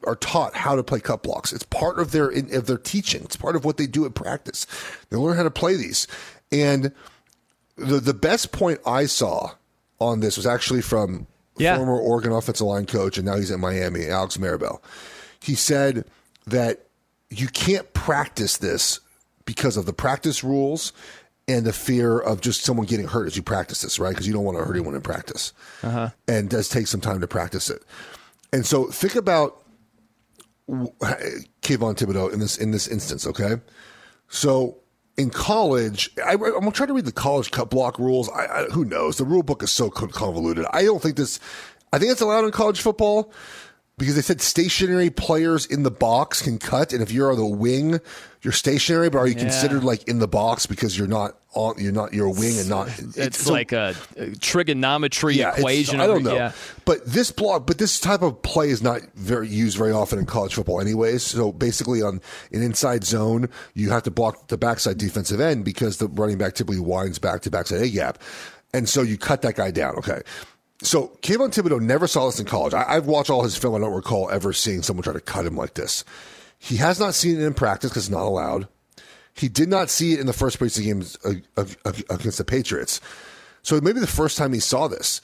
are 0.06 0.16
taught 0.16 0.54
how 0.56 0.76
to 0.76 0.84
play 0.84 1.00
cut 1.00 1.24
blocks. 1.24 1.54
It's 1.54 1.64
part 1.64 2.00
of 2.00 2.12
their 2.12 2.30
of 2.30 2.68
their 2.68 2.78
teaching. 2.78 3.24
It's 3.24 3.36
part 3.36 3.56
of 3.56 3.66
what 3.66 3.78
they 3.78 3.88
do 3.88 4.06
at 4.06 4.14
practice. 4.14 4.66
They 5.10 5.18
learn 5.18 5.38
how 5.38 5.44
to 5.44 5.52
play 5.52 5.76
these. 5.76 6.08
And 6.52 6.92
the 7.76 8.00
the 8.00 8.14
best 8.14 8.52
point 8.52 8.80
I 8.86 9.06
saw 9.06 9.52
on 10.00 10.20
this 10.20 10.38
was 10.38 10.46
actually 10.46 10.82
from 10.82 11.28
Yeah. 11.58 11.78
former 11.78 11.98
Oregon 11.98 12.32
offensive 12.32 12.68
line 12.68 12.86
coach, 12.86 13.18
and 13.18 13.26
now 13.26 13.38
he's 13.38 13.52
at 13.52 13.60
Miami, 13.60 14.08
Alex 14.08 14.38
Mirabal. 14.38 14.82
He 15.40 15.56
said 15.56 16.06
that 16.48 16.86
you 17.30 17.48
can't 17.48 17.92
practice 17.94 18.58
this 18.58 19.00
because 19.46 19.78
of 19.78 19.86
the 19.86 19.94
practice 19.94 20.44
rules 20.44 20.94
and 21.48 21.66
the 21.66 21.74
fear 21.74 22.20
of 22.20 22.42
just 22.42 22.64
someone 22.64 22.86
getting 22.86 23.08
hurt 23.08 23.28
as 23.28 23.36
you 23.36 23.44
practice 23.44 23.82
this, 23.82 24.00
right? 24.00 24.12
Because 24.12 24.26
you 24.28 24.34
don't 24.34 24.46
want 24.46 24.58
to 24.58 24.64
hurt 24.64 24.76
anyone 24.76 24.96
in 24.96 25.02
practice, 25.02 25.52
uh-huh. 25.84 26.10
and 26.28 26.50
does 26.50 26.70
take 26.70 26.88
some 26.88 27.02
time 27.02 27.20
to 27.20 27.28
practice 27.28 27.70
it. 27.70 27.84
And 28.54 28.66
so 28.66 28.86
think 28.88 29.16
about 29.16 29.62
Kayvon 30.70 31.96
Thibodeaux 31.96 32.32
in 32.32 32.40
this 32.40 32.58
in 32.58 32.72
this 32.72 32.88
instance, 32.88 33.28
okay? 33.28 33.56
So 34.30 34.78
in 35.18 35.30
college, 35.30 36.10
I, 36.26 36.34
I'm 36.34 36.40
gonna 36.40 36.72
try 36.72 36.86
to 36.86 36.94
read 36.94 37.06
the 37.06 37.12
college 37.12 37.52
cut 37.52 37.70
block 37.70 38.00
rules. 38.00 38.30
I, 38.30 38.46
I, 38.46 38.64
who 38.66 38.86
knows? 38.86 39.18
The 39.18 39.26
rule 39.26 39.44
book 39.44 39.64
is 39.64 39.72
so 39.72 39.90
convoluted. 39.90 40.66
I 40.72 40.84
don't 40.84 41.02
think 41.02 41.18
this. 41.18 41.40
I 41.92 42.00
think 42.00 42.12
it's 42.12 42.22
allowed 42.22 42.46
in 42.46 42.52
college 42.52 42.82
football 42.82 43.32
because 43.98 44.16
they 44.16 44.22
said 44.22 44.42
stationary 44.42 45.10
players 45.10 45.66
in 45.66 45.84
the 45.84 45.92
box 45.92 46.42
can 46.42 46.58
cut, 46.58 46.94
and 46.94 47.02
if 47.02 47.12
you're 47.12 47.32
on 47.32 47.38
the 47.38 47.46
wing, 47.46 48.00
you're 48.42 48.52
stationary. 48.54 49.10
But 49.10 49.20
are 49.20 49.28
you 49.28 49.36
Yeah. 49.36 49.42
considered 49.42 49.84
like 49.84 50.08
in 50.08 50.20
the 50.20 50.28
box 50.28 50.66
because 50.66 50.98
you're 50.98 51.08
not 51.08 51.38
on? 51.54 51.76
You're 51.78 51.92
not. 51.92 52.12
You're 52.14 52.26
a 52.26 52.32
wing 52.32 52.58
and 52.58 52.68
not. 52.68 52.90
It's 53.16 53.44
so- 53.44 53.52
like 53.54 53.72
a, 53.72 53.96
a 54.18 54.32
trigonometry 54.38 55.36
yeah, 55.36 55.56
equation. 55.56 56.00
I 56.02 56.08
don't 56.08 56.24
know, 56.24 56.34
Yeah. 56.36 56.52
but 56.86 57.06
this 57.06 57.30
block, 57.32 57.68
but 57.68 57.78
this 57.78 58.00
type 58.00 58.24
of 58.24 58.42
play 58.42 58.70
is 58.70 58.82
not 58.82 59.02
very 59.16 59.48
used 59.48 59.78
very 59.78 59.92
often 59.92 60.18
in 60.20 60.26
college 60.26 60.56
football, 60.56 60.82
anyways. 60.82 61.22
So 61.24 61.52
basically, 61.52 62.02
on 62.02 62.20
an 62.52 62.64
inside 62.64 63.04
zone, 63.04 63.48
you 63.76 63.92
have 63.92 64.04
to 64.04 64.12
block 64.12 64.48
the 64.48 64.58
backside 64.58 64.98
defensive 64.98 65.40
end 65.40 65.64
because 65.66 65.98
the 65.98 66.08
running 66.08 66.38
back 66.40 66.56
typically 66.56 66.80
winds 66.82 67.20
back 67.20 67.42
to 67.44 67.52
backside 67.52 67.82
A 67.82 67.90
gap, 67.90 68.18
and 68.74 68.90
so 68.90 69.04
you 69.04 69.18
cut 69.20 69.44
that 69.44 69.56
guy 69.56 69.70
down. 69.70 69.96
Okay. 69.98 70.22
So 70.82 71.18
Kayvon 71.22 71.50
Thibodeaux 71.50 71.82
never 71.82 72.08
saw 72.08 72.26
this 72.26 72.40
in 72.40 72.46
college. 72.46 72.74
I, 72.74 72.84
I've 72.88 73.06
watched 73.06 73.30
all 73.30 73.44
his 73.44 73.58
film. 73.58 73.76
I 73.76 73.80
don't 73.80 73.94
recall 73.94 74.30
ever 74.30 74.52
seeing 74.54 74.82
someone 74.82 75.04
try 75.04 75.14
to 75.14 75.22
cut 75.22 75.46
him 75.46 75.56
like 75.56 75.76
this. 75.76 76.04
He 76.60 76.78
has 76.78 77.00
not 77.00 77.14
seen 77.14 77.40
it 77.40 77.46
in 77.46 77.54
practice 77.54 77.90
because 77.90 78.06
it's 78.06 78.12
not 78.12 78.24
allowed. 78.24 78.68
He 79.34 79.50
did 79.50 79.70
not 79.70 79.90
see 79.90 80.14
it 80.14 80.20
in 80.20 80.28
the 80.28 80.34
first 80.34 80.60
preseason 80.60 80.84
games 80.84 81.18
against 81.56 82.38
the 82.38 82.46
Patriots. 82.46 83.02
So 83.64 83.80
maybe 83.82 84.00
the 84.00 84.08
first 84.08 84.38
time 84.38 84.54
he 84.54 84.60
saw 84.60 84.88
this. 84.88 85.22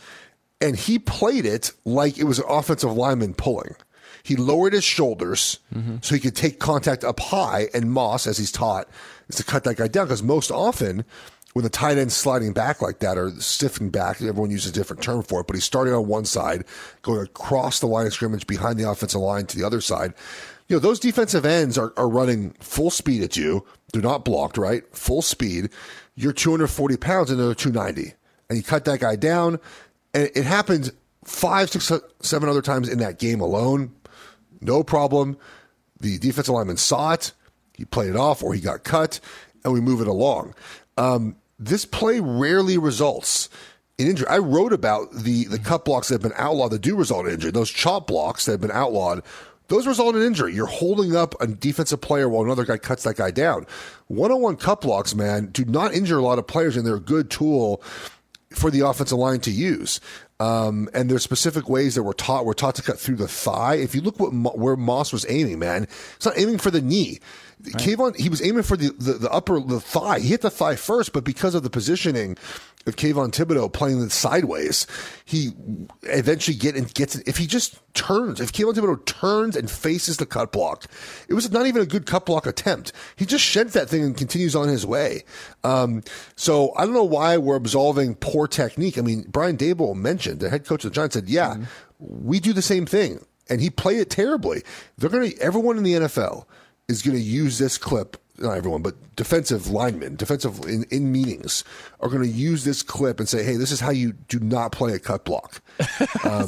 And 0.62 0.76
he 0.76 1.00
played 1.00 1.46
it 1.46 1.72
like 1.86 2.18
it 2.18 2.26
was 2.26 2.40
an 2.40 2.46
offensive 2.50 2.92
lineman 2.92 3.34
pulling. 3.34 3.76
He 4.24 4.36
lowered 4.36 4.74
his 4.74 4.84
shoulders 4.84 5.60
mm-hmm. 5.74 5.98
so 6.02 6.16
he 6.16 6.22
could 6.22 6.36
take 6.36 6.60
contact 6.60 7.04
up 7.04 7.20
high. 7.20 7.70
And 7.74 7.92
Moss, 7.92 8.28
as 8.28 8.38
he's 8.38 8.52
taught, 8.52 8.90
is 9.30 9.36
to 9.38 9.44
cut 9.44 9.64
that 9.64 9.78
guy 9.78 9.88
down 9.88 10.08
because 10.08 10.24
most 10.24 10.52
often 10.52 11.06
when 11.54 11.64
the 11.64 11.70
tight 11.70 11.98
end's 11.98 12.16
sliding 12.16 12.54
back 12.54 12.82
like 12.82 13.00
that 13.00 13.18
or 13.18 13.32
stiffing 13.40 13.90
back, 13.90 14.22
everyone 14.22 14.52
uses 14.52 14.72
a 14.72 14.74
different 14.74 15.02
term 15.02 15.24
for 15.24 15.42
it, 15.42 15.48
but 15.48 15.56
he's 15.56 15.64
starting 15.64 15.94
on 15.94 16.08
one 16.08 16.26
side, 16.26 16.64
going 17.02 17.22
across 17.22 17.80
the 17.80 17.88
line 17.88 18.06
of 18.06 18.14
scrimmage 18.14 18.46
behind 18.46 18.80
the 18.80 18.90
offensive 18.90 19.22
line 19.22 19.46
to 19.48 19.58
the 19.58 19.66
other 19.66 19.82
side. 19.82 20.14
You 20.68 20.76
know, 20.76 20.80
those 20.80 21.00
defensive 21.00 21.46
ends 21.46 21.78
are, 21.78 21.92
are 21.98 22.08
running 22.08 22.52
full 22.60 22.92
speed 22.92 23.24
at 23.24 23.36
you. 23.36 23.66
They're 23.92 24.04
not 24.04 24.24
blocked, 24.24 24.58
right? 24.58 24.84
Full 24.96 25.24
speed. 25.24 25.70
You're 26.16 26.34
240 26.34 26.98
pounds 26.98 27.32
and 27.32 27.40
they're 27.40 27.56
290. 27.56 28.14
And 28.50 28.58
you 28.58 28.64
cut 28.64 28.86
that 28.86 29.00
guy 29.00 29.16
down. 29.16 29.60
And 30.14 30.30
it 30.36 30.46
happened 30.46 30.92
five, 31.24 31.72
six, 31.72 31.92
seven 32.22 32.50
other 32.50 32.62
times 32.62 32.88
in 32.88 33.00
that 33.00 33.18
game 33.18 33.42
alone. 33.42 33.96
No 34.62 34.84
problem. 34.84 35.38
The 36.00 36.20
defensive 36.20 36.54
lineman 36.54 36.78
saw 36.78 37.14
it. 37.14 37.34
He 37.76 37.86
played 37.86 38.10
it 38.12 38.16
off 38.16 38.44
or 38.44 38.54
he 38.54 38.60
got 38.60 38.84
cut, 38.84 39.20
and 39.64 39.74
we 39.74 39.80
move 39.80 40.02
it 40.02 40.08
along. 40.08 40.54
Um, 40.98 41.38
this 41.60 41.86
play 41.86 42.20
rarely 42.20 42.78
results 42.78 43.50
in 43.98 44.08
injury. 44.08 44.28
I 44.28 44.38
wrote 44.38 44.74
about 44.74 45.12
the, 45.12 45.46
the 45.46 45.60
cut 45.60 45.86
blocks 45.86 46.08
that 46.08 46.16
have 46.16 46.22
been 46.22 46.40
outlawed 46.40 46.72
that 46.72 46.82
do 46.82 46.96
result 46.96 47.28
in 47.28 47.34
injury. 47.34 47.52
Those 47.52 47.70
chop 47.70 48.08
blocks 48.08 48.46
that 48.46 48.54
have 48.54 48.62
been 48.62 48.72
outlawed, 48.72 49.22
those 49.68 49.86
result 49.86 50.16
in 50.16 50.22
injury. 50.22 50.54
You're 50.54 50.66
holding 50.66 51.16
up 51.16 51.36
a 51.42 51.48
defensive 51.48 52.02
player 52.02 52.30
while 52.30 52.44
another 52.44 52.66
guy 52.66 52.78
cuts 52.78 53.04
that 53.04 53.18
guy 53.18 53.32
down. 53.32 53.68
One 54.08 54.32
on 54.32 54.42
one 54.42 54.56
cut 54.56 54.82
blocks, 54.82 55.14
man, 55.14 55.48
do 55.48 55.66
not 55.66 55.94
injure 55.94 56.18
a 56.18 56.24
lot 56.24 56.40
of 56.40 56.48
players, 56.48 56.78
and 56.78 56.88
they're 56.88 56.96
a 56.96 57.00
good 57.00 57.30
tool 57.30 57.84
for 58.52 58.72
the 58.72 58.80
offensive 58.80 59.18
line 59.18 59.42
to 59.42 59.52
use. 59.52 60.00
Um, 60.40 60.90
and 60.94 61.12
there's 61.12 61.24
specific 61.24 61.68
ways 61.70 61.96
that 61.96 62.04
we're 62.04 62.14
taught. 62.14 62.46
We're 62.46 62.54
taught 62.54 62.76
to 62.76 62.82
cut 62.82 62.98
through 62.98 63.18
the 63.18 63.28
thigh. 63.28 63.76
If 63.76 63.94
you 63.94 64.02
look 64.02 64.20
what 64.20 64.58
where 64.58 64.78
Moss 64.78 65.12
was 65.12 65.26
aiming, 65.28 65.60
man, 65.60 65.84
it's 66.16 66.26
not 66.26 66.38
aiming 66.38 66.60
for 66.60 66.72
the 66.72 66.82
knee. 66.82 67.20
Kayvon, 67.64 68.16
he 68.16 68.30
was 68.30 68.42
aiming 68.42 68.64
for 68.64 68.78
the, 68.78 68.92
the, 68.98 69.14
the 69.14 69.32
upper 69.32 69.60
the 69.60 69.82
thigh. 69.82 70.20
He 70.20 70.30
hit 70.30 70.42
the 70.42 70.50
thigh 70.50 70.76
first, 70.78 71.12
but 71.12 71.26
because 71.26 71.56
of 71.56 71.64
the 71.64 71.70
positioning 71.70 72.38
of 72.86 72.96
Kayvon 72.96 73.32
Thibodeaux 73.32 73.72
playing 73.72 74.02
it 74.02 74.12
sideways, 74.14 74.88
he 75.26 75.52
eventually 76.04 76.56
get 76.56 76.78
and 76.78 76.92
gets 76.94 77.16
it. 77.16 77.28
If 77.28 77.36
he 77.36 77.48
just 77.48 77.78
turns, 77.94 78.40
if 78.40 78.54
Kayvon 78.54 78.76
Thibodeaux 78.76 79.06
turns 79.06 79.58
and 79.58 79.70
faces 79.70 80.18
the 80.18 80.26
cut 80.26 80.54
block, 80.54 80.86
it 81.28 81.34
was 81.34 81.52
not 81.52 81.68
even 81.68 81.82
a 81.82 81.86
good 81.86 82.06
cut 82.06 82.26
block 82.26 82.46
attempt. 82.46 82.94
He 83.18 83.26
just 83.26 83.44
sheds 83.44 83.74
that 83.74 83.90
thing 83.90 84.04
and 84.04 84.16
continues 84.16 84.56
on 84.56 84.70
his 84.70 84.86
way. 84.86 85.24
Um, 85.66 86.04
so 86.38 86.74
I 86.78 86.86
don't 86.86 86.94
know 86.94 87.04
why 87.04 87.38
we're 87.38 87.58
absolving 87.58 88.16
poor 88.16 88.48
technique. 88.48 88.98
I 88.98 89.02
mean, 89.02 89.26
Brian 89.28 89.58
Daboll 89.58 89.96
mentioned 89.96 90.40
the 90.40 90.50
head 90.50 90.66
coach 90.66 90.86
of 90.86 90.92
the 90.92 90.96
Giants 90.96 91.16
said, 91.16 91.28
"Yeah, 91.28 91.58
we 92.00 92.40
do 92.40 92.54
the 92.54 92.62
same 92.62 92.86
thing." 92.86 93.26
And 93.50 93.60
he 93.62 93.70
played 93.70 94.00
it 94.00 94.12
terribly. 94.12 94.64
They're 94.98 95.10
going 95.10 95.32
to, 95.32 95.42
everyone 95.42 95.78
in 95.78 95.84
the 95.84 95.94
NFL 95.94 96.46
is 96.90 97.02
going 97.02 97.16
to 97.16 97.24
use 97.24 97.58
this 97.58 97.78
clip 97.78 98.18
not 98.42 98.56
everyone, 98.56 98.82
but 98.82 98.96
defensive 99.16 99.68
linemen, 99.68 100.16
defensive 100.16 100.60
in, 100.66 100.86
in 100.92 101.12
meetings 101.12 101.64
are 102.00 102.10
going 102.10 102.22
to 102.24 102.30
use 102.30 102.64
this 102.64 102.82
clip 102.84 103.20
and 103.20 103.28
say, 103.28 103.44
"Hey, 103.44 103.58
this 103.58 103.72
is 103.72 103.80
how 103.82 103.92
you 103.92 104.14
do 104.30 104.40
not 104.40 104.72
play 104.72 104.94
a 104.94 105.00
cut 105.00 105.26
block." 105.26 105.62
Um, 106.24 106.48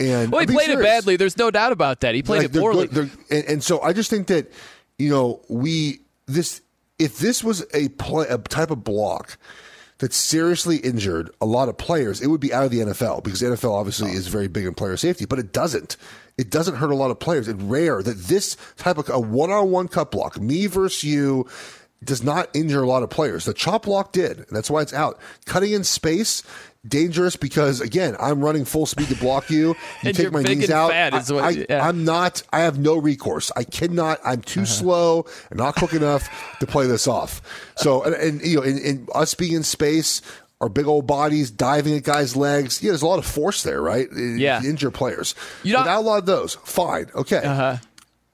and 0.00 0.32
Well, 0.32 0.40
he 0.40 0.46
played 0.46 0.70
it 0.70 0.80
badly. 0.80 1.16
There's 1.16 1.36
no 1.36 1.50
doubt 1.50 1.72
about 1.72 2.00
that. 2.00 2.14
He 2.14 2.22
played 2.22 2.42
Like, 2.42 2.54
it 2.54 2.58
poorly. 2.58 2.86
good- 2.86 3.10
and, 3.30 3.44
and 3.44 3.62
so 3.62 3.80
I 3.82 3.92
just 3.92 4.08
think 4.10 4.28
that 4.28 4.50
you 4.98 5.10
know 5.10 5.40
we 5.48 6.00
this 6.26 6.62
if 6.98 7.18
this 7.18 7.44
was 7.44 7.64
a 7.74 7.88
play 7.90 8.26
a 8.28 8.38
type 8.38 8.70
of 8.70 8.82
block 8.82 9.36
that 9.98 10.12
seriously 10.12 10.78
injured 10.78 11.30
a 11.40 11.46
lot 11.46 11.68
of 11.68 11.76
players, 11.78 12.20
it 12.20 12.26
would 12.28 12.40
be 12.40 12.52
out 12.52 12.64
of 12.64 12.70
the 12.70 12.80
NFL 12.80 13.22
because 13.22 13.40
the 13.40 13.46
NFL 13.46 13.72
obviously 13.72 14.10
is 14.12 14.26
very 14.26 14.48
big 14.48 14.64
in 14.64 14.74
player 14.74 14.96
safety, 14.96 15.24
but 15.26 15.38
it 15.38 15.52
doesn't. 15.52 15.96
It 16.36 16.50
doesn't 16.50 16.76
hurt 16.76 16.90
a 16.90 16.96
lot 16.96 17.10
of 17.10 17.20
players. 17.20 17.46
It's 17.46 17.62
rare 17.62 18.02
that 18.02 18.18
this 18.18 18.56
type 18.76 18.98
of 18.98 19.08
a 19.08 19.20
one-on-one 19.20 19.88
cut 19.88 20.10
block, 20.10 20.40
me 20.40 20.66
versus 20.66 21.04
you, 21.04 21.46
does 22.02 22.22
not 22.22 22.48
injure 22.54 22.82
a 22.82 22.86
lot 22.86 23.02
of 23.02 23.10
players. 23.10 23.44
The 23.44 23.54
chop 23.54 23.84
block 23.84 24.12
did, 24.12 24.38
and 24.38 24.48
that's 24.50 24.70
why 24.70 24.82
it's 24.82 24.92
out. 24.92 25.18
Cutting 25.46 25.72
in 25.72 25.84
space, 25.84 26.42
dangerous 26.86 27.36
because 27.36 27.80
again, 27.80 28.16
I'm 28.20 28.44
running 28.44 28.64
full 28.64 28.86
speed 28.86 29.08
to 29.08 29.16
block 29.16 29.50
you. 29.50 29.74
You 30.02 30.12
take 30.12 30.32
my 30.32 30.42
knees 30.42 30.70
out. 30.70 30.92
I, 30.92 31.08
I, 31.08 31.50
yeah. 31.50 31.78
Uh-huh. 31.78 31.88
I'm 31.88 32.04
not. 32.04 32.42
I 32.52 32.60
have 32.60 32.78
no 32.78 32.96
recourse. 32.96 33.50
I 33.56 33.64
cannot. 33.64 34.20
I'm 34.24 34.42
too 34.42 34.66
slow 34.66 35.24
and 35.50 35.58
not 35.58 35.76
quick 35.76 35.94
enough 35.94 36.28
to 36.60 36.66
play 36.66 36.86
this 36.86 37.06
off. 37.06 37.40
So, 37.76 38.02
and, 38.02 38.14
and 38.14 38.42
you 38.42 38.56
know, 38.56 38.62
in, 38.62 38.78
in 38.78 39.08
us 39.14 39.34
being 39.34 39.54
in 39.54 39.62
space, 39.62 40.20
our 40.60 40.68
big 40.68 40.86
old 40.86 41.06
bodies 41.06 41.50
diving 41.50 41.96
at 41.96 42.02
guys' 42.04 42.36
legs. 42.36 42.82
Yeah, 42.82 42.90
there's 42.92 43.02
a 43.02 43.06
lot 43.06 43.18
of 43.18 43.26
force 43.26 43.62
there, 43.62 43.82
right? 43.82 44.06
It- 44.10 44.38
Yeah. 44.40 44.58
it 44.60 44.64
injure 44.64 44.90
players. 44.90 45.34
You 45.62 45.74
don't- 45.74 45.86
outlawed 45.88 46.26
those. 46.26 46.54
Fine. 46.64 47.06
Okay. 47.14 47.38
Uh-huh. 47.38 47.76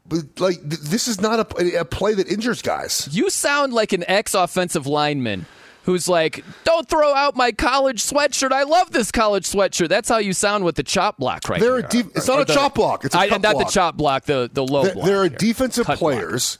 But 0.06 0.24
like, 0.40 0.56
th- 0.68 0.80
this 0.82 1.06
is 1.08 1.20
not 1.20 1.40
a, 1.40 1.80
a 1.80 1.84
play 1.84 2.14
that 2.14 2.28
injures 2.28 2.62
guys. 2.62 3.08
You 3.12 3.30
sound 3.30 3.72
like 3.72 3.92
an 3.92 4.04
ex 4.08 4.34
offensive 4.34 4.86
lineman 4.86 5.46
who's 5.84 6.08
like, 6.08 6.44
don't 6.64 6.88
throw 6.88 7.14
out 7.14 7.36
my 7.36 7.52
college 7.52 8.02
sweatshirt. 8.04 8.52
I 8.52 8.64
love 8.64 8.90
this 8.90 9.10
college 9.12 9.46
sweatshirt. 9.48 9.88
That's 9.88 10.08
how 10.08 10.18
you 10.18 10.32
sound 10.32 10.64
with 10.64 10.74
the 10.74 10.82
chop 10.82 11.16
block 11.18 11.48
right 11.48 11.60
They're 11.60 11.78
here. 11.78 11.88
deep, 11.88 12.06
it's 12.14 12.26
not 12.28 12.38
Or 12.38 12.42
a 12.42 12.44
the- 12.44 12.54
chop 12.54 12.74
block. 12.74 13.04
It's 13.04 13.14
a 13.14 13.18
I, 13.18 13.26
not 13.28 13.40
block. 13.42 13.58
the 13.58 13.64
chop 13.72 13.96
block, 13.96 14.24
the, 14.24 14.50
the 14.52 14.64
low 14.64 14.82
There, 14.84 14.94
block. 14.94 15.06
there 15.06 15.18
are 15.20 15.28
here. 15.28 15.38
defensive 15.38 15.86
Cut 15.86 15.98
block. 16.00 16.12
players 16.14 16.58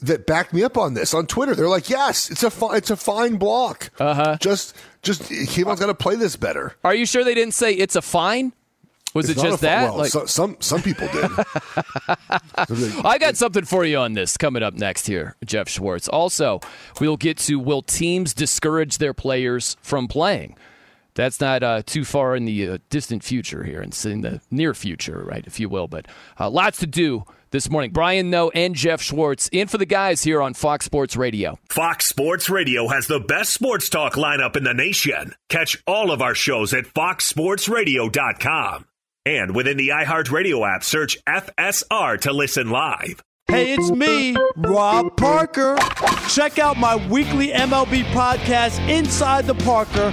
that 0.00 0.26
back 0.26 0.52
me 0.52 0.64
up 0.64 0.76
on 0.78 0.94
this 0.94 1.14
on 1.14 1.26
Twitter. 1.26 1.54
They're 1.54 1.68
like, 1.68 1.90
"Yes, 1.90 2.30
it's 2.30 2.42
a 2.42 2.50
fi- 2.50 2.74
it's 2.76 2.88
a 2.90 2.96
fine 2.96 3.36
block. 3.36 3.90
Uh-huh. 4.00 4.36
Just 4.40 4.74
just 5.02 5.22
Kayvon's 5.22 5.80
got 5.80 5.86
to 5.86 5.94
play 5.94 6.16
this 6.16 6.36
better." 6.36 6.74
Are 6.84 6.94
you 6.94 7.06
sure 7.06 7.24
they 7.24 7.34
didn't 7.34 7.54
say 7.54 7.72
it's 7.72 7.96
a 7.96 8.02
fine? 8.02 8.52
Was 9.12 9.28
It's 9.28 9.40
it 9.40 9.42
just 9.42 9.62
that? 9.62 9.84
Well, 9.90 9.98
Like- 9.98 10.12
so, 10.12 10.24
some 10.26 10.56
some 10.60 10.82
people 10.82 11.08
did. 11.08 11.30
I 13.04 13.18
got 13.18 13.36
something 13.36 13.64
for 13.64 13.84
you 13.84 13.98
on 13.98 14.12
this 14.12 14.36
coming 14.36 14.62
up 14.62 14.74
next 14.74 15.06
here, 15.06 15.36
Jeff 15.44 15.68
Schwartz. 15.68 16.06
Also, 16.08 16.60
we'll 17.00 17.16
get 17.16 17.36
to 17.38 17.58
will 17.58 17.82
teams 17.82 18.32
discourage 18.34 18.98
their 18.98 19.12
players 19.14 19.76
from 19.82 20.06
playing? 20.06 20.56
That's 21.14 21.40
not 21.40 21.62
uh, 21.64 21.82
too 21.84 22.04
far 22.04 22.36
in 22.36 22.44
the 22.44 22.68
uh, 22.68 22.78
distant 22.88 23.24
future 23.24 23.64
here, 23.64 23.80
and 23.80 23.98
in 24.04 24.20
the 24.20 24.40
near 24.48 24.74
future, 24.74 25.24
right, 25.24 25.44
if 25.44 25.58
you 25.58 25.68
will. 25.68 25.88
But 25.88 26.06
uh, 26.38 26.48
lots 26.48 26.78
to 26.78 26.86
do 26.86 27.24
this 27.50 27.70
morning. 27.70 27.90
Brian 27.90 28.30
Noe 28.30 28.50
and 28.50 28.74
Jeff 28.74 29.02
Schwartz 29.02 29.48
in 29.52 29.68
for 29.68 29.78
the 29.78 29.86
guys 29.86 30.22
here 30.22 30.42
on 30.42 30.54
Fox 30.54 30.84
Sports 30.84 31.16
Radio. 31.16 31.58
Fox 31.68 32.06
Sports 32.06 32.50
Radio 32.50 32.88
has 32.88 33.06
the 33.06 33.20
best 33.20 33.52
sports 33.52 33.88
talk 33.88 34.14
lineup 34.14 34.56
in 34.56 34.64
the 34.64 34.74
nation. 34.74 35.34
Catch 35.48 35.82
all 35.86 36.10
of 36.10 36.22
our 36.22 36.34
shows 36.34 36.72
at 36.74 36.84
foxsportsradio.com. 36.84 38.86
And 39.26 39.54
within 39.54 39.76
the 39.76 39.88
iHeartRadio 39.88 40.74
app, 40.74 40.82
search 40.82 41.18
FSR 41.26 42.20
to 42.22 42.32
listen 42.32 42.70
live. 42.70 43.22
Hey, 43.48 43.74
it's 43.74 43.90
me, 43.90 44.36
Rob 44.56 45.16
Parker. 45.16 45.76
Check 46.28 46.60
out 46.60 46.76
my 46.76 46.94
weekly 47.08 47.48
MLB 47.48 48.04
podcast, 48.12 48.78
Inside 48.88 49.46
the 49.46 49.56
Parker, 49.56 50.12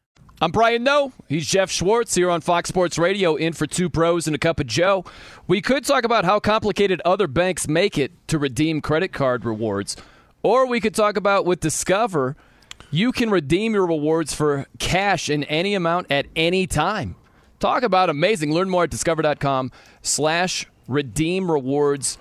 I'm 0.43 0.49
Brian 0.51 0.83
Noe. 0.83 1.13
He's 1.29 1.45
Jeff 1.45 1.69
Schwartz 1.69 2.15
here 2.15 2.31
on 2.31 2.41
Fox 2.41 2.67
Sports 2.69 2.97
Radio, 2.97 3.35
in 3.35 3.53
for 3.53 3.67
two 3.67 3.91
pros 3.91 4.25
and 4.25 4.35
a 4.35 4.39
cup 4.39 4.59
of 4.59 4.65
Joe. 4.65 5.05
We 5.45 5.61
could 5.61 5.85
talk 5.85 6.03
about 6.03 6.25
how 6.25 6.39
complicated 6.39 6.99
other 7.05 7.27
banks 7.27 7.67
make 7.67 7.95
it 7.95 8.11
to 8.27 8.39
redeem 8.39 8.81
credit 8.81 9.13
card 9.13 9.45
rewards, 9.45 9.95
or 10.41 10.65
we 10.65 10.79
could 10.79 10.95
talk 10.95 11.15
about 11.15 11.45
with 11.45 11.59
Discover, 11.59 12.35
you 12.89 13.11
can 13.11 13.29
redeem 13.29 13.75
your 13.75 13.85
rewards 13.85 14.33
for 14.33 14.65
cash 14.79 15.29
in 15.29 15.43
any 15.43 15.75
amount 15.75 16.07
at 16.09 16.25
any 16.35 16.65
time. 16.65 17.15
Talk 17.59 17.83
about 17.83 18.09
amazing. 18.09 18.51
Learn 18.51 18.67
more 18.67 18.85
at 18.85 18.89
discover.com 18.89 19.71
slash 20.01 20.65
redeem 20.87 21.51
rewards. 21.51 22.17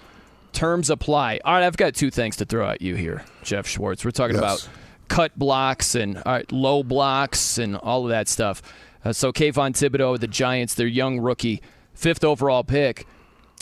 Terms 0.52 0.90
apply. 0.90 1.40
All 1.42 1.54
right, 1.54 1.62
I've 1.64 1.78
got 1.78 1.94
two 1.94 2.10
things 2.10 2.36
to 2.36 2.44
throw 2.44 2.68
at 2.68 2.82
you 2.82 2.96
here, 2.96 3.24
Jeff 3.44 3.66
Schwartz. 3.66 4.04
We're 4.04 4.10
talking 4.10 4.36
Yes. 4.36 4.66
about 4.66 4.68
cut 5.10 5.38
blocks 5.38 5.94
and 5.94 6.22
right, 6.24 6.50
low 6.50 6.82
blocks 6.82 7.58
and 7.58 7.76
all 7.76 8.04
of 8.04 8.10
that 8.10 8.28
stuff. 8.28 8.62
Uh, 9.04 9.12
so 9.12 9.32
Kayvon 9.32 9.72
Thibodeaux, 9.72 10.18
the 10.18 10.28
Giants, 10.28 10.74
their 10.74 10.86
young 10.86 11.18
rookie, 11.18 11.60
fifth 11.92 12.24
overall 12.24 12.64
pick, 12.64 13.06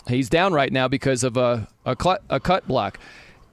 he's 0.07 0.29
down 0.29 0.53
right 0.53 0.73
now 0.73 0.87
because 0.87 1.25
of 1.25 1.37
a 1.37 1.67
a, 1.85 1.97
cut 1.97 2.23
a 2.29 2.39
cut 2.39 2.69
block. 2.69 3.01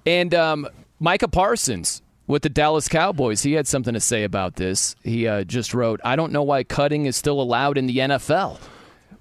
And 0.06 0.36
um, 0.36 0.68
Micah 1.00 1.28
Parsons 1.28 2.02
with 2.28 2.44
the 2.44 2.50
Dallas 2.50 2.88
Cowboys, 2.88 3.44
he 3.44 3.54
had 3.54 3.68
something 3.68 3.94
to 3.94 4.00
say 4.00 4.24
about 4.24 4.58
this. 4.58 4.96
He 5.04 5.28
uh, 5.28 5.44
just 5.44 5.74
wrote, 5.74 6.02
"I 6.04 6.16
don't 6.16 6.32
know 6.32 6.44
why 6.44 6.64
cutting 6.64 7.06
is 7.06 7.16
still 7.16 7.42
allowed 7.42 7.78
in 7.78 7.88
the 7.88 7.98
NFL. 7.98 8.60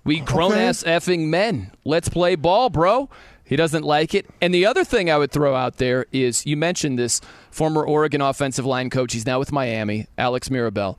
We 0.02 0.20
grown 0.20 0.52
ass 0.52 0.82
effing 0.82 1.28
men. 1.28 1.70
Let's 1.84 2.08
play 2.08 2.34
ball, 2.34 2.70
bro." 2.70 3.08
He 3.44 3.56
doesn't 3.56 3.82
like 3.82 4.14
it. 4.14 4.26
And 4.40 4.54
the 4.54 4.66
other 4.66 4.84
thing 4.84 5.10
I 5.10 5.18
would 5.18 5.30
throw 5.30 5.54
out 5.54 5.76
there 5.76 6.06
is 6.12 6.46
you 6.46 6.56
mentioned 6.56 6.98
this 6.98 7.20
former 7.50 7.84
Oregon 7.84 8.20
offensive 8.20 8.64
line 8.64 8.90
coach. 8.90 9.12
He's 9.12 9.26
now 9.26 9.38
with 9.38 9.52
Miami, 9.52 10.06
Alex 10.16 10.48
Mirabal. 10.48 10.98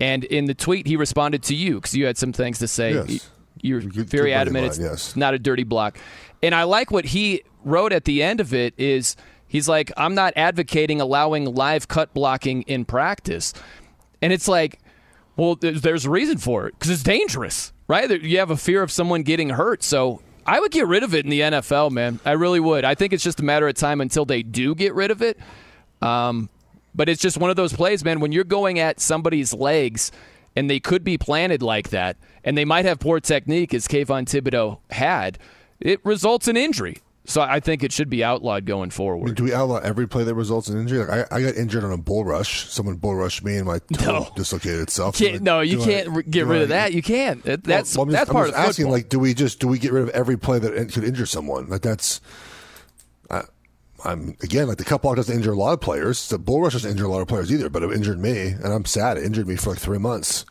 And 0.00 0.24
in 0.24 0.46
the 0.46 0.54
tweet, 0.54 0.86
he 0.86 0.96
responded 0.96 1.42
to 1.44 1.54
you 1.54 1.76
because 1.76 1.94
you 1.94 2.06
had 2.06 2.18
some 2.18 2.32
things 2.32 2.58
to 2.60 2.68
say. 2.68 2.94
Yes. 2.94 3.30
You're 3.60 3.80
very 3.80 4.34
adamant 4.34 4.66
it's 4.66 4.78
yes. 4.78 5.14
not 5.14 5.34
a 5.34 5.38
dirty 5.38 5.62
block. 5.62 5.96
And 6.42 6.52
I 6.52 6.64
like 6.64 6.90
what 6.90 7.04
he 7.04 7.42
wrote 7.64 7.92
at 7.92 8.04
the 8.04 8.20
end 8.22 8.40
of 8.40 8.52
it 8.52 8.74
is 8.76 9.14
he's 9.46 9.68
like, 9.68 9.92
I'm 9.96 10.16
not 10.16 10.32
advocating 10.34 11.00
allowing 11.00 11.44
live 11.54 11.86
cut 11.86 12.12
blocking 12.12 12.62
in 12.62 12.84
practice. 12.84 13.54
And 14.20 14.32
it's 14.32 14.48
like, 14.48 14.80
well, 15.36 15.54
there's, 15.54 15.82
there's 15.82 16.04
a 16.06 16.10
reason 16.10 16.38
for 16.38 16.66
it 16.66 16.74
because 16.74 16.90
it's 16.90 17.04
dangerous, 17.04 17.72
right? 17.86 18.10
You 18.10 18.38
have 18.38 18.50
a 18.50 18.56
fear 18.56 18.82
of 18.82 18.90
someone 18.90 19.22
getting 19.22 19.50
hurt. 19.50 19.84
So 19.84 20.22
I 20.46 20.60
would 20.60 20.72
get 20.72 20.86
rid 20.86 21.02
of 21.02 21.14
it 21.14 21.24
in 21.24 21.30
the 21.30 21.40
NFL, 21.40 21.90
man. 21.90 22.20
I 22.24 22.32
really 22.32 22.60
would. 22.60 22.84
I 22.84 22.94
think 22.94 23.12
it's 23.12 23.22
just 23.22 23.40
a 23.40 23.44
matter 23.44 23.68
of 23.68 23.74
time 23.74 24.00
until 24.00 24.24
they 24.24 24.42
do 24.42 24.74
get 24.74 24.94
rid 24.94 25.10
of 25.10 25.22
it. 25.22 25.38
Um, 26.00 26.48
but 26.94 27.08
it's 27.08 27.22
just 27.22 27.38
one 27.38 27.50
of 27.50 27.56
those 27.56 27.72
plays, 27.72 28.04
man. 28.04 28.20
When 28.20 28.32
you're 28.32 28.44
going 28.44 28.78
at 28.78 29.00
somebody's 29.00 29.54
legs 29.54 30.12
and 30.56 30.68
they 30.68 30.80
could 30.80 31.04
be 31.04 31.16
planted 31.16 31.62
like 31.62 31.90
that, 31.90 32.16
and 32.44 32.58
they 32.58 32.64
might 32.64 32.84
have 32.84 32.98
poor 32.98 33.20
technique, 33.20 33.72
as 33.72 33.86
Kayvon 33.86 34.24
Thibodeaux 34.24 34.78
had, 34.90 35.38
it 35.80 36.04
results 36.04 36.48
in 36.48 36.56
injury. 36.56 36.98
So 37.24 37.40
I 37.40 37.60
think 37.60 37.84
it 37.84 37.92
should 37.92 38.10
be 38.10 38.24
outlawed 38.24 38.66
going 38.66 38.80
I 38.80 38.84
mean, 38.86 38.90
forward. 38.90 39.34
do 39.36 39.44
we 39.44 39.54
outlaw 39.54 39.76
every 39.78 40.08
play 40.08 40.24
that 40.24 40.34
results 40.34 40.68
in 40.68 40.76
injury? 40.76 41.04
Like 41.04 41.32
I, 41.32 41.36
I 41.36 41.42
got 41.42 41.54
injured 41.54 41.84
on 41.84 41.92
a 41.92 41.96
bull 41.96 42.24
rush. 42.24 42.68
Someone 42.68 42.96
bull 42.96 43.14
rushed 43.14 43.44
me, 43.44 43.56
and 43.56 43.66
my 43.66 43.78
toe 43.94 44.12
No. 44.24 44.28
dislocated 44.34 44.80
itself. 44.80 45.16
Can't, 45.18 45.40
no, 45.40 45.60
you 45.60 45.78
can't 45.78 46.08
re- 46.08 46.22
get 46.24 46.46
rid 46.46 46.58
I- 46.58 46.62
of 46.64 46.68
that. 46.70 46.92
You 46.92 47.00
can't. 47.02 47.40
That- 47.44 47.62
That's 47.62 47.96
Well, 47.96 48.04
I'm 48.06 48.10
that's 48.10 48.22
just, 48.22 48.32
part 48.32 48.48
I'm 48.48 48.48
of 48.48 48.54
just 48.56 48.68
asking. 48.70 48.84
football. 48.86 48.92
Like, 48.98 49.08
do 49.08 49.18
we 49.20 49.34
just 49.34 49.60
do 49.60 49.68
we 49.68 49.78
get 49.78 49.92
rid 49.92 50.02
of 50.02 50.08
every 50.10 50.36
play 50.36 50.58
that 50.58 50.92
could 50.92 51.04
injure 51.04 51.26
someone? 51.26 51.68
Like 51.68 51.82
that's. 51.82 52.20
I, 53.30 53.42
I'm 54.04 54.36
again 54.42 54.66
like 54.66 54.78
the 54.78 54.84
cut 54.84 55.02
block 55.02 55.14
doesn't 55.14 55.32
injure 55.34 55.52
a 55.52 55.56
lot 55.56 55.74
of 55.74 55.80
players. 55.80 56.28
The 56.28 56.40
bull 56.40 56.60
rush 56.62 56.72
doesn't 56.72 56.90
injure 56.90 57.04
a 57.04 57.08
lot 57.08 57.20
of 57.20 57.28
players 57.28 57.52
either, 57.52 57.68
but 57.68 57.84
it 57.84 57.92
injured 57.92 58.18
me, 58.18 58.48
and 58.48 58.66
I'm 58.66 58.84
sad. 58.84 59.16
It 59.16 59.22
injured 59.22 59.46
me 59.46 59.54
for 59.54 59.70
like 59.70 59.78
three 59.78 59.98
months. 59.98 60.44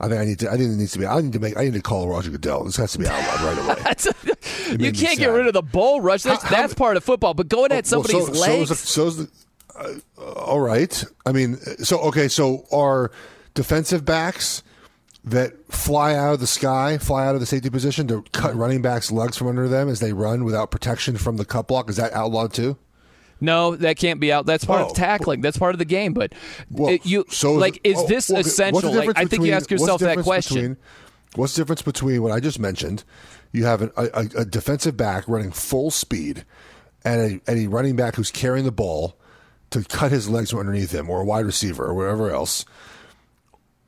I 0.00 0.08
think 0.08 0.20
I 0.20 0.24
need 0.24 0.38
to. 0.40 0.48
I 0.48 0.56
think 0.56 0.72
it 0.72 0.76
needs 0.76 0.92
to 0.92 0.98
be. 0.98 1.06
I 1.06 1.20
need 1.20 1.34
to 1.34 1.38
make. 1.38 1.56
I 1.58 1.64
need 1.64 1.74
to 1.74 1.82
call 1.82 2.08
Roger 2.08 2.30
Goodell. 2.30 2.64
This 2.64 2.76
has 2.76 2.92
to 2.92 2.98
be 2.98 3.06
outlawed 3.06 3.40
right 3.56 3.78
away. 3.78 3.94
You 4.78 4.92
can't 4.92 5.18
get 5.18 5.26
rid 5.26 5.46
of 5.48 5.52
the 5.52 5.62
bull 5.62 6.00
rush. 6.00 6.22
That's, 6.22 6.42
How- 6.44 6.48
how 6.54 6.62
that's 6.62 6.74
part 6.74 6.96
of 6.96 7.02
football. 7.04 7.34
But 7.34 7.48
going 7.48 7.72
at 7.72 7.90
Well, 7.90 8.04
somebody's 8.04 8.26
so, 8.26 8.40
legs. 8.40 8.40
So 8.40 8.62
is 8.62 8.68
the, 8.68 8.74
so 8.76 9.06
is 9.08 9.16
the, 9.16 9.30
uh, 10.18 10.22
all 10.32 10.60
right. 10.60 11.04
I 11.26 11.32
mean, 11.32 11.56
so 11.56 11.98
okay. 12.02 12.28
So 12.28 12.66
are 12.72 13.10
defensive 13.54 14.04
backs 14.04 14.62
that 15.24 15.52
fly 15.72 16.14
out 16.14 16.34
of 16.34 16.40
the 16.40 16.46
sky, 16.46 16.98
fly 16.98 17.26
out 17.26 17.34
of 17.34 17.40
the 17.40 17.46
safety 17.46 17.68
position 17.68 18.06
to 18.08 18.22
cut 18.32 18.54
running 18.54 18.80
backs' 18.80 19.10
legs 19.10 19.36
from 19.36 19.48
under 19.48 19.68
them 19.68 19.88
as 19.88 20.00
they 20.00 20.12
run 20.12 20.44
without 20.44 20.70
protection 20.70 21.16
from 21.16 21.36
the 21.36 21.44
cut 21.44 21.66
block? 21.68 21.90
Is 21.90 21.96
that 21.96 22.12
outlawed 22.12 22.52
too? 22.52 22.76
No, 23.40 23.74
that 23.76 23.96
can't 23.96 24.20
be 24.20 24.32
out. 24.32 24.46
That's 24.46 24.64
part 24.64 24.82
Oh. 24.82 24.90
of 24.90 24.94
tackling. 24.96 25.40
That's 25.40 25.56
part 25.56 25.74
of 25.74 25.78
the 25.78 25.84
game. 25.84 26.12
But 26.12 26.34
Well, 26.70 26.92
it- 26.94 27.06
you 27.06 27.24
so 27.30 27.52
like, 27.54 27.80
is 27.84 27.96
oh, 27.98 28.06
this 28.06 28.28
well, 28.28 28.38
okay, 28.38 28.44
what's 28.46 28.56
the 28.56 28.62
essential? 28.64 28.92
Like, 28.94 29.08
I 29.10 29.20
think 29.20 29.30
between- 29.30 29.48
you 29.48 29.54
ask 29.54 29.70
yourself 29.70 30.00
that 30.02 30.18
question. 30.18 30.56
between- 30.56 30.76
what's 31.36 31.54
the 31.54 31.62
difference 31.62 31.82
between 31.82 32.22
what 32.22 32.32
I 32.32 32.40
just 32.40 32.58
mentioned? 32.58 33.04
You 33.52 33.64
have 33.64 33.82
an, 33.82 33.90
a, 33.96 34.04
a, 34.14 34.28
a 34.40 34.44
defensive 34.44 34.96
back 34.96 35.24
running 35.26 35.50
full 35.52 35.90
speed, 35.90 36.44
and 37.04 37.40
a, 37.46 37.50
and 37.50 37.58
a 37.58 37.66
running 37.68 37.96
back 37.96 38.14
who's 38.16 38.30
carrying 38.30 38.64
the 38.64 38.70
ball 38.72 39.16
to 39.70 39.82
cut 39.84 40.12
his 40.12 40.28
legs 40.28 40.50
from 40.50 40.60
underneath 40.60 40.92
him, 40.92 41.08
or 41.08 41.20
a 41.20 41.24
wide 41.24 41.46
receiver, 41.46 41.84
or 41.86 41.94
whatever 41.94 42.30
else. 42.30 42.64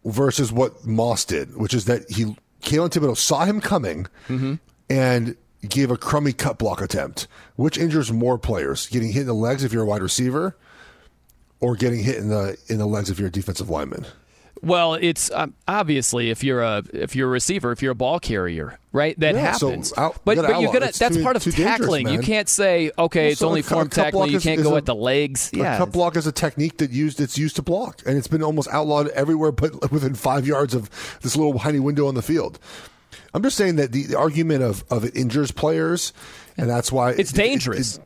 Versus 0.04 0.50
what 0.50 0.84
Moss 0.84 1.24
did, 1.24 1.56
which 1.56 1.72
is 1.74 1.84
that 1.84 2.10
he 2.10 2.24
Kalen 2.62 2.90
Thibodeaux 2.90 3.16
saw 3.16 3.44
him 3.44 3.60
coming 3.60 4.06
Mm-hmm. 4.28 4.54
and 4.90 5.36
gave 5.68 5.90
a 5.90 5.96
crummy 5.96 6.32
cut 6.32 6.58
block 6.58 6.80
attempt, 6.80 7.26
which 7.56 7.78
injures 7.78 8.12
more 8.12 8.38
players: 8.38 8.86
getting 8.88 9.12
hit 9.12 9.22
in 9.22 9.26
the 9.26 9.34
legs 9.34 9.64
if 9.64 9.72
you're 9.72 9.82
a 9.82 9.86
wide 9.86 10.02
receiver, 10.02 10.56
or 11.60 11.76
getting 11.76 12.02
hit 12.02 12.16
in 12.16 12.28
the 12.28 12.56
in 12.68 12.78
the 12.78 12.86
legs 12.86 13.10
if 13.10 13.18
you're 13.18 13.28
a 13.28 13.32
defensive 13.32 13.70
lineman. 13.70 14.06
Well, 14.64 14.94
it's 14.94 15.28
um, 15.32 15.54
obviously 15.66 16.30
if 16.30 16.44
you're 16.44 16.62
a 16.62 16.84
if 16.92 17.16
you're 17.16 17.26
a 17.26 17.32
receiver, 17.32 17.72
if 17.72 17.82
you're 17.82 17.90
a 17.90 17.96
ball 17.96 18.20
carrier, 18.20 18.78
right? 18.92 19.18
That 19.18 19.34
Yeah, 19.34 19.52
so 19.54 19.70
happens. 19.70 19.92
out- 19.96 20.20
but 20.24 20.36
but 20.36 20.46
you 20.50 20.54
outlaw 20.54 20.70
it. 20.70 20.72
gotta 20.72 20.86
It's 20.86 20.98
that's 21.00 21.16
too- 21.16 21.22
part 21.24 21.34
of 21.34 21.42
tackling. 21.42 22.06
You 22.06 22.20
can't 22.20 22.48
say 22.48 22.92
okay, 22.96 23.22
Well, 23.24 23.30
it's 23.32 23.40
so 23.40 23.48
only 23.48 23.62
form 23.62 23.88
tackling. 23.88 24.30
You 24.30 24.36
is- 24.36 24.44
can't 24.44 24.60
is 24.60 24.66
go 24.66 24.74
a- 24.74 24.78
at 24.78 24.86
the 24.86 24.94
legs. 24.94 25.50
A 25.52 25.56
Yeah, 25.56 25.78
cut 25.78 25.90
block 25.90 26.16
is 26.16 26.28
a 26.28 26.32
technique 26.32 26.76
that 26.78 26.92
used 26.92 27.20
it's 27.20 27.36
used 27.36 27.56
to 27.56 27.62
block, 27.62 28.02
and 28.06 28.16
it's 28.16 28.28
been 28.28 28.42
almost 28.44 28.68
outlawed 28.70 29.08
everywhere, 29.08 29.50
but 29.50 29.90
within 29.90 30.14
five 30.14 30.46
yards 30.46 30.74
of 30.74 30.88
this 31.22 31.34
little 31.36 31.58
tiny 31.58 31.80
window 31.80 32.06
on 32.06 32.14
the 32.14 32.22
field. 32.22 32.60
I'm 33.34 33.42
just 33.42 33.56
saying 33.56 33.76
that 33.76 33.92
the, 33.92 34.04
the 34.06 34.18
argument 34.18 34.62
of, 34.62 34.84
of 34.90 35.04
it 35.04 35.16
injures 35.16 35.50
players, 35.50 36.12
and 36.56 36.68
that's 36.68 36.92
why 36.92 37.10
It's 37.10 37.32
it- 37.32 37.36
dangerous. 37.36 37.98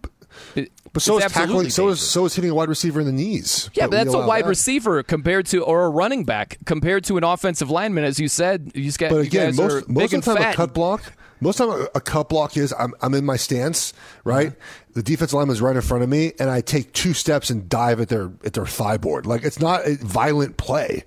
it- 0.55 0.71
But 0.93 1.03
so 1.03 1.17
It's 1.19 1.27
is 1.27 1.33
tackling. 1.33 1.69
So 1.71 1.89
is 1.89 2.01
so 2.01 2.25
is 2.25 2.35
hitting 2.35 2.51
a 2.51 2.55
wide 2.55 2.69
receiver 2.71 3.01
in 3.01 3.07
the 3.07 3.13
knees. 3.13 3.69
Yeah, 3.75 3.87
but 3.87 3.93
that's 3.93 4.15
a 4.15 4.19
wide 4.27 4.45
that. 4.45 4.49
receiver 4.49 5.03
compared 5.03 5.45
to 5.47 5.63
or 5.63 5.85
a 5.85 5.91
running 5.91 6.25
back 6.25 6.57
compared 6.65 7.05
to 7.05 7.17
an 7.19 7.25
offensive 7.25 7.71
lineman, 7.71 8.05
as 8.05 8.19
you 8.19 8.29
said. 8.29 8.71
You 8.75 8.85
just 8.85 8.99
got 8.99 9.11
But 9.11 9.19
again, 9.27 9.51
guys 9.51 9.59
most 9.59 9.89
most 9.91 10.13
of 10.15 10.25
the 10.25 10.35
time 10.35 10.43
fat. 10.43 10.55
a 10.55 10.57
cut 10.57 10.73
block. 10.75 11.13
Most 11.43 11.61
of 11.61 11.69
the 11.69 11.77
time 11.77 11.89
a, 11.95 12.01
cut 12.01 12.31
block 12.31 12.57
is 12.57 12.73
I'm 12.79 12.95
I'm 13.03 13.13
in 13.13 13.27
my 13.27 13.37
stance, 13.37 13.93
right? 14.25 14.51
Mm-hmm. 14.53 14.93
The 14.95 15.03
defensive 15.03 15.35
lineman 15.35 15.53
is 15.55 15.61
right 15.61 15.77
in 15.77 15.83
front 15.83 16.03
of 16.03 16.09
me, 16.09 16.33
and 16.39 16.49
I 16.49 16.63
take 16.63 16.95
two 16.95 17.13
steps 17.13 17.51
and 17.51 17.69
dive 17.69 18.01
at 18.01 18.09
their 18.09 18.31
at 18.45 18.55
their 18.55 18.65
thigh 18.65 18.97
board. 18.97 19.27
Like 19.27 19.45
it's 19.45 19.61
not 19.61 19.87
a 19.87 19.97
violent 19.97 20.57
play. 20.57 21.05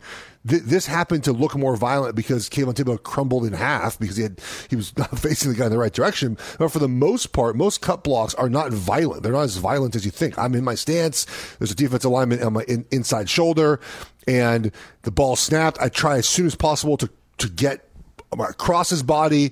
Th- 0.50 0.64
This 0.64 0.86
happened 0.88 1.24
to 1.26 1.32
look 1.32 1.56
more 1.56 1.76
violent 1.76 2.16
because 2.16 2.50
Kayvon 2.50 2.74
Thibodeaux 2.74 3.02
crumbled 3.02 3.46
in 3.46 3.54
half 3.54 3.98
because 4.00 4.18
he 4.18 4.24
had 4.24 4.42
he 4.70 4.76
was 4.76 4.98
not 4.98 5.18
facing 5.20 5.52
the 5.52 5.58
guy 5.58 5.66
in 5.66 5.72
the 5.72 5.78
right 5.78 5.94
direction. 5.94 6.38
But 6.58 6.70
for 6.72 6.80
the 6.80 6.88
most 6.90 7.32
part, 7.32 7.56
most 7.56 7.82
cut 7.82 8.04
blocks 8.04 8.34
are 8.36 8.50
not 8.50 8.72
violent. 8.72 9.24
They're 9.24 9.32
not 9.32 9.42
as 9.44 9.58
violent 9.58 9.96
as 9.96 10.04
you 10.06 10.12
think. 10.12 10.38
I'm 10.38 10.56
in 10.56 10.64
my 10.64 10.76
stance. 10.76 11.26
There's 11.58 11.72
a 11.72 11.76
defensive 11.76 12.12
lineman 12.12 12.44
on 12.44 12.54
my 12.54 12.64
in, 12.68 12.86
inside 12.92 13.30
shoulder, 13.30 13.80
and 14.28 14.72
the 15.04 15.12
ball 15.12 15.36
snapped. 15.36 15.78
I 15.82 15.90
try 15.90 16.18
as 16.18 16.28
soon 16.28 16.46
as 16.46 16.56
possible 16.56 16.98
to 16.98 17.10
to 17.38 17.50
get 17.50 17.86
across 18.32 18.90
his 18.90 19.02
body, 19.02 19.52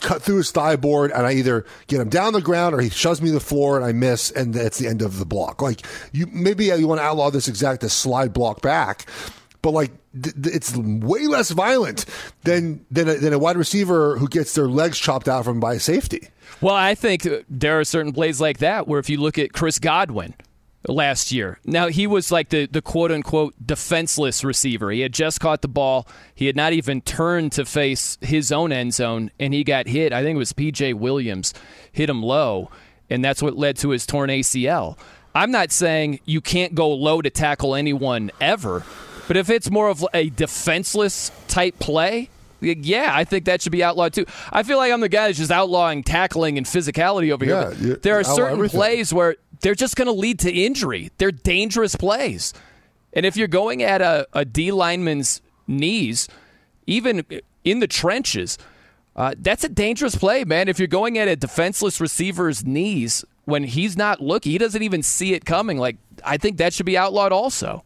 cut 0.00 0.22
through 0.22 0.38
his 0.38 0.50
thigh 0.50 0.76
board, 0.76 1.10
and 1.12 1.26
I 1.26 1.32
either 1.32 1.64
get 1.86 2.00
him 2.00 2.08
down 2.08 2.32
the 2.32 2.40
ground 2.40 2.74
or 2.74 2.80
he 2.80 2.90
shoves 2.90 3.22
me 3.22 3.28
to 3.28 3.34
the 3.34 3.40
floor 3.40 3.76
and 3.76 3.84
I 3.86 3.92
miss, 3.92 4.30
and 4.30 4.52
that's 4.52 4.78
the 4.78 4.86
end 4.88 5.02
of 5.02 5.18
the 5.18 5.24
block. 5.26 5.62
Like 5.62 5.82
you, 6.12 6.26
maybe 6.32 6.66
you 6.66 6.86
want 6.88 7.00
to 7.00 7.04
outlaw 7.04 7.30
this 7.30 7.48
exact 7.48 7.80
to 7.82 7.88
slide 7.88 8.32
block 8.32 8.62
back, 8.62 9.06
but 9.66 9.72
like 9.72 9.90
th- 10.22 10.40
th- 10.40 10.54
it's 10.54 10.76
way 10.76 11.26
less 11.26 11.50
violent 11.50 12.04
than 12.44 12.86
than 12.88 13.08
a, 13.08 13.14
than 13.14 13.32
a 13.32 13.38
wide 13.38 13.56
receiver 13.56 14.16
who 14.16 14.28
gets 14.28 14.54
their 14.54 14.68
legs 14.68 14.96
chopped 14.96 15.26
out 15.26 15.44
from 15.44 15.58
by 15.58 15.74
a 15.74 15.80
safety. 15.80 16.28
Well, 16.60 16.76
I 16.76 16.94
think 16.94 17.26
there 17.50 17.80
are 17.80 17.82
certain 17.82 18.12
plays 18.12 18.40
like 18.40 18.58
that 18.58 18.86
where 18.86 19.00
if 19.00 19.10
you 19.10 19.20
look 19.20 19.40
at 19.40 19.52
Chris 19.52 19.80
Godwin 19.80 20.34
last 20.86 21.32
year, 21.32 21.58
now 21.64 21.88
he 21.88 22.06
was 22.06 22.30
like 22.30 22.50
the, 22.50 22.66
the 22.66 22.80
quote 22.80 23.10
unquote 23.10 23.54
defenseless 23.66 24.44
receiver. 24.44 24.92
He 24.92 25.00
had 25.00 25.12
just 25.12 25.40
caught 25.40 25.62
the 25.62 25.68
ball. 25.68 26.06
He 26.32 26.46
had 26.46 26.54
not 26.54 26.72
even 26.72 27.00
turned 27.00 27.50
to 27.52 27.64
face 27.64 28.18
his 28.20 28.52
own 28.52 28.70
end 28.70 28.94
zone, 28.94 29.32
and 29.40 29.52
he 29.52 29.64
got 29.64 29.88
hit. 29.88 30.12
I 30.12 30.22
think 30.22 30.36
it 30.36 30.38
was 30.38 30.52
PJ 30.52 30.94
Williams 30.94 31.52
hit 31.90 32.08
him 32.08 32.22
low, 32.22 32.70
and 33.10 33.24
that's 33.24 33.42
what 33.42 33.56
led 33.56 33.78
to 33.78 33.90
his 33.90 34.06
torn 34.06 34.30
ACL. 34.30 34.96
I'm 35.34 35.50
not 35.50 35.72
saying 35.72 36.20
you 36.24 36.40
can't 36.40 36.74
go 36.76 36.88
low 36.94 37.20
to 37.20 37.30
tackle 37.30 37.74
anyone 37.74 38.30
ever, 38.40 38.84
but 39.28 39.36
if 39.36 39.50
it's 39.50 39.70
more 39.70 39.88
of 39.88 40.04
a 40.14 40.30
defenseless 40.30 41.30
type 41.48 41.78
play, 41.78 42.30
yeah, 42.60 43.10
I 43.14 43.24
think 43.24 43.44
that 43.44 43.60
should 43.62 43.72
be 43.72 43.84
outlawed 43.84 44.14
too. 44.14 44.24
I 44.50 44.62
feel 44.62 44.78
like 44.78 44.90
I'm 44.92 45.00
the 45.00 45.08
guy 45.08 45.26
that's 45.26 45.38
just 45.38 45.50
outlawing 45.50 46.02
tackling 46.02 46.56
and 46.58 46.66
physicality 46.66 47.30
over 47.30 47.44
Yeah, 47.44 47.74
here. 47.74 47.96
there 47.96 48.18
are 48.18 48.24
certain 48.24 48.54
everything. 48.54 48.78
plays 48.78 49.12
where 49.12 49.36
they're 49.60 49.74
just 49.74 49.94
going 49.96 50.06
to 50.06 50.12
lead 50.12 50.38
to 50.40 50.50
injury. 50.52 51.10
They're 51.18 51.32
dangerous 51.32 51.96
plays. 51.96 52.54
And 53.12 53.24
if 53.26 53.36
you're 53.36 53.48
going 53.48 53.82
at 53.82 54.00
a, 54.00 54.26
a 54.32 54.44
D 54.44 54.72
lineman's 54.72 55.40
knees, 55.66 56.28
even 56.86 57.24
in 57.64 57.80
the 57.80 57.86
trenches, 57.86 58.58
uh, 59.14 59.34
that's 59.38 59.64
a 59.64 59.68
dangerous 59.68 60.14
play, 60.16 60.44
man. 60.44 60.68
If 60.68 60.78
you're 60.78 60.88
going 60.88 61.18
at 61.18 61.28
a 61.28 61.36
defenseless 61.36 62.00
receiver's 62.00 62.64
knees 62.64 63.24
when 63.44 63.64
he's 63.64 63.96
not 63.96 64.20
looking, 64.20 64.52
he 64.52 64.58
doesn't 64.58 64.82
even 64.82 65.02
see 65.02 65.34
it 65.34 65.44
coming. 65.44 65.78
Like 65.78 65.96
I 66.24 66.36
think 66.36 66.56
that 66.58 66.72
should 66.74 66.86
be 66.86 66.96
outlawed 66.98 67.32
also. 67.32 67.84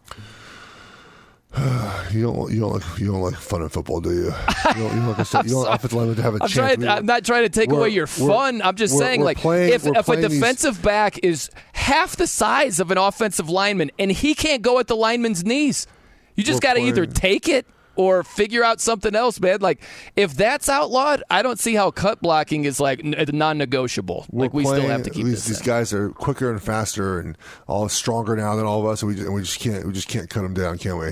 You 2.12 2.22
don't 2.22 2.50
you 2.52 2.58
don't 2.58 2.72
like 2.72 2.98
you 2.98 3.06
don't 3.06 3.20
like 3.22 3.36
fun 3.36 3.62
in 3.62 3.68
football, 3.68 4.00
do 4.00 4.10
you? 4.10 4.24
You 4.24 4.32
don't, 4.32 4.76
you 4.76 4.80
don't, 5.00 5.08
like 5.16 5.18
a, 5.34 5.42
you 5.44 5.50
don't 5.50 5.66
offensive 5.68 5.92
lineman 5.92 6.16
to 6.16 6.22
have 6.22 6.34
a 6.34 6.42
I'm 6.42 6.48
chance. 6.48 6.74
trying. 6.76 6.88
I'm 6.88 7.06
not 7.06 7.24
trying 7.24 7.44
to 7.44 7.48
take 7.48 7.70
away 7.70 7.90
your 7.90 8.08
fun. 8.08 8.60
I'm 8.62 8.74
just 8.74 8.94
we're- 8.94 9.06
saying, 9.06 9.20
we're 9.20 9.26
like, 9.26 9.36
playing- 9.38 9.72
if 9.72 9.86
if 9.86 9.96
a 9.96 10.02
playing 10.02 10.22
these- 10.22 10.40
defensive 10.40 10.82
back 10.82 11.18
is 11.22 11.50
half 11.72 12.16
the 12.16 12.26
size 12.26 12.80
of 12.80 12.90
an 12.90 12.98
offensive 12.98 13.48
lineman 13.48 13.92
and 13.96 14.10
he 14.10 14.34
can't 14.34 14.60
go 14.62 14.80
at 14.80 14.88
the 14.88 14.96
lineman's 14.96 15.44
knees, 15.44 15.86
you 16.34 16.42
just 16.42 16.60
got 16.62 16.74
to 16.74 16.80
either 16.80 17.06
take 17.06 17.48
it 17.48 17.64
or 17.94 18.24
figure 18.24 18.64
out 18.64 18.80
something 18.80 19.14
else, 19.14 19.40
man. 19.40 19.60
Like, 19.60 19.80
if 20.16 20.34
that's 20.34 20.68
outlawed, 20.68 21.22
I 21.30 21.42
don't 21.42 21.60
see 21.60 21.74
how 21.76 21.92
cut 21.92 22.20
blocking 22.20 22.64
is 22.64 22.80
like 22.80 23.02
uh, 23.04 23.24
non-negotiable. 23.32 24.26
We're 24.32 24.44
like, 24.46 24.54
we 24.54 24.64
still 24.64 24.82
have 24.82 25.04
to 25.04 25.10
keep 25.10 25.26
these, 25.26 25.44
this. 25.46 25.58
these 25.58 25.60
in. 25.60 25.66
guys 25.66 25.92
are 25.92 26.10
quicker 26.10 26.50
and 26.50 26.60
faster 26.60 27.20
and 27.20 27.38
all 27.68 27.88
stronger 27.88 28.34
now 28.36 28.56
than 28.56 28.66
all 28.66 28.80
of 28.80 28.86
us, 28.86 29.02
and 29.02 29.08
we 29.10 29.14
just, 29.14 29.26
and 29.26 29.34
we 29.34 29.42
just 29.42 29.60
can't 29.60 29.86
we 29.86 29.92
just 29.92 30.08
can't 30.08 30.28
cut 30.28 30.42
them 30.42 30.54
down, 30.54 30.76
can 30.78 30.98
we? 30.98 31.10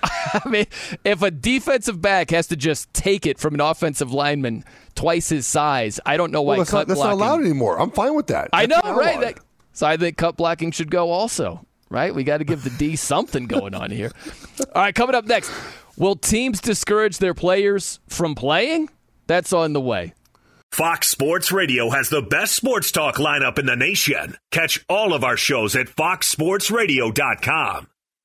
I 0.02 0.48
mean, 0.48 0.66
if 1.04 1.22
a 1.22 1.30
defensive 1.30 2.00
back 2.00 2.30
has 2.30 2.46
to 2.48 2.56
just 2.56 2.92
take 2.92 3.26
it 3.26 3.38
from 3.38 3.54
an 3.54 3.60
offensive 3.60 4.12
lineman 4.12 4.64
twice 4.94 5.28
his 5.28 5.46
size, 5.46 6.00
I 6.06 6.16
don't 6.16 6.32
know 6.32 6.42
why 6.42 6.52
Well, 6.52 6.58
that's, 6.58 6.70
cut 6.70 6.78
not, 6.78 6.88
that's 6.88 7.00
not 7.00 7.12
allowed 7.12 7.40
anymore. 7.40 7.80
I'm 7.80 7.90
fine 7.90 8.14
with 8.14 8.28
that. 8.28 8.48
I 8.52 8.66
know, 8.66 8.80
right? 8.84 9.20
That- 9.20 9.40
so 9.72 9.86
I 9.86 9.96
think 9.96 10.16
cut 10.16 10.36
blocking 10.36 10.72
should 10.72 10.90
go 10.90 11.10
also, 11.10 11.64
right? 11.88 12.14
We 12.14 12.24
got 12.24 12.38
to 12.38 12.44
give 12.44 12.64
the 12.64 12.70
D 12.70 12.96
something 12.96 13.46
going 13.46 13.74
on 13.74 13.90
here. 13.90 14.10
All 14.74 14.82
right, 14.82 14.94
coming 14.94 15.14
up 15.14 15.26
next, 15.26 15.52
will 15.96 16.16
teams 16.16 16.60
discourage 16.60 17.18
their 17.18 17.34
players 17.34 18.00
from 18.08 18.34
playing? 18.34 18.88
That's 19.28 19.52
on 19.52 19.72
the 19.74 19.80
way. 19.80 20.14
Fox 20.70 21.08
Sports 21.08 21.50
Radio 21.52 21.88
has 21.90 22.08
the 22.10 22.20
best 22.22 22.54
sports 22.54 22.92
talk 22.92 23.16
lineup 23.16 23.58
in 23.58 23.66
the 23.66 23.76
nation. 23.76 24.36
Catch 24.50 24.84
all 24.88 25.14
of 25.14 25.24
our 25.24 25.36
shows 25.36 25.74
at 25.74 25.86
foxsportsradio.com. 25.86 27.88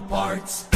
Parts. 0.00 0.75